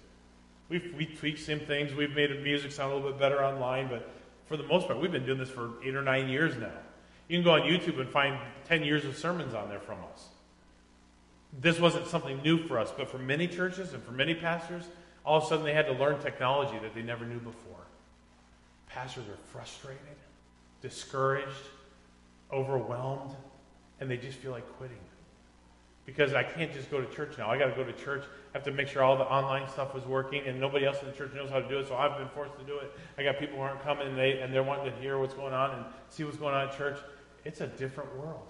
We've, 0.68 0.92
we 0.96 1.06
tweaked 1.06 1.40
some 1.40 1.60
things. 1.60 1.94
We've 1.94 2.14
made 2.14 2.30
music 2.42 2.72
sound 2.72 2.92
a 2.92 2.96
little 2.96 3.10
bit 3.10 3.20
better 3.20 3.44
online, 3.44 3.88
but 3.88 4.10
for 4.46 4.56
the 4.56 4.64
most 4.64 4.88
part, 4.88 5.00
we've 5.00 5.12
been 5.12 5.26
doing 5.26 5.38
this 5.38 5.50
for 5.50 5.70
eight 5.84 5.94
or 5.94 6.02
nine 6.02 6.28
years 6.28 6.56
now. 6.56 6.72
You 7.28 7.38
can 7.38 7.44
go 7.44 7.52
on 7.52 7.62
YouTube 7.62 8.00
and 8.00 8.08
find 8.08 8.38
10 8.66 8.82
years 8.82 9.04
of 9.04 9.16
sermons 9.16 9.54
on 9.54 9.68
there 9.68 9.80
from 9.80 9.98
us. 10.12 10.28
This 11.60 11.78
wasn't 11.78 12.06
something 12.06 12.42
new 12.42 12.66
for 12.66 12.78
us, 12.78 12.92
but 12.96 13.08
for 13.08 13.18
many 13.18 13.46
churches 13.46 13.92
and 13.92 14.02
for 14.02 14.12
many 14.12 14.34
pastors, 14.34 14.84
all 15.24 15.38
of 15.38 15.44
a 15.44 15.46
sudden 15.46 15.64
they 15.64 15.74
had 15.74 15.86
to 15.86 15.92
learn 15.92 16.20
technology 16.20 16.78
that 16.80 16.94
they 16.94 17.02
never 17.02 17.24
knew 17.24 17.38
before. 17.38 17.81
Pastors 18.92 19.28
are 19.28 19.38
frustrated, 19.52 20.16
discouraged, 20.80 21.68
overwhelmed, 22.52 23.34
and 24.00 24.10
they 24.10 24.16
just 24.16 24.38
feel 24.38 24.52
like 24.52 24.66
quitting 24.76 24.98
because 26.04 26.34
I 26.34 26.42
can't 26.42 26.72
just 26.72 26.90
go 26.90 27.00
to 27.00 27.14
church 27.14 27.38
now. 27.38 27.48
I 27.48 27.58
got 27.58 27.66
to 27.66 27.76
go 27.76 27.84
to 27.84 27.92
church. 27.92 28.24
I 28.24 28.58
have 28.58 28.64
to 28.64 28.72
make 28.72 28.88
sure 28.88 29.02
all 29.02 29.16
the 29.16 29.24
online 29.24 29.68
stuff 29.68 29.96
is 29.96 30.04
working, 30.04 30.42
and 30.46 30.60
nobody 30.60 30.84
else 30.84 31.00
in 31.00 31.06
the 31.06 31.14
church 31.14 31.32
knows 31.32 31.48
how 31.48 31.60
to 31.60 31.68
do 31.68 31.78
it. 31.78 31.86
So 31.88 31.96
I've 31.96 32.18
been 32.18 32.28
forced 32.28 32.58
to 32.58 32.64
do 32.64 32.78
it. 32.78 32.92
I 33.16 33.22
got 33.22 33.38
people 33.38 33.56
who 33.56 33.62
aren't 33.62 33.82
coming, 33.82 34.08
and 34.08 34.18
they 34.18 34.40
and 34.40 34.52
they're 34.52 34.62
wanting 34.62 34.92
to 34.92 35.00
hear 35.00 35.18
what's 35.18 35.34
going 35.34 35.54
on 35.54 35.70
and 35.70 35.84
see 36.08 36.24
what's 36.24 36.36
going 36.36 36.54
on 36.54 36.68
at 36.68 36.76
church. 36.76 36.98
It's 37.44 37.60
a 37.60 37.66
different 37.66 38.14
world. 38.16 38.48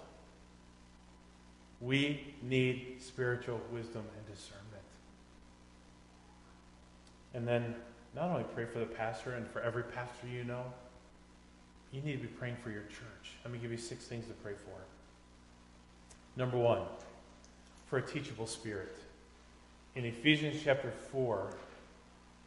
We 1.81 2.35
need 2.43 2.97
spiritual 3.01 3.61
wisdom 3.73 4.05
and 4.17 4.35
discernment. 4.35 4.63
And 7.35 7.47
then 7.47 7.75
not 8.15 8.31
only 8.31 8.45
pray 8.55 8.67
for 8.67 8.79
the 8.79 8.87
pastor 8.87 9.33
and 9.33 9.49
for 9.49 9.61
every 9.63 9.83
pastor 9.83 10.27
you 10.27 10.45
know, 10.45 10.65
you 11.93 12.01
need 12.03 12.13
to 12.13 12.19
be 12.19 12.29
praying 12.29 12.57
for 12.63 12.71
your 12.71 12.83
church. 12.83 13.37
Let 13.45 13.53
me 13.53 13.59
give 13.59 13.71
you 13.71 13.77
six 13.77 14.05
things 14.05 14.27
to 14.27 14.33
pray 14.35 14.53
for. 14.55 14.81
Number 16.37 16.57
one, 16.57 16.83
for 17.87 17.99
a 17.99 18.03
teachable 18.03 18.47
spirit. 18.47 18.97
In 19.95 20.07
Ephesians 20.07 20.61
chapter 20.65 20.91
4, 20.91 21.53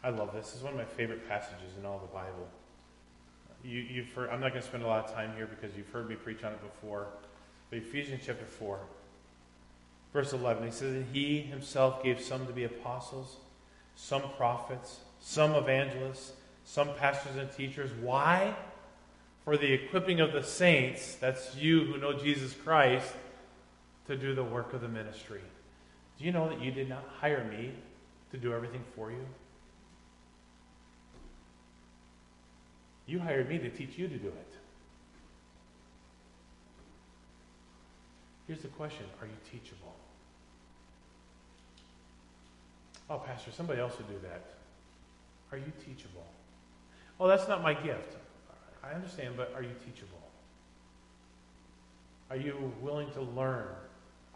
I 0.03 0.09
love 0.09 0.33
this. 0.33 0.47
This 0.47 0.55
is 0.55 0.63
one 0.63 0.73
of 0.73 0.79
my 0.79 0.85
favorite 0.85 1.27
passages 1.29 1.77
in 1.79 1.85
all 1.85 1.99
the 1.99 2.13
Bible. 2.13 2.47
You, 3.63 4.03
have 4.03 4.13
heard, 4.13 4.29
I'm 4.29 4.39
not 4.39 4.49
going 4.49 4.61
to 4.61 4.67
spend 4.67 4.83
a 4.83 4.87
lot 4.87 5.05
of 5.05 5.13
time 5.13 5.31
here 5.35 5.47
because 5.47 5.75
you've 5.75 5.89
heard 5.89 6.09
me 6.09 6.15
preach 6.15 6.43
on 6.43 6.51
it 6.51 6.61
before. 6.61 7.07
But 7.69 7.79
Ephesians 7.79 8.21
chapter 8.25 8.45
4, 8.45 8.79
verse 10.13 10.33
11, 10.33 10.65
he 10.65 10.71
says, 10.71 10.93
And 10.95 11.05
he 11.13 11.41
himself 11.41 12.03
gave 12.03 12.21
some 12.21 12.45
to 12.47 12.53
be 12.53 12.63
apostles, 12.63 13.37
some 13.95 14.23
prophets, 14.37 14.99
some 15.27 15.55
evangelists, 15.55 16.33
some 16.65 16.93
pastors 16.99 17.35
and 17.35 17.51
teachers. 17.51 17.89
Why? 17.99 18.55
For 19.43 19.57
the 19.57 19.73
equipping 19.73 20.21
of 20.21 20.33
the 20.33 20.43
saints, 20.43 21.15
that's 21.15 21.55
you 21.55 21.83
who 21.83 21.97
know 21.97 22.13
Jesus 22.13 22.53
Christ, 22.53 23.11
to 24.05 24.15
do 24.15 24.35
the 24.35 24.43
work 24.43 24.73
of 24.73 24.81
the 24.81 24.87
ministry. 24.87 25.41
Do 26.19 26.25
you 26.25 26.31
know 26.31 26.47
that 26.47 26.61
you 26.61 26.69
did 26.69 26.87
not 26.87 27.03
hire 27.19 27.43
me 27.43 27.71
to 28.31 28.37
do 28.37 28.53
everything 28.53 28.83
for 28.95 29.09
you? 29.09 29.25
You 33.07 33.17
hired 33.17 33.49
me 33.49 33.57
to 33.57 33.69
teach 33.71 33.97
you 33.97 34.07
to 34.07 34.17
do 34.17 34.27
it. 34.27 34.53
Here's 38.45 38.61
the 38.61 38.67
question 38.67 39.05
Are 39.19 39.25
you 39.25 39.37
teachable? 39.51 39.95
Oh, 43.09 43.17
Pastor, 43.17 43.49
somebody 43.51 43.81
else 43.81 43.97
would 43.97 44.07
do 44.07 44.19
that. 44.27 44.54
Are 45.51 45.57
you 45.57 45.71
teachable? 45.85 46.25
Oh, 47.19 47.27
that's 47.27 47.47
not 47.47 47.63
my 47.63 47.73
gift. 47.73 48.17
I 48.83 48.93
understand, 48.93 49.35
but 49.37 49.53
are 49.55 49.63
you 49.63 49.71
teachable? 49.85 50.11
Are 52.29 52.37
you 52.37 52.71
willing 52.81 53.11
to 53.11 53.21
learn 53.21 53.67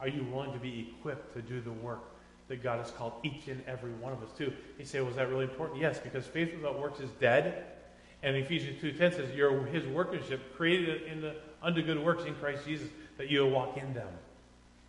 are 0.01 0.07
you 0.07 0.23
willing 0.23 0.53
to 0.53 0.59
be 0.59 0.93
equipped 0.97 1.33
to 1.33 1.41
do 1.41 1.59
the 1.61 1.71
work 1.71 1.99
that 2.47 2.63
God 2.63 2.79
has 2.79 2.91
called 2.91 3.13
each 3.23 3.47
and 3.47 3.61
every 3.67 3.91
one 3.93 4.13
of 4.13 4.23
us 4.23 4.29
to? 4.37 4.51
You 4.77 4.85
say, 4.85 5.01
was 5.01 5.15
that 5.15 5.29
really 5.29 5.43
important? 5.43 5.79
Yes, 5.79 5.99
because 5.99 6.25
faith 6.25 6.53
without 6.55 6.79
works 6.79 6.99
is 6.99 7.09
dead. 7.19 7.65
And 8.23 8.35
Ephesians 8.35 8.81
2.10 8.81 9.15
says, 9.15 9.35
you're 9.35 9.65
his 9.65 9.85
workmanship, 9.87 10.55
created 10.55 11.03
in 11.03 11.21
the, 11.21 11.35
unto 11.61 11.81
good 11.81 12.03
works 12.03 12.25
in 12.25 12.35
Christ 12.35 12.65
Jesus, 12.65 12.89
that 13.17 13.29
you 13.29 13.41
will 13.41 13.51
walk 13.51 13.77
in 13.77 13.93
them. 13.93 14.09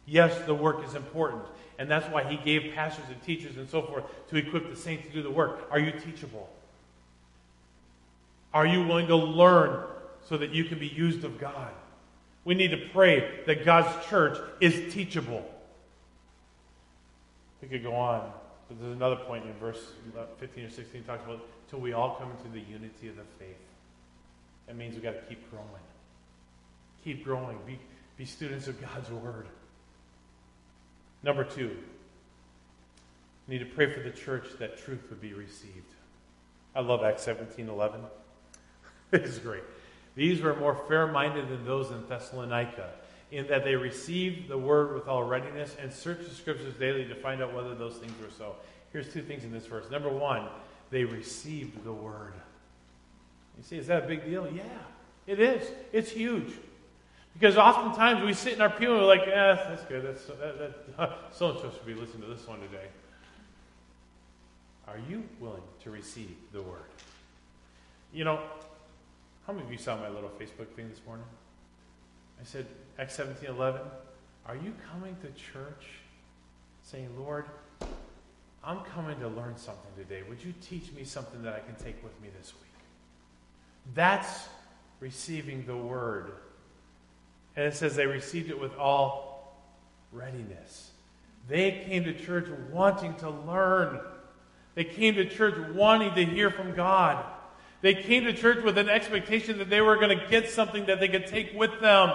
Yes, 0.06 0.36
the 0.46 0.54
work 0.54 0.84
is 0.86 0.94
important. 0.94 1.42
And 1.80 1.90
that's 1.90 2.06
why 2.12 2.24
he 2.24 2.36
gave 2.36 2.74
pastors 2.74 3.06
and 3.08 3.20
teachers 3.22 3.56
and 3.56 3.66
so 3.66 3.80
forth 3.80 4.04
to 4.28 4.36
equip 4.36 4.68
the 4.68 4.76
saints 4.76 5.06
to 5.06 5.12
do 5.14 5.22
the 5.22 5.30
work. 5.30 5.66
Are 5.70 5.80
you 5.80 5.92
teachable? 5.92 6.46
Are 8.52 8.66
you 8.66 8.86
willing 8.86 9.06
to 9.06 9.16
learn 9.16 9.86
so 10.28 10.36
that 10.36 10.50
you 10.50 10.64
can 10.64 10.78
be 10.78 10.88
used 10.88 11.24
of 11.24 11.40
God? 11.40 11.72
We 12.44 12.54
need 12.54 12.72
to 12.72 12.90
pray 12.92 13.40
that 13.46 13.64
God's 13.64 14.06
church 14.08 14.36
is 14.60 14.92
teachable. 14.92 15.50
We 17.62 17.68
could 17.68 17.82
go 17.82 17.94
on. 17.94 18.30
But 18.68 18.78
there's 18.78 18.94
another 18.94 19.16
point 19.16 19.46
in 19.46 19.54
verse 19.54 19.82
15 20.38 20.64
or 20.64 20.70
16 20.70 21.04
talks 21.04 21.24
about 21.24 21.40
till 21.70 21.80
we 21.80 21.94
all 21.94 22.16
come 22.16 22.30
into 22.30 22.50
the 22.52 22.60
unity 22.60 23.08
of 23.08 23.16
the 23.16 23.22
faith. 23.38 23.56
That 24.66 24.76
means 24.76 24.92
we've 24.92 25.02
got 25.02 25.12
to 25.12 25.22
keep 25.30 25.50
growing. 25.50 25.66
Keep 27.04 27.24
growing. 27.24 27.58
Be, 27.66 27.78
be 28.18 28.26
students 28.26 28.68
of 28.68 28.78
God's 28.78 29.10
Word. 29.10 29.46
Number 31.22 31.44
two, 31.44 31.76
we 33.46 33.54
need 33.54 33.60
to 33.60 33.74
pray 33.74 33.92
for 33.92 34.00
the 34.00 34.10
church 34.10 34.46
that 34.58 34.78
truth 34.78 35.06
would 35.10 35.20
be 35.20 35.32
received. 35.34 35.94
I 36.74 36.80
love 36.80 37.02
Acts 37.02 37.22
17 37.24 37.68
11. 37.68 38.00
this 39.10 39.28
is 39.28 39.38
great. 39.38 39.62
These 40.14 40.40
were 40.40 40.56
more 40.56 40.74
fair 40.88 41.06
minded 41.06 41.48
than 41.48 41.64
those 41.64 41.90
in 41.90 42.06
Thessalonica, 42.06 42.90
in 43.30 43.46
that 43.48 43.64
they 43.64 43.76
received 43.76 44.48
the 44.48 44.58
word 44.58 44.94
with 44.94 45.08
all 45.08 45.22
readiness 45.24 45.76
and 45.80 45.92
searched 45.92 46.28
the 46.28 46.34
scriptures 46.34 46.74
daily 46.74 47.04
to 47.06 47.14
find 47.14 47.42
out 47.42 47.54
whether 47.54 47.74
those 47.74 47.96
things 47.96 48.12
were 48.20 48.30
so. 48.36 48.56
Here's 48.92 49.12
two 49.12 49.22
things 49.22 49.44
in 49.44 49.52
this 49.52 49.66
verse. 49.66 49.90
Number 49.90 50.08
one, 50.08 50.46
they 50.90 51.04
received 51.04 51.84
the 51.84 51.92
word. 51.92 52.34
You 53.56 53.64
see, 53.64 53.78
is 53.78 53.86
that 53.86 54.04
a 54.04 54.06
big 54.06 54.24
deal? 54.24 54.48
Yeah, 54.52 54.62
it 55.26 55.38
is. 55.38 55.70
It's 55.92 56.10
huge. 56.10 56.52
Because 57.34 57.56
oftentimes 57.56 58.24
we 58.24 58.34
sit 58.34 58.54
in 58.54 58.60
our 58.60 58.70
pew 58.70 58.92
and 58.92 59.00
we're 59.00 59.06
like, 59.06 59.22
eh, 59.22 59.54
that's 59.68 59.84
good. 59.84 60.04
That's, 60.04 60.24
that, 60.26 60.96
that, 60.96 61.18
so 61.32 61.50
and 61.50 61.58
so 61.58 61.70
should 61.70 61.86
be 61.86 61.94
listening 61.94 62.22
to 62.22 62.34
this 62.34 62.46
one 62.46 62.60
today. 62.60 62.88
Are 64.88 64.98
you 65.08 65.22
willing 65.38 65.62
to 65.84 65.90
receive 65.90 66.34
the 66.52 66.62
word? 66.62 66.82
You 68.12 68.24
know, 68.24 68.40
how 69.46 69.52
many 69.52 69.64
of 69.64 69.72
you 69.72 69.78
saw 69.78 69.96
my 69.96 70.08
little 70.08 70.30
Facebook 70.30 70.68
thing 70.74 70.88
this 70.88 71.00
morning? 71.06 71.26
I 72.40 72.44
said, 72.44 72.66
Acts 72.98 73.14
17 73.14 73.48
11, 73.48 73.80
are 74.46 74.56
you 74.56 74.74
coming 74.90 75.16
to 75.22 75.28
church 75.28 75.86
saying, 76.82 77.08
Lord, 77.18 77.46
I'm 78.62 78.80
coming 78.80 79.18
to 79.20 79.28
learn 79.28 79.56
something 79.56 79.90
today. 79.96 80.22
Would 80.28 80.42
you 80.42 80.52
teach 80.60 80.92
me 80.92 81.04
something 81.04 81.42
that 81.42 81.54
I 81.54 81.60
can 81.60 81.74
take 81.76 82.02
with 82.02 82.20
me 82.20 82.28
this 82.38 82.52
week? 82.54 82.84
That's 83.94 84.48
receiving 85.00 85.64
the 85.66 85.76
word. 85.76 86.32
And 87.56 87.66
it 87.66 87.74
says 87.74 87.96
they 87.96 88.06
received 88.06 88.50
it 88.50 88.60
with 88.60 88.76
all 88.76 89.56
readiness. 90.12 90.90
They 91.48 91.84
came 91.86 92.04
to 92.04 92.12
church 92.12 92.46
wanting 92.70 93.14
to 93.16 93.30
learn. 93.30 94.00
They 94.74 94.84
came 94.84 95.14
to 95.16 95.28
church 95.28 95.54
wanting 95.74 96.14
to 96.14 96.24
hear 96.24 96.50
from 96.50 96.74
God. 96.74 97.24
They 97.82 97.94
came 97.94 98.24
to 98.24 98.32
church 98.32 98.62
with 98.62 98.78
an 98.78 98.88
expectation 98.88 99.58
that 99.58 99.70
they 99.70 99.80
were 99.80 99.96
going 99.96 100.16
to 100.16 100.26
get 100.28 100.50
something 100.50 100.86
that 100.86 101.00
they 101.00 101.08
could 101.08 101.26
take 101.26 101.52
with 101.54 101.80
them. 101.80 102.10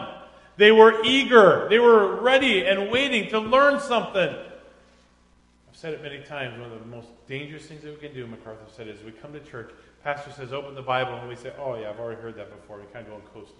They 0.58 0.72
were 0.72 1.04
eager. 1.04 1.68
They 1.70 1.80
were 1.80 2.22
ready 2.22 2.66
and 2.66 2.90
waiting 2.90 3.30
to 3.32 3.40
learn 3.40 3.80
something. 3.82 4.30
I've 4.30 5.76
said 5.76 5.94
it 5.94 6.02
many 6.02 6.20
times. 6.24 6.60
One 6.60 6.72
of 6.72 6.80
the 6.80 6.86
most 6.86 7.10
dangerous 7.28 7.66
things 7.66 7.82
that 7.82 7.90
we 7.90 8.08
can 8.08 8.16
do, 8.16 8.26
MacArthur 8.28 8.64
said, 8.74 8.88
is 8.88 9.04
we 9.04 9.12
come 9.12 9.34
to 9.34 9.42
church, 9.42 9.72
pastor 10.04 10.32
says, 10.32 10.54
open 10.54 10.76
the 10.76 10.82
Bible, 10.82 11.16
and 11.16 11.28
we 11.28 11.36
say, 11.36 11.52
oh, 11.60 11.76
yeah, 11.76 11.90
I've 11.90 12.00
already 12.00 12.22
heard 12.22 12.38
that 12.38 12.50
before. 12.56 12.78
We 12.78 12.86
kind 12.94 13.06
of 13.06 13.12
go 13.12 13.16
and 13.16 13.34
coast. 13.34 13.52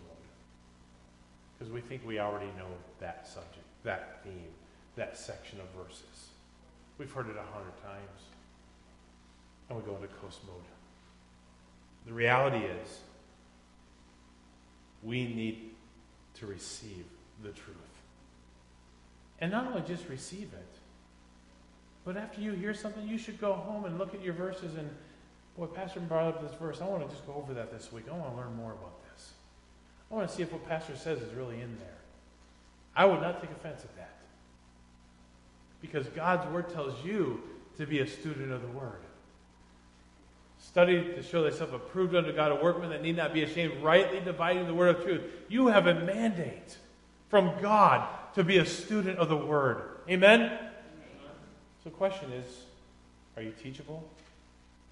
Because 1.58 1.72
we 1.72 1.82
think 1.82 2.06
we 2.06 2.20
already 2.20 2.52
know 2.58 2.68
that 3.00 3.28
subject, 3.28 3.66
that 3.84 4.24
theme, 4.24 4.52
that 4.96 5.18
section 5.18 5.60
of 5.60 5.86
verses. 5.86 6.30
We've 6.98 7.12
heard 7.12 7.28
it 7.28 7.36
a 7.38 7.54
hundred 7.54 7.76
times. 7.84 8.22
And 9.70 9.78
we 9.78 9.86
go 9.86 9.96
into 9.96 10.08
coast 10.08 10.40
mode. 10.46 10.62
The 12.06 12.14
reality 12.14 12.64
is, 12.66 13.00
we 15.02 15.26
need 15.26 15.72
to 16.36 16.46
receive 16.46 17.06
the 17.44 17.50
truth. 17.50 17.76
And 19.40 19.52
not 19.52 19.68
only 19.68 19.82
just 19.82 20.08
receive 20.08 20.50
it, 20.54 20.78
but 22.06 22.18
after 22.18 22.40
you 22.40 22.52
hear 22.52 22.74
something, 22.74 23.08
you 23.08 23.18
should 23.18 23.40
go 23.42 23.54
home 23.54 23.86
and 23.86 23.98
look 23.98 24.14
at 24.14 24.24
your 24.24 24.34
verses 24.34 24.76
and, 24.76 24.90
boy, 25.58 25.66
Pastor 25.66 26.00
brought 26.02 26.28
up 26.28 26.42
this 26.42 26.58
verse. 26.60 26.82
I 26.82 26.86
want 26.86 27.04
to 27.04 27.10
just 27.10 27.26
go 27.26 27.34
over 27.34 27.54
that 27.56 27.72
this 27.72 27.92
week. 27.92 28.06
I 28.10 28.16
want 28.16 28.32
to 28.32 28.38
learn 28.38 28.56
more 28.56 28.74
about 28.74 29.02
this. 29.04 29.05
I 30.12 30.16
want 30.16 30.30
to 30.30 30.36
see 30.36 30.44
if 30.44 30.52
what 30.52 30.68
Pastor 30.68 30.96
says 30.96 31.20
is 31.22 31.34
really 31.34 31.62
in 31.62 31.78
there. 31.80 31.98
I 32.96 33.06
would 33.06 33.22
not 33.22 33.42
take 33.42 33.52
offense 33.52 33.84
at 33.84 33.96
that. 33.98 34.16
Because 35.82 36.08
God's 36.08 36.52
Word 36.52 36.70
tells 36.70 37.04
you 37.04 37.42
to 37.78 37.86
be 37.86 38.00
a 38.00 38.08
student 38.08 38.52
of 38.52 38.62
the 38.62 38.68
Word. 38.70 39.02
Study 40.60 41.14
to 41.14 41.22
show 41.22 41.48
thyself 41.48 41.74
approved 41.74 42.16
unto 42.16 42.34
God, 42.34 42.52
a 42.52 42.56
workman 42.56 42.90
that 42.90 43.02
need 43.02 43.18
not 43.18 43.34
be 43.34 43.44
ashamed, 43.44 43.84
rightly 43.84 44.20
dividing 44.20 44.68
the 44.68 44.74
word 44.74 44.96
of 44.96 45.04
truth. 45.04 45.22
You 45.48 45.68
have 45.68 45.88
a 45.88 45.94
mandate 45.94 46.78
from 47.30 47.54
God 47.62 48.08
to 48.34 48.44
be 48.44 48.58
a 48.58 48.66
student 48.66 49.20
of 49.20 49.30
the 49.30 49.38
word. 49.38 49.84
Amen? 50.10 50.58
So 51.84 51.90
the 51.90 51.96
question 51.96 52.32
is, 52.32 52.46
are 53.38 53.44
you 53.44 53.54
teachable? 53.62 54.04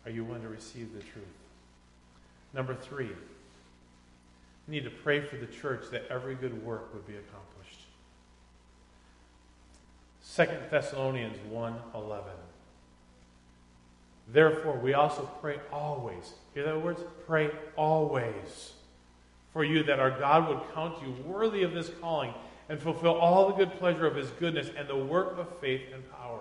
Are 0.05 0.11
you 0.11 0.24
willing 0.24 0.43
to 0.43 0.49
receive 0.49 0.93
the 0.93 0.99
truth? 0.99 1.26
Number 2.53 2.76
three, 2.76 3.09
you 4.68 4.74
need 4.74 4.84
to 4.84 4.89
pray 4.89 5.22
for 5.22 5.38
the 5.38 5.45
church 5.45 5.86
that 5.91 6.05
every 6.09 6.36
good 6.36 6.64
work 6.66 6.93
would 6.93 7.05
be 7.05 7.16
accomplished. 7.16 7.80
2 10.36 10.70
Thessalonians 10.72 11.38
1 11.49 11.76
11. 11.93 12.24
Therefore, 14.30 14.80
we 14.80 14.93
also 14.93 15.30
pray 15.41 15.59
always. 15.72 16.34
Hear 16.53 16.64
that 16.64 16.82
words? 16.82 17.01
Pray 17.28 17.51
always 17.76 18.74
for 19.53 19.64
you 19.64 19.84
that 19.84 19.99
our 19.99 20.09
God 20.09 20.49
would 20.49 20.59
count 20.74 20.97
you 21.01 21.14
worthy 21.24 21.64
of 21.64 21.74
this 21.74 21.91
calling 22.01 22.34
and 22.70 22.80
fulfill 22.80 23.14
all 23.14 23.47
the 23.47 23.53
good 23.53 23.78
pleasure 23.78 24.07
of 24.07 24.16
his 24.16 24.30
goodness 24.32 24.70
and 24.76 24.88
the 24.88 24.95
work 24.95 25.38
of 25.38 25.47
faith 25.59 25.82
and 25.93 26.03
power. 26.11 26.39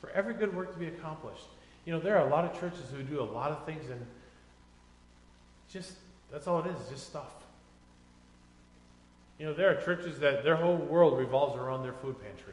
For 0.00 0.08
every 0.10 0.32
good 0.32 0.56
work 0.56 0.72
to 0.72 0.78
be 0.78 0.86
accomplished. 0.86 1.44
You 1.84 1.92
know, 1.92 2.00
there 2.00 2.16
are 2.16 2.26
a 2.26 2.30
lot 2.30 2.44
of 2.44 2.58
churches 2.58 2.84
who 2.94 3.02
do 3.02 3.20
a 3.20 3.24
lot 3.24 3.50
of 3.50 3.66
things 3.66 3.90
and 3.90 4.06
just, 5.70 5.92
that's 6.32 6.46
all 6.46 6.60
it 6.60 6.66
is, 6.66 6.88
just 6.88 7.06
stuff. 7.06 7.32
You 9.38 9.46
know, 9.46 9.54
there 9.54 9.70
are 9.70 9.80
churches 9.82 10.18
that 10.20 10.44
their 10.44 10.56
whole 10.56 10.76
world 10.76 11.18
revolves 11.18 11.56
around 11.56 11.82
their 11.82 11.94
food 11.94 12.20
pantry 12.22 12.52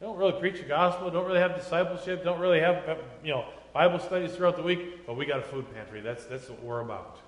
They 0.00 0.06
don't 0.06 0.16
really 0.16 0.38
preach 0.40 0.58
the 0.58 0.66
gospel, 0.66 1.10
don't 1.10 1.26
really 1.26 1.40
have 1.40 1.54
discipleship, 1.54 2.24
don't 2.24 2.40
really 2.40 2.60
have 2.60 2.98
you 3.22 3.30
know 3.30 3.44
Bible 3.72 3.98
studies 3.98 4.34
throughout 4.34 4.56
the 4.56 4.62
week, 4.62 5.06
but 5.06 5.16
we 5.16 5.24
got 5.24 5.40
a 5.40 5.42
food 5.42 5.72
pantry. 5.72 6.00
That's 6.00 6.24
that's 6.26 6.48
what 6.48 6.62
we're 6.62 6.80
about. 6.80 7.18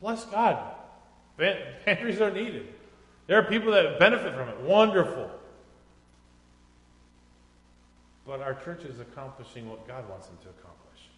Bless 0.00 0.24
God. 0.24 0.74
Pantries 1.84 2.20
are 2.20 2.30
needed. 2.30 2.68
There 3.26 3.38
are 3.38 3.44
people 3.44 3.72
that 3.72 3.98
benefit 3.98 4.34
from 4.34 4.48
it. 4.48 4.60
Wonderful. 4.60 5.30
But 8.26 8.40
our 8.40 8.54
church 8.54 8.84
is 8.84 9.00
accomplishing 9.00 9.68
what 9.68 9.86
God 9.88 10.08
wants 10.08 10.26
them 10.26 10.36
to 10.42 10.48
accomplish. 10.50 11.08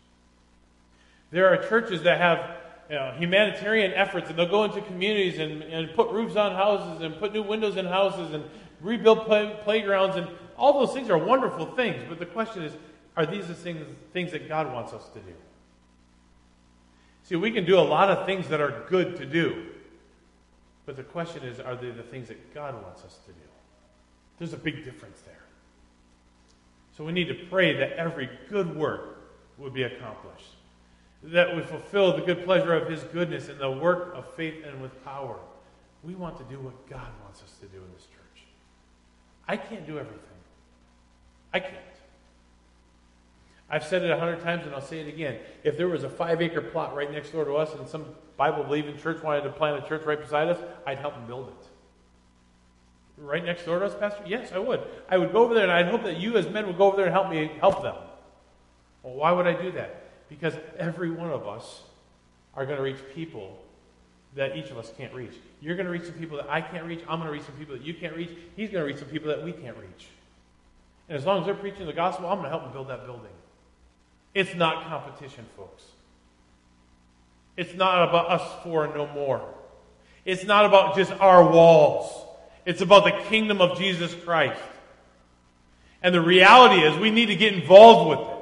There 1.30 1.48
are 1.48 1.68
churches 1.68 2.02
that 2.02 2.20
have 2.20 2.63
you 2.88 2.96
know, 2.96 3.12
humanitarian 3.18 3.92
efforts, 3.92 4.28
and 4.28 4.38
they'll 4.38 4.48
go 4.48 4.64
into 4.64 4.80
communities 4.82 5.38
and, 5.38 5.62
and 5.62 5.94
put 5.94 6.10
roofs 6.10 6.36
on 6.36 6.52
houses 6.52 7.02
and 7.02 7.18
put 7.18 7.32
new 7.32 7.42
windows 7.42 7.76
in 7.76 7.86
houses 7.86 8.34
and 8.34 8.44
rebuild 8.80 9.24
play, 9.24 9.56
playgrounds 9.64 10.16
and 10.16 10.28
all 10.56 10.78
those 10.84 10.94
things 10.94 11.10
are 11.10 11.18
wonderful 11.18 11.66
things, 11.74 12.02
but 12.08 12.18
the 12.18 12.26
question 12.26 12.62
is 12.62 12.72
are 13.16 13.26
these 13.26 13.46
the 13.46 13.54
things, 13.54 13.86
things 14.12 14.32
that 14.32 14.48
God 14.48 14.72
wants 14.72 14.92
us 14.92 15.08
to 15.10 15.20
do? 15.20 15.34
See, 17.22 17.36
we 17.36 17.50
can 17.50 17.64
do 17.64 17.78
a 17.78 17.80
lot 17.80 18.10
of 18.10 18.26
things 18.26 18.48
that 18.48 18.60
are 18.60 18.84
good 18.88 19.16
to 19.16 19.26
do, 19.26 19.66
but 20.84 20.96
the 20.96 21.02
question 21.02 21.42
is 21.42 21.60
are 21.60 21.76
they 21.76 21.90
the 21.90 22.02
things 22.02 22.28
that 22.28 22.54
God 22.54 22.74
wants 22.82 23.04
us 23.04 23.18
to 23.26 23.32
do? 23.32 23.38
There's 24.38 24.52
a 24.52 24.58
big 24.58 24.84
difference 24.84 25.20
there. 25.20 25.34
So 26.96 27.04
we 27.04 27.12
need 27.12 27.28
to 27.28 27.34
pray 27.50 27.76
that 27.76 27.92
every 27.92 28.28
good 28.48 28.76
work 28.76 29.18
would 29.58 29.72
be 29.72 29.84
accomplished, 29.84 30.54
that 31.24 31.56
we 31.56 31.62
fulfill 31.62 32.16
the 32.16 32.22
good 32.22 32.44
pleasure 32.44 32.74
of 32.74 32.88
His 32.88 33.02
goodness 33.04 33.48
in 33.48 33.58
the 33.58 33.70
work 33.70 34.14
of 34.14 34.32
faith 34.34 34.64
and 34.66 34.80
with 34.82 35.04
power. 35.04 35.38
We 36.02 36.14
want 36.14 36.36
to 36.36 36.44
do 36.44 36.60
what 36.60 36.88
God 36.88 37.08
wants 37.22 37.42
us 37.42 37.52
to 37.60 37.66
do 37.66 37.78
in 37.78 37.92
this 37.94 38.04
church. 38.04 38.44
I 39.48 39.56
can't 39.56 39.86
do 39.86 39.98
everything. 39.98 40.20
I 41.52 41.60
can't. 41.60 41.74
I've 43.70 43.84
said 43.84 44.02
it 44.02 44.10
a 44.10 44.18
hundred 44.18 44.42
times 44.42 44.66
and 44.66 44.74
I'll 44.74 44.82
say 44.82 45.00
it 45.00 45.08
again. 45.08 45.38
If 45.62 45.78
there 45.78 45.88
was 45.88 46.04
a 46.04 46.10
five 46.10 46.42
acre 46.42 46.60
plot 46.60 46.94
right 46.94 47.10
next 47.10 47.30
door 47.30 47.44
to 47.44 47.54
us 47.54 47.74
and 47.74 47.88
some 47.88 48.04
Bible 48.36 48.64
believing 48.64 48.98
church 48.98 49.22
wanted 49.22 49.42
to 49.42 49.50
plant 49.50 49.82
a 49.82 49.88
church 49.88 50.04
right 50.04 50.20
beside 50.20 50.48
us, 50.48 50.58
I'd 50.86 50.98
help 50.98 51.14
them 51.14 51.26
build 51.26 51.48
it. 51.48 51.66
Right 53.16 53.44
next 53.44 53.64
door 53.64 53.78
to 53.78 53.86
us, 53.86 53.94
Pastor? 53.94 54.22
Yes, 54.26 54.52
I 54.52 54.58
would. 54.58 54.82
I 55.08 55.16
would 55.16 55.32
go 55.32 55.42
over 55.42 55.54
there 55.54 55.62
and 55.62 55.72
I'd 55.72 55.86
hope 55.86 56.02
that 56.02 56.18
you 56.18 56.36
as 56.36 56.48
men 56.50 56.66
would 56.66 56.76
go 56.76 56.88
over 56.88 56.96
there 56.96 57.06
and 57.06 57.14
help 57.14 57.30
me 57.30 57.50
help 57.60 57.82
them. 57.82 57.94
Well, 59.02 59.14
why 59.14 59.32
would 59.32 59.46
I 59.46 59.60
do 59.60 59.72
that? 59.72 60.03
Because 60.34 60.54
every 60.80 61.12
one 61.12 61.30
of 61.30 61.46
us 61.46 61.82
are 62.56 62.66
going 62.66 62.76
to 62.76 62.82
reach 62.82 62.98
people 63.14 63.56
that 64.34 64.56
each 64.56 64.70
of 64.70 64.78
us 64.78 64.92
can't 64.98 65.14
reach. 65.14 65.34
You're 65.60 65.76
going 65.76 65.86
to 65.86 65.92
reach 65.92 66.06
some 66.06 66.14
people 66.14 66.38
that 66.38 66.50
I 66.50 66.60
can't 66.60 66.84
reach. 66.84 66.98
I'm 67.08 67.20
going 67.20 67.26
to 67.26 67.32
reach 67.32 67.44
some 67.44 67.54
people 67.54 67.76
that 67.76 67.84
you 67.84 67.94
can't 67.94 68.16
reach. 68.16 68.30
He's 68.56 68.68
going 68.68 68.82
to 68.82 68.86
reach 68.86 68.98
some 68.98 69.08
people 69.08 69.28
that 69.28 69.44
we 69.44 69.52
can't 69.52 69.76
reach. 69.76 70.08
And 71.08 71.16
as 71.16 71.24
long 71.24 71.38
as 71.38 71.46
they're 71.46 71.54
preaching 71.54 71.86
the 71.86 71.92
gospel, 71.92 72.26
I'm 72.26 72.38
going 72.38 72.44
to 72.44 72.50
help 72.50 72.64
them 72.64 72.72
build 72.72 72.88
that 72.88 73.06
building. 73.06 73.30
It's 74.34 74.56
not 74.56 74.88
competition, 74.88 75.46
folks. 75.56 75.84
It's 77.56 77.74
not 77.74 78.08
about 78.08 78.32
us 78.32 78.64
four 78.64 78.86
and 78.86 78.94
no 78.94 79.06
more. 79.06 79.40
It's 80.24 80.42
not 80.42 80.64
about 80.64 80.96
just 80.96 81.12
our 81.12 81.48
walls. 81.48 82.10
It's 82.66 82.80
about 82.80 83.04
the 83.04 83.12
kingdom 83.28 83.60
of 83.60 83.78
Jesus 83.78 84.12
Christ. 84.24 84.60
And 86.02 86.12
the 86.12 86.20
reality 86.20 86.82
is 86.82 86.98
we 86.98 87.12
need 87.12 87.26
to 87.26 87.36
get 87.36 87.54
involved 87.54 88.10
with 88.10 88.28
it 88.28 88.33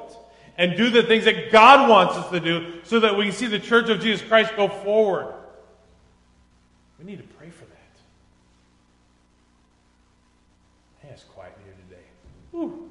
and 0.57 0.77
do 0.77 0.89
the 0.89 1.03
things 1.03 1.25
that 1.25 1.51
God 1.51 1.89
wants 1.89 2.15
us 2.15 2.29
to 2.29 2.39
do 2.39 2.73
so 2.83 2.99
that 2.99 3.17
we 3.17 3.25
can 3.25 3.33
see 3.33 3.47
the 3.47 3.59
church 3.59 3.89
of 3.89 3.99
Jesus 3.99 4.25
Christ 4.27 4.55
go 4.55 4.67
forward. 4.67 5.33
We 6.99 7.05
need 7.05 7.17
to 7.17 7.35
pray 7.35 7.49
for 7.49 7.65
that. 7.65 7.95
Man, 11.03 11.13
it's 11.13 11.23
quiet 11.23 11.53
here 11.63 11.73
today. 11.89 12.03
Whew. 12.51 12.89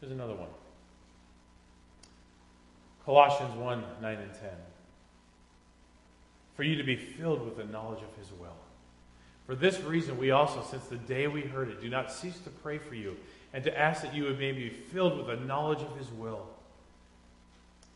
There's 0.00 0.12
another 0.12 0.34
one. 0.34 0.48
Colossians 3.04 3.56
1 3.56 3.84
9 4.02 4.18
and 4.18 4.34
10. 4.34 4.42
For 6.54 6.62
you 6.62 6.76
to 6.76 6.84
be 6.84 6.96
filled 6.96 7.44
with 7.44 7.56
the 7.56 7.64
knowledge 7.64 8.02
of 8.02 8.16
his 8.18 8.30
will. 8.38 8.56
For 9.46 9.54
this 9.54 9.80
reason, 9.80 10.18
we 10.18 10.32
also, 10.32 10.62
since 10.68 10.84
the 10.86 10.96
day 10.96 11.28
we 11.28 11.42
heard 11.42 11.68
it, 11.68 11.80
do 11.80 11.88
not 11.88 12.10
cease 12.10 12.38
to 12.40 12.50
pray 12.50 12.78
for 12.78 12.94
you 12.94 13.16
and 13.52 13.64
to 13.64 13.78
ask 13.78 14.02
that 14.02 14.14
you 14.14 14.24
would 14.24 14.38
maybe 14.38 14.68
be 14.68 14.74
filled 14.74 15.16
with 15.16 15.26
the 15.26 15.36
knowledge 15.44 15.82
of 15.82 15.96
his 15.96 16.10
will. 16.10 16.46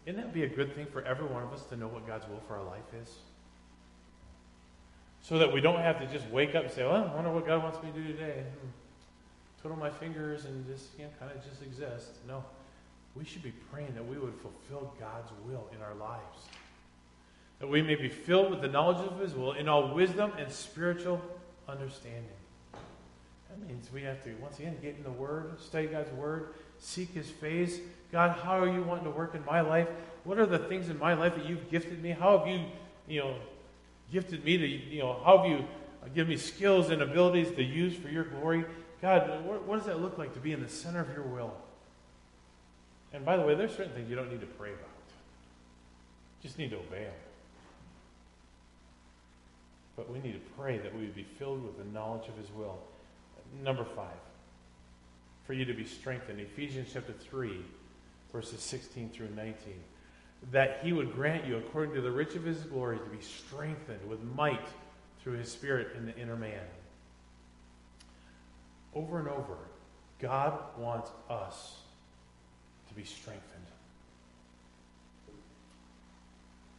Isn't 0.06 0.20
that 0.20 0.32
be 0.32 0.44
a 0.44 0.48
good 0.48 0.74
thing 0.74 0.86
for 0.86 1.02
every 1.02 1.26
one 1.26 1.42
of 1.42 1.52
us 1.52 1.62
to 1.66 1.76
know 1.76 1.88
what 1.88 2.06
God's 2.06 2.26
will 2.28 2.40
for 2.48 2.56
our 2.56 2.64
life 2.64 2.94
is? 3.02 3.14
So 5.22 5.38
that 5.38 5.52
we 5.52 5.60
don't 5.60 5.80
have 5.80 5.98
to 6.00 6.06
just 6.06 6.26
wake 6.28 6.54
up 6.54 6.64
and 6.64 6.72
say, 6.72 6.84
well, 6.84 7.10
I 7.10 7.14
wonder 7.14 7.30
what 7.30 7.46
God 7.46 7.62
wants 7.62 7.82
me 7.82 7.90
to 7.92 8.00
do 8.00 8.12
today. 8.12 8.42
Hmm. 8.60 8.68
Twiddle 9.60 9.78
my 9.78 9.90
fingers 9.90 10.46
and 10.46 10.66
just 10.66 10.86
you 10.98 11.04
know, 11.04 11.10
kind 11.18 11.30
of 11.30 11.44
just 11.44 11.62
exist. 11.62 12.12
No. 12.26 12.42
We 13.14 13.24
should 13.24 13.42
be 13.42 13.52
praying 13.72 13.94
that 13.94 14.06
we 14.06 14.16
would 14.16 14.34
fulfill 14.34 14.94
God's 14.98 15.30
will 15.46 15.68
in 15.74 15.82
our 15.82 15.94
lives. 15.94 16.48
That 17.58 17.68
we 17.68 17.82
may 17.82 17.96
be 17.96 18.08
filled 18.08 18.50
with 18.50 18.62
the 18.62 18.68
knowledge 18.68 19.06
of 19.06 19.18
His 19.20 19.34
will 19.34 19.52
in 19.52 19.68
all 19.68 19.92
wisdom 19.94 20.32
and 20.38 20.50
spiritual 20.50 21.20
understanding. 21.68 22.24
That 23.50 23.68
means 23.68 23.92
we 23.92 24.02
have 24.02 24.22
to, 24.24 24.34
once 24.40 24.58
again, 24.58 24.76
get 24.80 24.96
in 24.96 25.02
the 25.02 25.10
Word, 25.10 25.60
study 25.60 25.88
God's 25.88 26.12
Word, 26.12 26.54
seek 26.78 27.12
His 27.12 27.28
face. 27.28 27.80
God, 28.12 28.38
how 28.38 28.58
are 28.58 28.72
you 28.72 28.82
wanting 28.82 29.04
to 29.04 29.10
work 29.10 29.34
in 29.34 29.44
my 29.44 29.60
life? 29.60 29.88
What 30.24 30.38
are 30.38 30.46
the 30.46 30.58
things 30.58 30.88
in 30.88 30.98
my 30.98 31.14
life 31.14 31.34
that 31.34 31.46
you've 31.46 31.70
gifted 31.70 32.02
me? 32.02 32.10
How 32.10 32.38
have 32.38 32.48
you, 32.48 32.64
you 33.08 33.20
know, 33.20 33.34
gifted 34.12 34.44
me 34.44 34.56
to, 34.56 34.66
you 34.66 35.00
know, 35.00 35.20
how 35.24 35.38
have 35.38 35.50
you 35.50 35.64
given 36.14 36.30
me 36.30 36.36
skills 36.36 36.90
and 36.90 37.02
abilities 37.02 37.50
to 37.52 37.62
use 37.62 37.96
for 37.96 38.08
your 38.08 38.24
glory? 38.24 38.64
God, 39.02 39.44
what, 39.44 39.66
what 39.66 39.78
does 39.78 39.86
that 39.86 40.00
look 40.00 40.18
like 40.18 40.34
to 40.34 40.40
be 40.40 40.52
in 40.52 40.62
the 40.62 40.68
center 40.68 41.00
of 41.00 41.08
your 41.12 41.22
will? 41.22 41.54
And 43.12 43.24
by 43.24 43.36
the 43.36 43.42
way, 43.42 43.54
there's 43.54 43.74
certain 43.74 43.92
things 43.92 44.08
you 44.08 44.16
don't 44.16 44.30
need 44.30 44.40
to 44.40 44.46
pray 44.46 44.70
about. 44.70 44.84
You 46.40 46.48
just 46.48 46.58
need 46.58 46.70
to 46.70 46.76
obey 46.76 47.04
them. 47.04 47.12
But 49.96 50.10
we 50.10 50.20
need 50.20 50.32
to 50.32 50.50
pray 50.56 50.78
that 50.78 50.94
we 50.94 51.02
would 51.02 51.14
be 51.14 51.26
filled 51.38 51.64
with 51.64 51.76
the 51.76 51.84
knowledge 51.92 52.28
of 52.28 52.36
His 52.36 52.50
will. 52.56 52.78
Number 53.62 53.84
five, 53.84 54.06
for 55.44 55.52
you 55.52 55.64
to 55.64 55.74
be 55.74 55.84
strengthened. 55.84 56.40
Ephesians 56.40 56.88
chapter 56.92 57.12
3, 57.12 57.60
verses 58.32 58.60
16 58.60 59.10
through 59.10 59.30
19. 59.30 59.54
That 60.52 60.80
He 60.82 60.92
would 60.92 61.12
grant 61.14 61.46
you, 61.46 61.56
according 61.56 61.94
to 61.94 62.00
the 62.00 62.10
rich 62.10 62.34
of 62.34 62.44
His 62.44 62.62
glory, 62.62 62.98
to 62.98 63.16
be 63.16 63.22
strengthened 63.22 64.08
with 64.08 64.22
might 64.22 64.66
through 65.22 65.34
His 65.34 65.50
Spirit 65.50 65.96
in 65.96 66.06
the 66.06 66.16
inner 66.16 66.36
man. 66.36 66.62
Over 68.94 69.18
and 69.18 69.28
over, 69.28 69.56
God 70.20 70.58
wants 70.78 71.10
us 71.28 71.76
to 72.88 72.94
be 72.94 73.04
strengthened. 73.04 73.66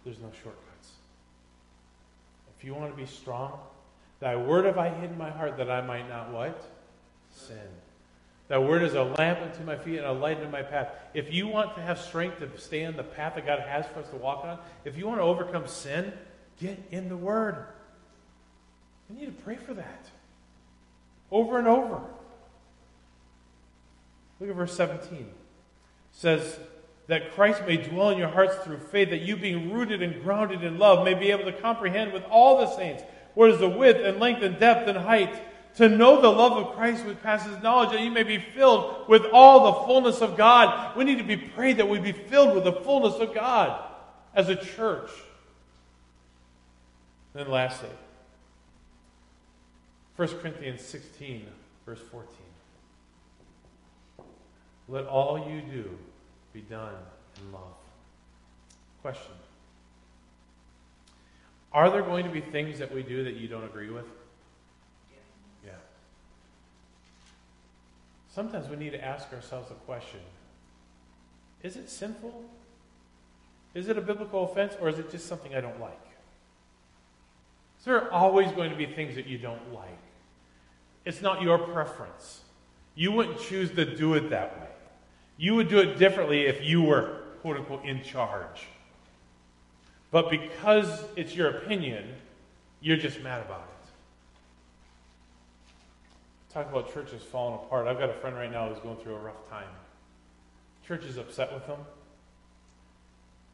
There's 0.04 0.20
no 0.20 0.32
shortcuts. 0.44 0.92
If 2.58 2.66
you 2.66 2.74
want 2.74 2.92
to 2.92 2.98
be 2.98 3.08
strong, 3.08 3.60
thy 4.22 4.38
word 4.38 4.64
have 4.64 4.78
I 4.78 4.88
hid 4.88 5.12
in 5.12 5.18
my 5.18 5.30
heart 5.30 5.58
that 5.58 5.70
I 5.70 5.82
might 5.82 6.08
not 6.08 6.32
what? 6.32 6.64
Sin. 7.36 7.58
Thy 8.48 8.58
word 8.58 8.84
is 8.84 8.94
a 8.94 9.04
lamp 9.04 9.40
unto 9.40 9.64
my 9.64 9.76
feet 9.76 9.98
and 9.98 10.08
a 10.08 10.14
light 10.14 10.38
unto 10.38 10.50
my 10.50 10.62
path. 10.62 10.90
If 11.14 11.34
you 11.34 11.48
want 11.48 11.76
to 11.76 11.82
have 11.82 12.00
strength 12.00 12.40
to 12.40 12.50
stay 12.58 12.86
on 12.86 12.96
the 12.96 13.04
path 13.04 13.36
that 13.36 13.46
God 13.46 13.60
has 13.60 13.86
for 13.88 14.00
us 14.00 14.10
to 14.10 14.16
walk 14.16 14.46
on, 14.46 14.60
if 14.86 14.98
you 14.98 15.08
want 15.08 15.20
to 15.20 15.24
overcome 15.24 15.68
sin, 15.68 16.14
get 16.60 16.82
in 16.92 17.10
the 17.10 17.18
word. 17.18 17.66
We 19.10 19.20
need 19.20 19.26
to 19.26 19.44
pray 19.44 19.58
for 19.58 19.74
that. 19.74 20.06
Over 21.32 21.60
and 21.60 21.68
over. 21.68 22.02
Look 24.40 24.50
at 24.50 24.56
verse 24.56 24.76
17. 24.76 25.18
It 25.18 25.28
says, 26.12 26.58
that 27.12 27.34
Christ 27.34 27.64
may 27.68 27.76
dwell 27.76 28.10
in 28.10 28.18
your 28.18 28.30
hearts 28.30 28.56
through 28.64 28.78
faith, 28.78 29.10
that 29.10 29.20
you, 29.20 29.36
being 29.36 29.74
rooted 29.74 30.02
and 30.02 30.24
grounded 30.24 30.64
in 30.64 30.78
love, 30.78 31.04
may 31.04 31.14
be 31.14 31.32
able 31.32 31.44
to 31.44 31.52
comprehend 31.52 32.14
with 32.14 32.24
all 32.30 32.58
the 32.60 32.74
saints 32.76 33.04
what 33.34 33.50
is 33.50 33.60
the 33.60 33.70
width 33.70 34.00
and 34.04 34.20
length 34.20 34.44
and 34.44 34.60
depth 34.60 34.88
and 34.88 34.98
height, 34.98 35.34
to 35.76 35.88
know 35.88 36.20
the 36.22 36.30
love 36.30 36.54
of 36.54 36.76
Christ 36.76 37.06
which 37.06 37.22
passes 37.22 37.62
knowledge, 37.64 37.92
that 37.92 38.02
you 38.02 38.12
may 38.12 38.24
be 38.24 38.38
filled 38.38 39.08
with 39.08 39.26
all 39.32 39.66
the 39.72 39.88
fullness 39.88 40.22
of 40.22 40.36
God. 40.36 40.98
We 40.98 41.06
need 41.06 41.18
to 41.20 41.24
be 41.24 41.38
prayed 41.38 41.78
that 41.78 41.88
we 41.88 42.00
be 42.00 42.12
filled 42.12 42.56
with 42.56 42.66
the 42.66 42.74
fullness 42.74 43.16
of 43.16 43.34
God 43.34 43.82
as 44.36 44.50
a 44.50 44.56
church. 44.56 45.10
Then, 47.34 47.50
lastly, 47.50 47.90
1 50.18 50.28
Corinthians 50.40 50.82
16, 50.82 51.48
verse 51.86 52.02
14. 52.12 52.28
Let 54.90 55.06
all 55.06 55.50
you 55.50 55.62
do 55.62 55.98
be 56.52 56.62
done 56.62 56.94
in 57.38 57.54
love. 57.54 57.62
Question 59.02 59.32
Are 61.74 61.90
there 61.90 62.02
going 62.02 62.26
to 62.26 62.32
be 62.32 62.42
things 62.42 62.80
that 62.80 62.94
we 62.94 63.04
do 63.04 63.24
that 63.24 63.36
you 63.36 63.48
don't 63.48 63.64
agree 63.64 63.90
with? 63.90 64.06
Yeah. 65.66 65.72
Sometimes 68.30 68.68
we 68.68 68.76
need 68.76 68.92
to 68.92 69.04
ask 69.04 69.32
ourselves 69.34 69.72
a 69.72 69.76
question 69.76 70.20
Is 71.64 71.76
it 71.76 71.90
sinful? 71.90 72.44
Is 73.74 73.88
it 73.88 73.98
a 73.98 74.02
biblical 74.02 74.44
offense, 74.44 74.74
or 74.82 74.90
is 74.90 75.00
it 75.00 75.10
just 75.12 75.28
something 75.28 75.56
I 75.56 75.62
don't 75.62 75.80
like? 75.80 75.98
there 77.84 77.96
are 77.96 78.12
always 78.12 78.52
going 78.52 78.70
to 78.70 78.76
be 78.76 78.86
things 78.86 79.16
that 79.16 79.26
you 79.26 79.38
don't 79.38 79.74
like. 79.74 79.88
It's 81.06 81.22
not 81.22 81.42
your 81.42 81.58
preference. 81.58 82.42
You 82.94 83.12
wouldn't 83.12 83.40
choose 83.40 83.72
to 83.72 83.96
do 83.96 84.14
it 84.14 84.30
that 84.30 84.60
way. 84.60 84.68
You 85.38 85.56
would 85.56 85.70
do 85.70 85.80
it 85.80 85.98
differently 85.98 86.42
if 86.42 86.64
you 86.64 86.84
were, 86.84 87.22
quote 87.42 87.58
unquote, 87.58 87.84
in 87.84 88.04
charge. 88.04 88.68
But 90.12 90.30
because 90.30 91.04
it's 91.16 91.36
your 91.36 91.50
opinion, 91.50 92.06
you're 92.82 92.98
just 92.98 93.22
mad 93.22 93.42
about 93.46 93.62
it. 93.62 93.68
Talk 96.54 96.70
about 96.70 96.94
churches 96.94 97.24
falling 97.24 97.56
apart. 97.56 97.88
I've 97.88 97.98
got 97.98 98.10
a 98.10 98.14
friend 98.14 98.36
right 98.36 98.52
now 98.52 98.70
who's 98.70 98.80
going 98.80 98.98
through 98.98 99.16
a 99.16 99.20
rough 99.20 99.50
time. 99.50 99.70
Church 100.86 101.06
is 101.06 101.18
upset 101.18 101.54
with 101.54 101.66
him. 101.66 101.80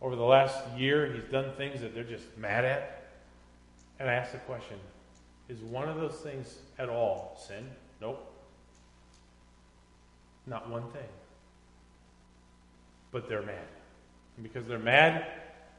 Over 0.02 0.16
the 0.16 0.24
last 0.24 0.58
year, 0.76 1.12
he's 1.14 1.24
done 1.32 1.52
things 1.58 1.82
that 1.82 1.94
they're 1.94 2.04
just 2.04 2.26
mad 2.38 2.66
at. 2.66 3.10
And 4.00 4.10
I 4.10 4.14
asked 4.14 4.32
the 4.32 4.40
question 4.40 4.78
Is 5.50 5.60
one 5.60 5.88
of 5.88 5.98
those 5.98 6.16
things 6.16 6.58
at 6.80 6.90
all 6.90 7.40
sin? 7.48 7.70
Nope. 8.02 8.34
Not 10.48 10.70
one 10.70 10.84
thing 10.92 11.08
but 13.12 13.28
they're 13.28 13.42
mad. 13.42 13.68
And 14.36 14.44
because 14.44 14.68
they're 14.68 14.80
mad, 14.80 15.26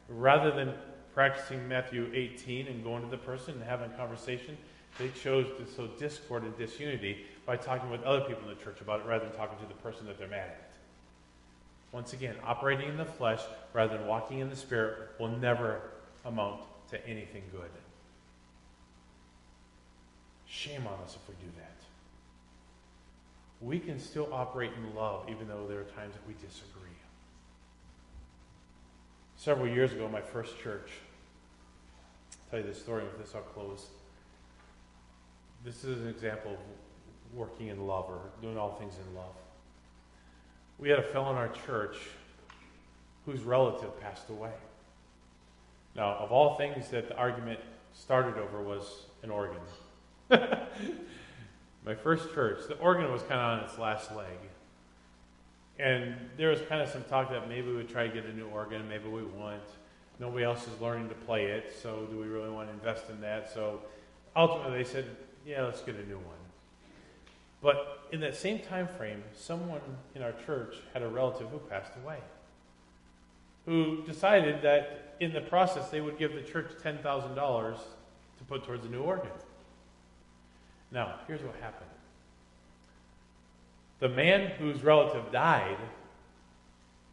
rather 0.08 0.50
than 0.50 0.72
practicing 1.14 1.66
Matthew 1.68 2.10
18 2.14 2.66
and 2.66 2.82
going 2.82 3.02
to 3.02 3.10
the 3.10 3.18
person 3.18 3.54
and 3.54 3.62
having 3.62 3.90
a 3.90 3.96
conversation, 3.96 4.56
they 4.98 5.08
chose 5.10 5.46
to 5.58 5.66
sow 5.66 5.86
discord 5.98 6.42
and 6.42 6.56
disunity 6.56 7.26
by 7.46 7.56
talking 7.56 7.90
with 7.90 8.02
other 8.02 8.20
people 8.20 8.48
in 8.48 8.56
the 8.56 8.62
church 8.62 8.80
about 8.80 9.00
it 9.00 9.06
rather 9.06 9.24
than 9.24 9.36
talking 9.36 9.58
to 9.58 9.66
the 9.66 9.80
person 9.80 10.06
that 10.06 10.18
they're 10.18 10.28
mad 10.28 10.48
at. 10.48 10.70
Once 11.92 12.12
again, 12.12 12.34
operating 12.44 12.88
in 12.88 12.96
the 12.96 13.04
flesh 13.04 13.40
rather 13.72 13.96
than 13.96 14.06
walking 14.06 14.40
in 14.40 14.50
the 14.50 14.56
spirit 14.56 15.10
will 15.18 15.28
never 15.28 15.80
amount 16.24 16.60
to 16.90 17.06
anything 17.08 17.42
good. 17.52 17.70
Shame 20.46 20.86
on 20.86 20.98
us 21.04 21.16
if 21.16 21.28
we 21.28 21.34
do 21.44 21.50
that. 21.56 21.64
We 23.60 23.78
can 23.78 23.98
still 23.98 24.28
operate 24.32 24.70
in 24.76 24.94
love 24.94 25.28
even 25.28 25.48
though 25.48 25.66
there 25.66 25.80
are 25.80 25.84
times 25.84 26.14
that 26.14 26.26
we 26.26 26.34
disagree 26.34 26.87
several 29.38 29.68
years 29.68 29.92
ago, 29.92 30.08
my 30.08 30.20
first 30.20 30.58
church. 30.58 30.90
I'll 32.32 32.50
tell 32.50 32.58
you 32.60 32.66
this 32.66 32.82
story, 32.82 33.04
with 33.04 33.18
this 33.18 33.34
I'll 33.34 33.40
close. 33.40 33.86
This 35.64 35.84
is 35.84 36.02
an 36.02 36.08
example 36.08 36.52
of 36.52 36.58
working 37.34 37.68
in 37.68 37.86
love 37.86 38.06
or 38.08 38.20
doing 38.42 38.58
all 38.58 38.74
things 38.74 38.94
in 39.08 39.14
love. 39.14 39.34
We 40.78 40.88
had 40.88 40.98
a 40.98 41.04
fellow 41.04 41.30
in 41.30 41.36
our 41.36 41.48
church 41.48 41.96
whose 43.26 43.42
relative 43.42 43.98
passed 44.00 44.28
away. 44.28 44.52
Now, 45.94 46.16
of 46.16 46.32
all 46.32 46.56
things 46.56 46.88
that 46.90 47.08
the 47.08 47.16
argument 47.16 47.60
started 47.92 48.40
over 48.40 48.60
was 48.60 49.04
an 49.22 49.30
organ. 49.30 49.60
My 50.30 51.94
first 51.94 52.32
church, 52.34 52.66
the 52.68 52.76
organ 52.78 53.10
was 53.12 53.22
kind 53.22 53.40
of 53.40 53.58
on 53.58 53.64
its 53.64 53.78
last 53.78 54.14
leg. 54.14 54.38
And 55.78 56.16
there 56.36 56.50
was 56.50 56.60
kind 56.62 56.82
of 56.82 56.88
some 56.88 57.04
talk 57.04 57.30
that 57.30 57.48
maybe 57.48 57.68
we 57.68 57.76
would 57.76 57.88
try 57.88 58.08
to 58.08 58.12
get 58.12 58.24
a 58.24 58.32
new 58.32 58.48
organ, 58.48 58.88
maybe 58.88 59.08
we 59.08 59.22
wouldn't. 59.22 59.62
Nobody 60.18 60.44
else 60.44 60.66
is 60.66 60.80
learning 60.80 61.08
to 61.10 61.14
play 61.14 61.46
it, 61.46 61.72
so 61.80 62.06
do 62.10 62.18
we 62.18 62.26
really 62.26 62.50
want 62.50 62.68
to 62.68 62.74
invest 62.74 63.08
in 63.08 63.20
that? 63.20 63.52
So 63.52 63.80
ultimately, 64.34 64.78
they 64.78 64.88
said, 64.88 65.04
yeah, 65.46 65.62
let's 65.62 65.80
get 65.80 65.94
a 65.94 66.06
new 66.06 66.16
one. 66.16 66.36
But 67.62 68.08
in 68.12 68.20
that 68.20 68.36
same 68.36 68.58
time 68.58 68.88
frame, 68.88 69.22
someone 69.36 69.80
in 70.14 70.22
our 70.22 70.34
church 70.44 70.76
had 70.92 71.02
a 71.02 71.08
relative 71.08 71.48
who 71.50 71.58
passed 71.58 71.92
away, 72.02 72.18
who 73.64 74.04
decided 74.04 74.62
that 74.62 75.16
in 75.20 75.32
the 75.32 75.40
process 75.40 75.88
they 75.90 76.00
would 76.00 76.18
give 76.18 76.34
the 76.34 76.42
church 76.42 76.72
$10,000 76.82 77.78
to 78.38 78.44
put 78.44 78.64
towards 78.64 78.84
a 78.84 78.88
new 78.88 79.02
organ. 79.02 79.30
Now, 80.90 81.16
here's 81.26 81.42
what 81.42 81.54
happened 81.56 81.90
the 84.00 84.08
man 84.08 84.50
whose 84.58 84.82
relative 84.82 85.32
died 85.32 85.78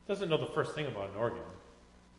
doesn't 0.08 0.30
know 0.30 0.38
the 0.38 0.46
first 0.46 0.76
thing 0.76 0.86
about 0.86 1.10
an 1.10 1.16
organ, 1.18 1.42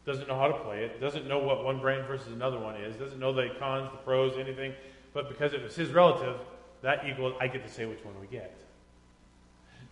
doesn't 0.04 0.28
know 0.28 0.36
how 0.36 0.48
to 0.48 0.58
play 0.58 0.84
it, 0.84 1.00
doesn't 1.00 1.28
know 1.28 1.38
what 1.38 1.64
one 1.64 1.80
brand 1.80 2.06
versus 2.06 2.32
another 2.32 2.58
one 2.58 2.76
is, 2.76 2.96
doesn't 2.96 3.18
know 3.18 3.32
the 3.32 3.48
cons, 3.58 3.90
the 3.92 3.98
pros, 3.98 4.36
anything. 4.38 4.72
But 5.12 5.28
because 5.28 5.52
it 5.52 5.62
was 5.62 5.74
his 5.74 5.90
relative, 5.90 6.36
that 6.82 7.06
equals 7.06 7.34
I 7.40 7.46
get 7.46 7.64
to 7.64 7.72
say 7.72 7.86
which 7.86 8.04
one 8.04 8.14
we 8.20 8.26
get. 8.26 8.56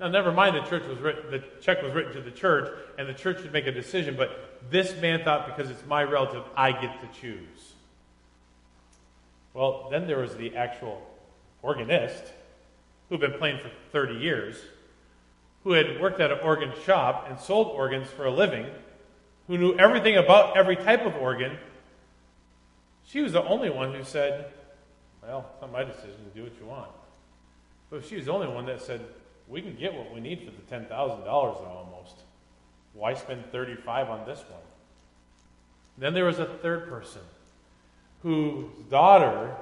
Now, 0.01 0.09
never 0.09 0.33
mind 0.33 0.57
the 0.57 0.69
church 0.69 0.87
was 0.89 0.99
written, 0.99 1.31
the 1.31 1.45
check 1.61 1.83
was 1.83 1.93
written 1.93 2.13
to 2.15 2.21
the 2.21 2.31
church, 2.31 2.69
and 2.99 3.09
the 3.09 3.15
church 3.15 3.43
should 3.43 3.53
make 3.53 3.67
a 3.67 3.73
decision. 3.73 4.17
But 4.17 4.61
this 4.71 5.01
man 5.01 5.23
thought 5.23 5.47
because 5.47 5.71
it's 5.71 5.87
my 5.87 6.03
relative, 6.03 6.43
I 6.57 6.73
get 6.73 7.01
to 7.01 7.21
choose. 7.21 7.75
Well, 9.53 9.89
then 9.91 10.09
there 10.09 10.19
was 10.19 10.35
the 10.35 10.57
actual 10.57 11.01
organist 11.63 12.25
who'd 13.09 13.21
been 13.21 13.39
playing 13.39 13.59
for 13.59 13.71
30 13.93 14.15
years, 14.15 14.57
who 15.63 15.73
had 15.73 16.01
worked 16.01 16.21
at 16.21 16.31
an 16.31 16.39
organ 16.41 16.73
shop 16.85 17.27
and 17.29 17.39
sold 17.39 17.69
organs 17.69 18.09
for 18.09 18.27
a 18.27 18.31
living, 18.31 18.67
who 19.47 19.59
knew 19.59 19.75
everything 19.77 20.17
about 20.17 20.57
every 20.57 20.77
type 20.77 21.05
of 21.05 21.15
organ. 21.17 21.57
She 23.07 23.21
was 23.21 23.33
the 23.33 23.45
only 23.45 23.71
one 23.71 23.95
who 23.95 24.05
said, 24.05 24.53
Well, 25.23 25.51
it's 25.53 25.61
not 25.61 25.73
my 25.73 25.85
decision 25.85 26.25
do 26.35 26.43
what 26.43 26.53
you 26.61 26.67
want. 26.67 26.91
But 27.91 28.05
she 28.05 28.17
was 28.17 28.27
the 28.27 28.33
only 28.33 28.49
one 28.49 28.67
that 28.67 28.83
said, 28.83 29.01
We 29.49 29.63
can 29.63 29.77
get 29.77 29.95
what 29.95 30.13
we 30.13 30.21
need 30.21 30.41
for 30.41 30.51
the 30.51 30.85
$10,000 30.87 31.27
almost. 31.27 32.17
Why 32.93 33.15
spend 33.15 33.51
35 33.53 34.09
on 34.09 34.27
this 34.27 34.41
one? 34.41 34.61
Then 35.97 36.15
there 36.15 36.25
was 36.25 36.39
a 36.39 36.47
third 36.47 36.89
person 36.89 37.23
whose 38.23 38.71
daughter 38.91 39.55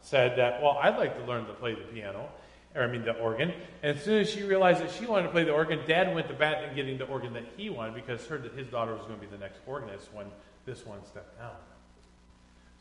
said 0.00 0.38
that, 0.38 0.62
Well, 0.62 0.78
I'd 0.82 0.96
like 0.96 1.16
to 1.18 1.24
learn 1.24 1.46
to 1.46 1.52
play 1.52 1.74
the 1.74 1.82
piano 1.82 2.28
or 2.76 2.84
I 2.84 2.86
mean 2.86 3.04
the 3.04 3.12
organ. 3.12 3.52
And 3.82 3.96
as 3.96 4.04
soon 4.04 4.20
as 4.20 4.30
she 4.30 4.42
realized 4.42 4.82
that 4.82 4.90
she 4.90 5.06
wanted 5.06 5.24
to 5.24 5.30
play 5.30 5.44
the 5.44 5.52
organ, 5.52 5.80
Dad 5.86 6.14
went 6.14 6.28
to 6.28 6.34
bat 6.34 6.64
in 6.64 6.76
getting 6.76 6.98
the 6.98 7.06
organ 7.06 7.32
that 7.32 7.44
he 7.56 7.70
wanted 7.70 7.94
because 7.94 8.26
heard 8.26 8.42
that 8.44 8.52
his 8.52 8.66
daughter 8.68 8.94
was 8.94 9.02
going 9.06 9.18
to 9.18 9.26
be 9.26 9.30
the 9.30 9.38
next 9.38 9.60
organist 9.66 10.12
when 10.12 10.26
this 10.66 10.84
one 10.84 11.04
stepped 11.04 11.38
down. 11.38 11.56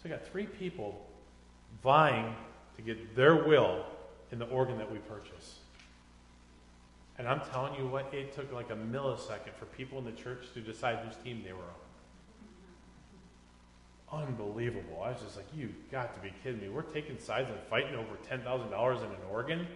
So 0.01 0.09
I 0.09 0.11
got 0.11 0.27
three 0.27 0.45
people 0.45 1.05
vying 1.81 2.35
to 2.75 2.81
get 2.81 3.15
their 3.15 3.35
will 3.35 3.85
in 4.31 4.39
the 4.39 4.45
organ 4.47 4.77
that 4.77 4.91
we 4.91 4.99
purchase. 4.99 5.59
And 7.17 7.27
I'm 7.29 7.41
telling 7.51 7.75
you 7.75 7.87
what, 7.87 8.13
it 8.13 8.33
took 8.33 8.51
like 8.51 8.71
a 8.71 8.75
millisecond 8.75 9.53
for 9.57 9.65
people 9.77 9.97
in 9.99 10.05
the 10.05 10.11
church 10.11 10.43
to 10.53 10.59
decide 10.59 10.99
whose 10.99 11.15
team 11.23 11.41
they 11.45 11.53
were 11.53 11.59
on. 14.11 14.27
Unbelievable. 14.27 15.01
I 15.03 15.11
was 15.11 15.21
just 15.21 15.37
like, 15.37 15.47
you've 15.55 15.89
got 15.91 16.13
to 16.15 16.19
be 16.19 16.33
kidding 16.43 16.61
me. 16.61 16.69
We're 16.69 16.81
taking 16.81 17.17
sides 17.17 17.49
and 17.49 17.59
fighting 17.69 17.95
over 17.95 18.15
$10,000 18.29 18.97
in 18.97 19.03
an 19.03 19.17
organ? 19.31 19.67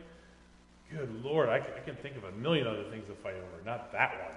Good 0.92 1.24
Lord, 1.24 1.50
I, 1.50 1.58
I 1.58 1.80
can 1.86 1.96
think 1.96 2.16
of 2.18 2.24
a 2.24 2.32
million 2.32 2.66
other 2.66 2.84
things 2.84 3.08
to 3.08 3.14
fight 3.14 3.36
over, 3.36 3.64
not 3.66 3.92
that 3.92 4.14
one. 4.20 4.36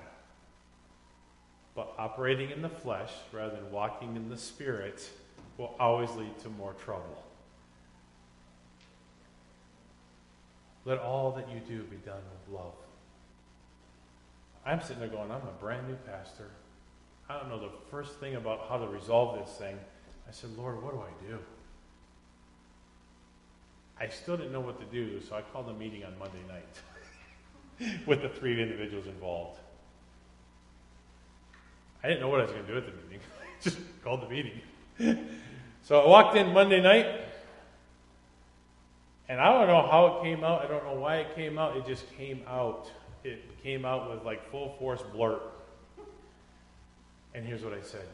But 1.75 1.95
operating 1.99 2.51
in 2.51 2.61
the 2.61 2.69
flesh 2.69 3.11
rather 3.33 3.55
than 3.55 3.73
walking 3.73 4.17
in 4.17 4.29
the 4.29 4.37
spirit 4.37 5.09
will 5.57 5.75
always 5.81 6.11
lead 6.11 6.39
to 6.41 6.51
more 6.51 6.75
trouble. 6.75 7.25
Let 10.85 10.99
all 10.99 11.31
that 11.33 11.49
you 11.49 11.61
do 11.61 11.85
be 11.85 11.97
done 11.97 12.17
with 12.17 12.55
love. 12.55 12.75
I'm 14.67 14.81
sitting 14.81 15.01
there 15.01 15.09
going, 15.09 15.31
I'm 15.31 15.43
a 15.43 15.61
brand 15.61 15.89
new 15.89 15.97
pastor. 16.07 16.51
I 17.29 17.39
don't 17.39 17.49
know 17.49 17.61
the 17.61 17.73
first 17.91 18.19
thing 18.21 18.35
about 18.35 18.67
how 18.69 18.79
to 18.79 18.87
resolve 18.87 19.39
this 19.39 19.57
thing. 19.57 19.77
I 20.29 20.33
said, 20.33 20.51
Lord, 20.57 20.83
what 20.83 20.93
do 20.93 21.01
I 21.01 21.31
do? 21.31 21.39
I 24.01 24.09
still 24.09 24.37
didn't 24.37 24.53
know 24.53 24.61
what 24.61 24.79
to 24.81 24.87
do, 24.87 25.21
so 25.21 25.37
I 25.37 25.43
called 25.43 25.69
a 25.69 25.75
meeting 25.75 26.05
on 26.05 26.19
Monday 26.19 26.43
night 26.49 28.01
with 28.07 28.23
the 28.23 28.29
three 28.29 28.61
individuals 28.61 29.07
involved. 29.07 29.59
I 32.03 32.09
didn't 32.09 32.21
know 32.21 32.29
what 32.29 32.41
I 32.41 32.45
was 32.45 32.53
going 32.53 32.67
to 32.67 32.73
do 32.73 32.79
at 32.79 32.87
the 32.87 32.93
meeting. 33.05 33.21
Just 33.63 33.79
called 34.03 34.23
the 34.23 34.29
meeting. 34.29 34.61
so 35.83 36.01
I 36.01 36.07
walked 36.07 36.37
in 36.37 36.53
Monday 36.53 36.81
night, 36.81 37.07
and 39.29 39.41
I 39.41 39.53
don't 39.53 39.69
know 39.69 39.87
how 39.89 40.07
it 40.07 40.25
came 40.25 40.43
out. 40.43 40.65
I 40.65 40.67
don't 40.67 40.85
know 40.85 40.95
why 40.95 41.17
it 41.19 41.35
came 41.37 41.59
out. 41.59 41.77
It 41.77 41.87
just 41.87 42.11
came 42.17 42.43
out. 42.47 42.91
It 43.25 43.41
came 43.63 43.85
out 43.85 44.11
with 44.11 44.25
like 44.25 44.51
full 44.51 44.75
force 44.79 45.01
blurt. 45.15 45.43
And 47.35 47.47
here's 47.47 47.63
what 47.63 47.73
I 47.73 47.81
said 47.81 48.05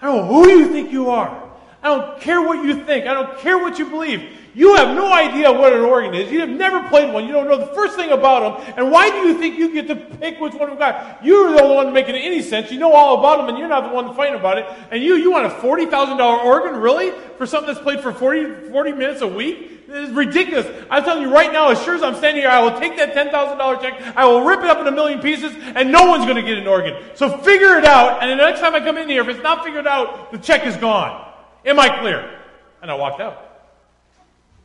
I 0.00 0.06
don't 0.06 0.16
know 0.18 0.26
who 0.26 0.48
you 0.50 0.68
think 0.68 0.92
you 0.92 1.10
are. 1.10 1.50
I 1.84 1.88
don't 1.88 2.18
care 2.18 2.40
what 2.40 2.64
you 2.64 2.82
think. 2.84 3.06
I 3.06 3.12
don't 3.12 3.38
care 3.40 3.58
what 3.58 3.78
you 3.78 3.84
believe. 3.84 4.38
You 4.54 4.76
have 4.76 4.96
no 4.96 5.12
idea 5.12 5.52
what 5.52 5.74
an 5.74 5.80
organ 5.80 6.14
is. 6.14 6.32
You 6.32 6.40
have 6.40 6.48
never 6.48 6.88
played 6.88 7.12
one. 7.12 7.26
You 7.26 7.32
don't 7.32 7.46
know 7.46 7.58
the 7.58 7.74
first 7.74 7.94
thing 7.94 8.10
about 8.10 8.64
them. 8.64 8.74
And 8.78 8.90
why 8.90 9.10
do 9.10 9.28
you 9.28 9.36
think 9.36 9.58
you 9.58 9.70
get 9.70 9.88
to 9.88 9.96
pick 9.96 10.40
which 10.40 10.54
one 10.54 10.70
we've 10.70 10.78
got? 10.78 11.22
You're 11.22 11.52
the 11.52 11.62
only 11.62 11.74
one 11.74 11.92
making 11.92 12.14
any 12.14 12.40
sense. 12.40 12.70
You 12.70 12.78
know 12.78 12.94
all 12.94 13.18
about 13.18 13.36
them, 13.36 13.50
and 13.50 13.58
you're 13.58 13.68
not 13.68 13.88
the 13.88 13.94
one 13.94 14.14
fighting 14.14 14.38
about 14.38 14.56
it. 14.56 14.66
And 14.92 15.02
you, 15.02 15.16
you 15.16 15.30
want 15.30 15.46
a 15.46 15.50
$40,000 15.50 16.44
organ, 16.44 16.76
really? 16.76 17.10
For 17.36 17.44
something 17.44 17.74
that's 17.74 17.82
played 17.84 18.00
for 18.00 18.12
40, 18.12 18.70
40 18.70 18.92
minutes 18.92 19.20
a 19.20 19.28
week? 19.28 19.86
This 19.86 20.08
is 20.08 20.14
ridiculous. 20.14 20.66
I'm 20.88 21.04
telling 21.04 21.22
you 21.22 21.34
right 21.34 21.52
now, 21.52 21.68
as 21.68 21.82
sure 21.82 21.96
as 21.96 22.02
I'm 22.02 22.14
standing 22.14 22.42
here, 22.42 22.50
I 22.50 22.60
will 22.60 22.80
take 22.80 22.96
that 22.96 23.12
$10,000 23.12 23.82
check, 23.82 24.16
I 24.16 24.24
will 24.24 24.42
rip 24.42 24.60
it 24.60 24.66
up 24.66 24.78
in 24.78 24.86
a 24.86 24.92
million 24.92 25.20
pieces, 25.20 25.54
and 25.74 25.92
no 25.92 26.06
one's 26.08 26.24
going 26.24 26.36
to 26.36 26.42
get 26.42 26.56
an 26.56 26.66
organ. 26.66 26.96
So 27.14 27.36
figure 27.38 27.76
it 27.76 27.84
out, 27.84 28.22
and 28.22 28.30
the 28.30 28.36
next 28.36 28.60
time 28.60 28.74
I 28.74 28.80
come 28.80 28.96
in 28.96 29.08
here, 29.08 29.20
if 29.20 29.28
it's 29.28 29.42
not 29.42 29.64
figured 29.64 29.86
out, 29.86 30.32
the 30.32 30.38
check 30.38 30.64
is 30.64 30.76
gone. 30.76 31.33
Am 31.64 31.78
I 31.78 32.00
clear? 32.00 32.38
And 32.82 32.90
I 32.90 32.94
walked 32.94 33.20
out. 33.20 33.70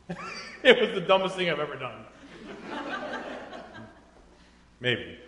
it 0.62 0.80
was 0.80 0.92
the 0.94 1.00
dumbest 1.00 1.36
thing 1.36 1.48
I've 1.48 1.60
ever 1.60 1.76
done. 1.76 2.04
Maybe. 4.80 5.18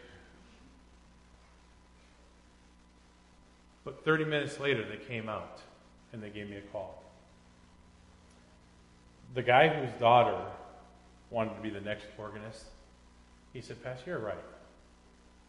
But 3.85 4.05
30 4.05 4.25
minutes 4.25 4.61
later, 4.61 4.85
they 4.89 4.97
came 4.97 5.29
out 5.29 5.61
and 6.12 6.23
they 6.23 6.31
gave 6.31 6.49
me 6.49 6.57
a 6.57 6.62
call. 6.73 7.03
The 9.35 9.43
guy 9.43 9.68
whose 9.68 9.93
daughter 9.99 10.39
wanted 11.31 11.55
to 11.55 11.61
be 11.62 11.70
the 11.70 11.81
next 11.81 12.07
organist, 12.18 12.64
he 13.53 13.61
said, 13.61 13.83
Pastor, 13.83 14.11
you're 14.11 14.18
right. 14.18 14.37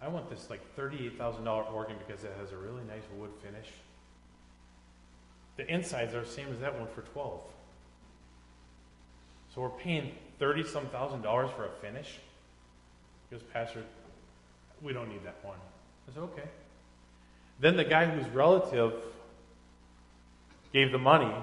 I 0.01 0.07
want 0.07 0.30
this 0.30 0.49
like 0.49 0.61
$38,000 0.78 1.71
organ 1.71 1.95
because 2.05 2.24
it 2.24 2.32
has 2.39 2.51
a 2.51 2.57
really 2.57 2.84
nice 2.88 3.03
wood 3.17 3.32
finish. 3.41 3.67
The 5.58 5.68
insides 5.68 6.14
are 6.16 6.22
the 6.22 6.28
same 6.28 6.47
as 6.51 6.60
that 6.60 6.78
one 6.78 6.88
for 6.95 7.01
12. 7.01 7.39
So 9.54 9.62
we're 9.62 9.70
paying 9.70 10.12
30 10.39 10.64
some 10.64 10.88
thousand 10.88 11.22
dollars 11.22 11.49
for 11.56 11.66
a 11.66 11.70
finish? 11.82 12.20
Because, 13.30 13.43
Pastor, 13.54 13.84
we 14.82 14.93
don't 14.93 15.10
need 15.10 15.24
that 15.26 15.36
one. 15.43 15.58
I 16.10 16.14
said, 16.14 16.24
okay. 16.24 16.49
Then 17.60 17.78
the 17.78 17.84
guy 17.84 18.06
whose 18.06 18.28
relative 18.34 18.93
gave 20.74 20.91
the 20.91 20.97
money, 20.97 21.34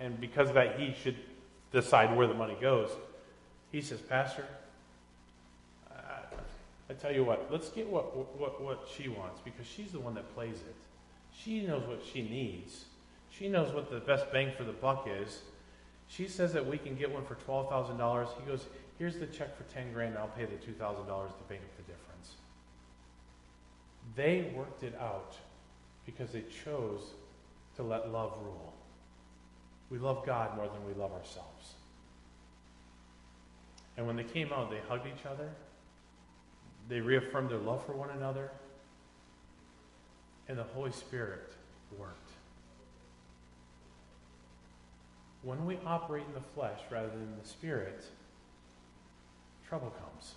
and 0.00 0.18
because 0.20 0.48
of 0.48 0.54
that, 0.54 0.78
he 0.80 0.94
should 1.02 1.16
decide 1.72 2.16
where 2.16 2.26
the 2.26 2.34
money 2.34 2.56
goes. 2.60 2.90
He 3.70 3.82
says, 3.82 4.00
Pastor, 4.00 4.46
I, 5.94 6.22
I 6.88 6.94
tell 6.94 7.12
you 7.12 7.22
what, 7.22 7.48
let's 7.52 7.68
get 7.68 7.86
what, 7.86 8.16
what, 8.38 8.62
what 8.62 8.88
she 8.96 9.08
wants 9.08 9.40
because 9.44 9.66
she's 9.66 9.92
the 9.92 10.00
one 10.00 10.14
that 10.14 10.34
plays 10.34 10.56
it. 10.56 10.74
She 11.32 11.62
knows 11.66 11.86
what 11.86 12.02
she 12.12 12.22
needs. 12.22 12.86
She 13.38 13.48
knows 13.48 13.72
what 13.72 13.90
the 13.90 14.00
best 14.00 14.32
bang 14.32 14.52
for 14.56 14.64
the 14.64 14.72
buck 14.72 15.06
is. 15.08 15.42
She 16.08 16.26
says 16.26 16.52
that 16.54 16.66
we 16.66 16.76
can 16.76 16.96
get 16.96 17.12
one 17.12 17.24
for 17.24 17.36
$12,000. 17.36 18.28
He 18.40 18.50
goes, 18.50 18.66
Here's 18.98 19.16
the 19.16 19.26
check 19.26 19.56
for 19.56 19.62
10 19.72 19.92
grand. 19.92 20.18
I'll 20.18 20.26
pay 20.28 20.44
the 20.44 20.56
$2,000 20.56 20.66
to 20.66 21.44
make 21.48 21.60
up 21.60 21.76
the 21.76 21.82
difference. 21.82 22.34
They 24.16 24.52
worked 24.56 24.82
it 24.82 24.98
out 25.00 25.36
because 26.04 26.32
they 26.32 26.42
chose 26.64 27.12
to 27.76 27.84
let 27.84 28.10
love 28.10 28.36
rule. 28.42 28.72
We 29.88 29.98
love 29.98 30.26
God 30.26 30.56
more 30.56 30.66
than 30.66 30.84
we 30.84 30.94
love 31.00 31.12
ourselves. 31.12 31.74
And 33.96 34.06
when 34.06 34.16
they 34.16 34.24
came 34.24 34.52
out, 34.52 34.70
they 34.70 34.80
hugged 34.88 35.06
each 35.06 35.26
other. 35.26 35.48
They 36.88 37.00
reaffirmed 37.00 37.50
their 37.50 37.58
love 37.58 37.86
for 37.86 37.92
one 37.92 38.10
another. 38.10 38.50
And 40.48 40.58
the 40.58 40.64
Holy 40.64 40.92
Spirit 40.92 41.52
worked. 41.96 42.27
When 45.48 45.64
we 45.64 45.78
operate 45.86 46.24
in 46.28 46.34
the 46.34 46.46
flesh 46.54 46.78
rather 46.90 47.08
than 47.08 47.34
the 47.42 47.48
spirit, 47.48 48.04
trouble 49.66 49.90
comes. 49.98 50.34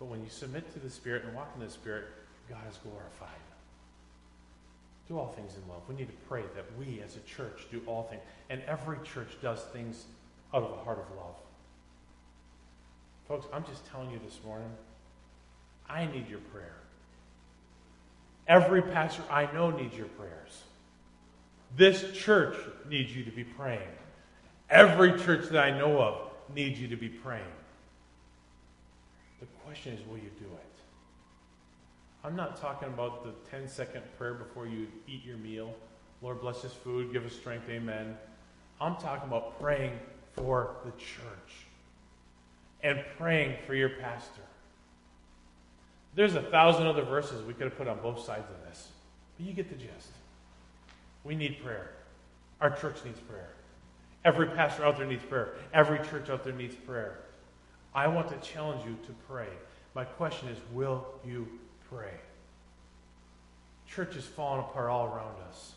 But 0.00 0.06
when 0.06 0.24
you 0.24 0.28
submit 0.28 0.72
to 0.72 0.80
the 0.80 0.90
Spirit 0.90 1.22
and 1.24 1.32
walk 1.36 1.52
in 1.54 1.64
the 1.64 1.70
Spirit, 1.70 2.06
God 2.50 2.58
is 2.68 2.76
glorified. 2.78 3.28
Do 5.08 5.16
all 5.16 5.28
things 5.28 5.52
in 5.54 5.68
love. 5.70 5.82
We 5.88 5.94
need 5.94 6.08
to 6.08 6.26
pray 6.28 6.42
that 6.56 6.64
we 6.76 7.00
as 7.00 7.14
a 7.14 7.20
church 7.20 7.66
do 7.70 7.80
all 7.86 8.02
things. 8.10 8.22
And 8.50 8.60
every 8.66 8.96
church 9.04 9.28
does 9.40 9.60
things 9.72 10.06
out 10.52 10.64
of 10.64 10.72
a 10.72 10.82
heart 10.82 10.98
of 10.98 11.16
love. 11.16 11.36
Folks, 13.28 13.46
I'm 13.52 13.64
just 13.64 13.86
telling 13.86 14.10
you 14.10 14.18
this 14.24 14.40
morning, 14.44 14.70
I 15.88 16.06
need 16.06 16.28
your 16.28 16.40
prayer. 16.52 16.74
Every 18.48 18.82
pastor 18.82 19.22
I 19.30 19.48
know 19.52 19.70
needs 19.70 19.96
your 19.96 20.08
prayers. 20.08 20.64
This 21.76 22.12
church 22.12 22.56
needs 22.88 23.14
you 23.14 23.24
to 23.24 23.30
be 23.30 23.44
praying. 23.44 23.88
Every 24.68 25.18
church 25.20 25.48
that 25.50 25.64
I 25.64 25.76
know 25.78 26.00
of 26.00 26.30
needs 26.54 26.80
you 26.80 26.88
to 26.88 26.96
be 26.96 27.08
praying. 27.08 27.44
The 29.40 29.46
question 29.64 29.94
is, 29.94 30.06
will 30.06 30.18
you 30.18 30.30
do 30.38 30.46
it? 30.46 30.72
I'm 32.24 32.36
not 32.36 32.60
talking 32.60 32.88
about 32.88 33.24
the 33.24 33.32
10 33.50 33.68
second 33.68 34.02
prayer 34.16 34.34
before 34.34 34.66
you 34.66 34.86
eat 35.08 35.24
your 35.24 35.38
meal. 35.38 35.74
Lord, 36.20 36.40
bless 36.40 36.62
this 36.62 36.72
food, 36.72 37.12
give 37.12 37.26
us 37.26 37.32
strength, 37.32 37.68
amen. 37.68 38.16
I'm 38.80 38.96
talking 38.96 39.28
about 39.28 39.60
praying 39.60 39.98
for 40.34 40.76
the 40.84 40.92
church 40.92 41.66
and 42.82 43.02
praying 43.18 43.56
for 43.66 43.74
your 43.74 43.88
pastor. 43.88 44.42
There's 46.14 46.34
a 46.34 46.42
thousand 46.42 46.86
other 46.86 47.02
verses 47.02 47.44
we 47.44 47.54
could 47.54 47.64
have 47.64 47.76
put 47.76 47.88
on 47.88 47.98
both 48.00 48.24
sides 48.24 48.48
of 48.50 48.68
this, 48.68 48.88
but 49.36 49.46
you 49.46 49.52
get 49.52 49.68
the 49.68 49.76
gist. 49.76 50.10
We 51.24 51.34
need 51.34 51.62
prayer. 51.62 51.90
Our 52.60 52.70
church 52.70 52.96
needs 53.04 53.20
prayer. 53.20 53.50
Every 54.24 54.46
pastor 54.48 54.84
out 54.84 54.98
there 54.98 55.06
needs 55.06 55.24
prayer. 55.24 55.54
Every 55.74 55.98
church 56.08 56.30
out 56.30 56.44
there 56.44 56.52
needs 56.52 56.74
prayer. 56.74 57.18
I 57.94 58.06
want 58.06 58.28
to 58.28 58.48
challenge 58.48 58.84
you 58.86 58.96
to 59.06 59.12
pray. 59.28 59.48
My 59.94 60.04
question 60.04 60.48
is 60.48 60.58
will 60.72 61.04
you 61.24 61.46
pray? 61.90 62.14
Church 63.86 64.16
is 64.16 64.24
falling 64.24 64.60
apart 64.60 64.88
all 64.88 65.06
around 65.06 65.36
us. 65.48 65.72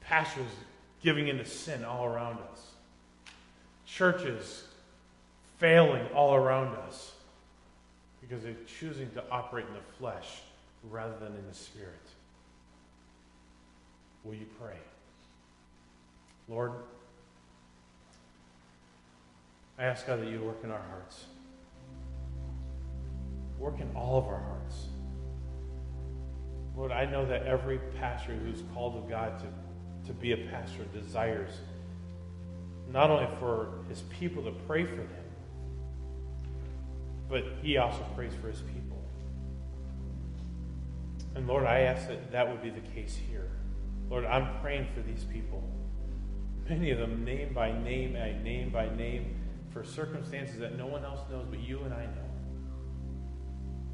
Pastors 0.00 0.46
giving 1.02 1.28
into 1.28 1.44
sin 1.44 1.84
all 1.84 2.04
around 2.04 2.38
us. 2.52 2.70
Churches 3.86 4.64
failing 5.58 6.06
all 6.14 6.34
around 6.34 6.76
us 6.76 7.12
because 8.20 8.42
they're 8.42 8.54
choosing 8.78 9.10
to 9.10 9.22
operate 9.30 9.66
in 9.66 9.74
the 9.74 9.80
flesh 9.98 10.42
rather 10.90 11.14
than 11.18 11.34
in 11.34 11.46
the 11.48 11.54
spirit. 11.54 11.88
Will 14.24 14.34
you 14.34 14.46
pray? 14.60 14.76
Lord, 16.48 16.72
I 19.78 19.84
ask 19.84 20.06
God 20.06 20.20
that 20.20 20.28
you 20.28 20.40
work 20.40 20.58
in 20.62 20.70
our 20.70 20.82
hearts. 20.90 21.24
Work 23.58 23.80
in 23.80 23.90
all 23.96 24.18
of 24.18 24.26
our 24.26 24.40
hearts. 24.40 24.86
Lord, 26.76 26.92
I 26.92 27.04
know 27.04 27.26
that 27.26 27.46
every 27.46 27.78
pastor 27.98 28.32
who's 28.32 28.62
called 28.74 28.96
of 28.96 29.08
God 29.08 29.38
to, 29.40 30.08
to 30.08 30.12
be 30.12 30.32
a 30.32 30.36
pastor 30.36 30.84
desires 30.92 31.50
not 32.92 33.10
only 33.10 33.28
for 33.38 33.70
his 33.88 34.02
people 34.02 34.42
to 34.42 34.50
pray 34.66 34.84
for 34.84 34.96
them, 34.96 35.08
but 37.28 37.44
he 37.62 37.78
also 37.78 38.04
prays 38.14 38.32
for 38.40 38.48
his 38.48 38.60
people. 38.60 38.98
And 41.34 41.46
Lord, 41.46 41.64
I 41.64 41.80
ask 41.80 42.08
that 42.08 42.32
that 42.32 42.48
would 42.48 42.62
be 42.62 42.70
the 42.70 42.86
case 42.94 43.18
here. 43.30 43.48
Lord, 44.12 44.26
I'm 44.26 44.60
praying 44.60 44.88
for 44.94 45.00
these 45.00 45.24
people. 45.24 45.66
Many 46.68 46.90
of 46.90 46.98
them, 46.98 47.24
name 47.24 47.54
by 47.54 47.72
name, 47.72 48.14
and 48.14 48.44
name 48.44 48.68
by 48.68 48.94
name, 48.94 49.40
for 49.70 49.82
circumstances 49.82 50.58
that 50.58 50.76
no 50.76 50.86
one 50.86 51.02
else 51.02 51.20
knows 51.30 51.46
but 51.48 51.60
you 51.60 51.80
and 51.80 51.94
I 51.94 52.04
know. 52.04 52.28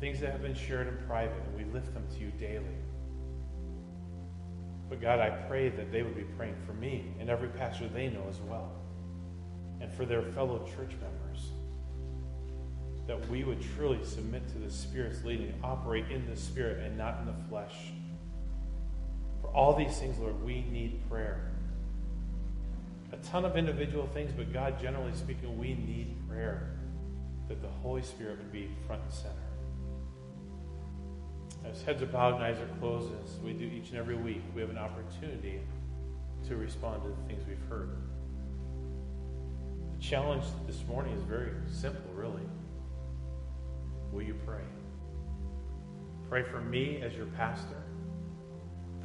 Things 0.00 0.18
that 0.18 0.32
have 0.32 0.42
been 0.42 0.56
shared 0.56 0.88
in 0.88 0.96
private, 1.06 1.40
and 1.46 1.56
we 1.56 1.72
lift 1.72 1.94
them 1.94 2.04
to 2.14 2.18
you 2.18 2.32
daily. 2.32 2.64
But 4.88 5.00
God, 5.00 5.20
I 5.20 5.30
pray 5.46 5.68
that 5.68 5.92
they 5.92 6.02
would 6.02 6.16
be 6.16 6.24
praying 6.36 6.56
for 6.66 6.72
me 6.72 7.14
and 7.20 7.30
every 7.30 7.50
pastor 7.50 7.86
they 7.86 8.08
know 8.08 8.26
as 8.28 8.40
well, 8.40 8.72
and 9.80 9.92
for 9.92 10.04
their 10.04 10.22
fellow 10.22 10.66
church 10.76 10.96
members. 11.00 11.52
That 13.06 13.24
we 13.28 13.44
would 13.44 13.62
truly 13.76 14.04
submit 14.04 14.48
to 14.48 14.58
the 14.58 14.68
Spirit's 14.70 15.22
leading, 15.22 15.54
operate 15.62 16.10
in 16.10 16.28
the 16.28 16.36
Spirit 16.36 16.84
and 16.84 16.98
not 16.98 17.20
in 17.20 17.26
the 17.26 17.48
flesh. 17.48 17.92
For 19.48 19.56
all 19.56 19.74
these 19.74 19.98
things, 19.98 20.18
Lord, 20.18 20.42
we 20.44 20.64
need 20.70 21.08
prayer. 21.08 21.50
A 23.12 23.16
ton 23.16 23.44
of 23.46 23.56
individual 23.56 24.06
things, 24.08 24.30
but 24.36 24.52
God, 24.52 24.78
generally 24.80 25.14
speaking, 25.14 25.58
we 25.58 25.68
need 25.68 26.16
prayer. 26.28 26.74
That 27.48 27.62
the 27.62 27.68
Holy 27.82 28.02
Spirit 28.02 28.38
would 28.38 28.52
be 28.52 28.68
front 28.86 29.02
and 29.02 29.12
center. 29.12 29.34
As 31.64 31.82
heads 31.82 32.02
are 32.02 32.06
bowed 32.06 32.34
and 32.34 32.44
eyes 32.44 32.58
are 32.60 32.78
closed, 32.78 33.10
as 33.24 33.40
we 33.40 33.54
do 33.54 33.64
each 33.64 33.88
and 33.88 33.98
every 33.98 34.16
week, 34.16 34.42
we 34.54 34.60
have 34.60 34.70
an 34.70 34.78
opportunity 34.78 35.60
to 36.46 36.56
respond 36.56 37.02
to 37.02 37.08
the 37.08 37.16
things 37.26 37.42
we've 37.48 37.68
heard. 37.70 37.96
The 39.96 40.02
challenge 40.04 40.44
this 40.66 40.84
morning 40.86 41.14
is 41.14 41.22
very 41.22 41.52
simple, 41.72 42.12
really. 42.14 42.42
Will 44.12 44.22
you 44.22 44.36
pray? 44.46 44.64
Pray 46.28 46.42
for 46.42 46.60
me 46.60 47.00
as 47.02 47.14
your 47.14 47.26
pastor. 47.26 47.82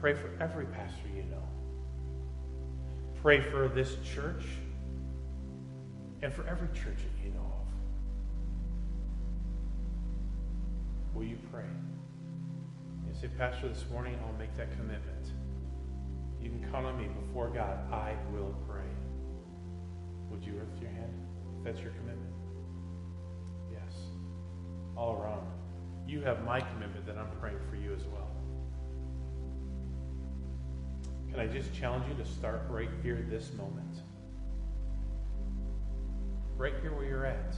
Pray 0.04 0.14
for 0.14 0.30
every 0.42 0.66
pastor 0.66 1.08
you 1.16 1.24
know. 1.32 1.48
Pray 3.22 3.40
for 3.40 3.70
this 3.70 3.96
church 4.04 4.44
and 6.22 6.34
for 6.34 6.46
every 6.46 6.68
church 6.78 6.98
that 6.98 7.26
you 7.26 7.32
know 7.34 7.40
of. 7.40 7.68
Will 11.16 11.24
you 11.24 11.38
pray? 11.54 11.64
You 13.08 13.14
say, 13.18 13.30
Pastor, 13.38 13.70
this 13.70 13.86
morning 13.94 14.20
I'll 14.26 14.38
make 14.38 14.54
that 14.58 14.74
commitment. 14.74 15.32
You 16.42 16.50
can 16.50 16.70
count 16.70 16.86
on 16.86 16.98
me 16.98 17.08
before 17.26 17.48
God. 17.48 17.90
I 17.90 18.18
will 18.34 18.54
pray. 18.68 18.92
Would 20.30 20.44
you 20.44 20.56
lift 20.56 20.82
your 20.82 20.92
hand 20.92 21.14
if 21.60 21.64
that's 21.64 21.80
your 21.80 21.94
commitment? 21.94 22.34
Yes. 23.72 23.94
All 24.98 25.14
around. 25.14 25.48
You 26.06 26.20
have 26.24 26.44
my 26.44 26.60
commitment 26.60 27.06
that 27.06 27.18
I'm 27.18 27.32
praying 27.40 27.60
for 27.70 27.78
you 27.78 27.94
as 27.94 28.04
well. 28.04 28.33
Can 31.34 31.42
I 31.42 31.48
just 31.48 31.74
challenge 31.74 32.06
you 32.08 32.24
to 32.24 32.30
start 32.30 32.62
right 32.70 32.90
here, 33.02 33.26
this 33.28 33.52
moment? 33.54 33.98
Right 36.56 36.76
here 36.80 36.94
where 36.94 37.06
you're 37.06 37.26
at. 37.26 37.56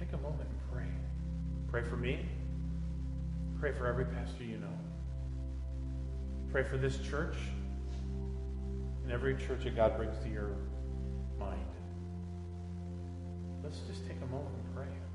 Take 0.00 0.12
a 0.14 0.16
moment 0.16 0.48
and 0.50 0.58
pray. 0.72 0.88
Pray 1.68 1.88
for 1.88 1.96
me. 1.96 2.26
Pray 3.60 3.70
for 3.70 3.86
every 3.86 4.04
pastor 4.06 4.42
you 4.42 4.56
know. 4.56 4.78
Pray 6.50 6.64
for 6.64 6.76
this 6.76 6.98
church 6.98 7.36
and 9.04 9.12
every 9.12 9.36
church 9.36 9.62
that 9.62 9.76
God 9.76 9.96
brings 9.96 10.18
to 10.24 10.28
your 10.28 10.56
mind. 11.38 11.60
Let's 13.62 13.78
just 13.88 14.04
take 14.08 14.16
a 14.16 14.26
moment 14.26 14.56
and 14.56 14.74
pray. 14.74 15.11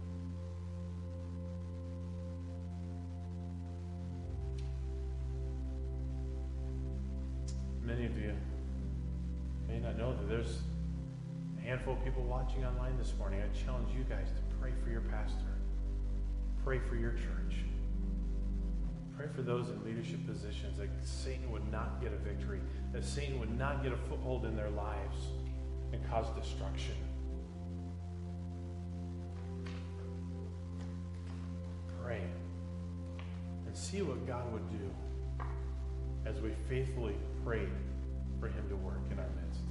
Many 7.88 8.06
of 8.06 8.18
you 8.18 8.34
may 9.66 9.80
not 9.80 9.98
know 9.98 10.12
that 10.12 10.28
there's 10.28 10.60
a 11.58 11.62
handful 11.62 11.94
of 11.94 12.04
people 12.04 12.22
watching 12.22 12.66
online 12.66 12.98
this 12.98 13.14
morning. 13.18 13.42
I 13.42 13.66
challenge 13.66 13.88
you 13.98 14.04
guys 14.04 14.28
to 14.28 14.42
pray 14.60 14.74
for 14.84 14.90
your 14.90 15.00
pastor, 15.00 15.56
pray 16.66 16.80
for 16.80 16.98
your 16.98 17.12
church, 17.12 17.64
pray 19.16 19.28
for 19.34 19.42
those 19.42 19.70
in 19.70 19.82
leadership 19.86 20.20
positions 20.28 20.78
that 20.80 20.90
Satan 21.02 21.50
would 21.50 21.72
not 21.72 22.02
get 22.02 22.12
a 22.12 22.18
victory, 22.18 22.60
that 22.92 23.06
Satan 23.06 23.40
would 23.40 23.58
not 23.58 23.82
get 23.82 23.94
a 23.94 23.98
foothold 24.10 24.44
in 24.44 24.58
their 24.58 24.70
lives 24.72 25.16
and 25.94 26.06
cause 26.10 26.26
destruction. 26.38 26.96
Pray 32.04 32.22
and 33.66 33.78
see 33.78 34.02
what 34.02 34.28
God 34.28 34.52
would 34.52 34.70
do 34.72 35.46
as 36.26 36.42
we 36.42 36.52
faithfully 36.68 37.16
prayed 37.48 37.70
for 38.42 38.50
him 38.50 38.68
to 38.68 38.76
work 38.76 39.00
in 39.10 39.18
our 39.18 39.30
midst. 39.42 39.62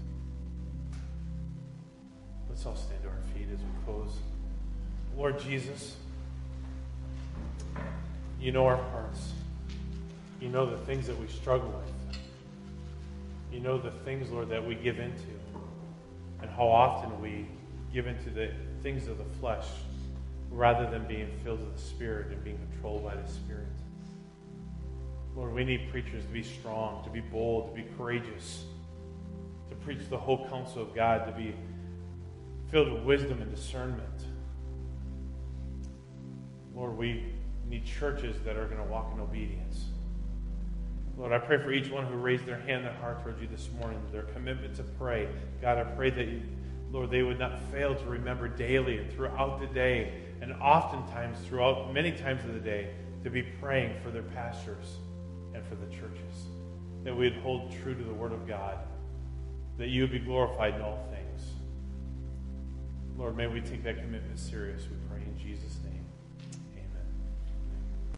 Let's 2.49 2.65
all 2.65 2.75
stand 2.75 3.03
to 3.03 3.11
our 3.11 3.21
feet 3.35 3.49
as 3.53 3.59
we 3.59 3.85
close. 3.85 4.17
Lord 5.15 5.39
Jesus, 5.39 5.97
you 8.41 8.51
know 8.51 8.65
our 8.65 8.79
hearts. 8.79 9.35
You 10.41 10.49
know 10.49 10.65
the 10.65 10.79
things 10.87 11.07
that 11.07 11.21
we 11.21 11.29
struggle 11.29 11.69
with. 11.69 12.19
You 13.53 13.61
know 13.61 13.77
the 13.77 13.91
things, 13.91 14.31
Lord, 14.31 14.49
that 14.49 14.67
we 14.67 14.75
give 14.75 14.99
into. 14.99 15.37
And 16.41 16.51
how 16.51 16.69
often 16.69 17.21
we 17.21 17.47
give 17.93 18.07
into 18.07 18.31
the 18.31 18.53
things 18.83 19.07
of 19.07 19.19
the 19.19 19.39
flesh 19.39 19.67
rather 20.51 20.91
than 20.91 21.07
being 21.07 21.29
filled 21.45 21.61
with 21.61 21.77
the 21.77 21.83
Spirit 21.83 22.29
and 22.29 22.43
being 22.43 22.59
controlled 22.73 23.05
by 23.05 23.17
the 23.17 23.29
Spirit. 23.29 23.67
Lord, 25.37 25.53
we 25.53 25.65
need 25.65 25.91
preachers 25.91 26.25
to 26.25 26.31
be 26.31 26.43
strong, 26.43 27.05
to 27.05 27.11
be 27.11 27.21
bold, 27.21 27.69
to 27.69 27.83
be 27.83 27.87
courageous, 27.99 28.65
to 29.69 29.77
preach 29.77 30.09
the 30.09 30.17
whole 30.17 30.49
counsel 30.49 30.81
of 30.81 30.95
God, 30.95 31.27
to 31.27 31.33
be 31.33 31.55
filled 32.71 32.91
with 32.91 33.03
wisdom 33.03 33.43
and 33.43 33.55
discernment. 33.55 34.25
Lord, 36.75 36.97
we 36.97 37.35
need 37.69 37.85
churches 37.85 38.37
that 38.47 38.57
are 38.57 38.65
going 38.65 38.79
to 38.79 38.91
walk 38.91 39.13
in 39.13 39.21
obedience. 39.21 39.85
Lord, 41.19 41.33
I 41.33 41.39
pray 41.39 41.59
for 41.59 41.71
each 41.71 41.91
one 41.91 42.07
who 42.07 42.15
raised 42.15 42.47
their 42.47 42.61
hand, 42.61 42.87
their 42.87 42.95
heart 42.95 43.23
towards 43.23 43.41
you 43.41 43.49
this 43.49 43.69
morning, 43.79 44.01
their 44.13 44.23
commitment 44.23 44.75
to 44.77 44.85
pray. 44.85 45.29
God, 45.61 45.77
I 45.77 45.85
pray 45.85 46.09
that, 46.11 46.29
you, 46.29 46.43
Lord, 46.91 47.11
they 47.11 47.23
would 47.23 47.39
not 47.39 47.61
fail 47.71 47.95
to 47.95 48.05
remember 48.07 48.49
daily 48.49 48.99
and 48.99 49.13
throughout 49.13 49.61
the 49.61 49.67
day, 49.67 50.15
and 50.41 50.55
oftentimes 50.55 51.39
throughout 51.47 51.93
many 51.93 52.13
times 52.13 52.43
of 52.45 52.55
the 52.55 52.61
day, 52.61 52.89
to 53.23 53.29
be 53.29 53.43
praying 53.43 54.01
for 54.03 54.11
their 54.11 54.23
pastors 54.23 54.97
and 55.57 55.67
for 55.67 55.75
the 55.75 55.87
churches. 55.87 56.47
That 57.05 57.17
we'd 57.17 57.37
hold 57.37 57.73
true 57.83 57.95
to 57.95 58.05
the 58.05 58.13
Word 58.13 58.33
of 58.33 58.47
God, 58.47 58.79
that 59.79 59.89
you 59.89 60.03
would 60.03 60.13
be 60.13 60.19
glorified 60.19 60.75
in 60.75 60.83
all 60.83 61.09
things. 61.11 61.43
Lord, 63.17 63.37
may 63.37 63.47
we 63.47 63.61
take 63.61 63.83
that 63.85 63.97
commitment 63.97 64.39
serious, 64.39 64.83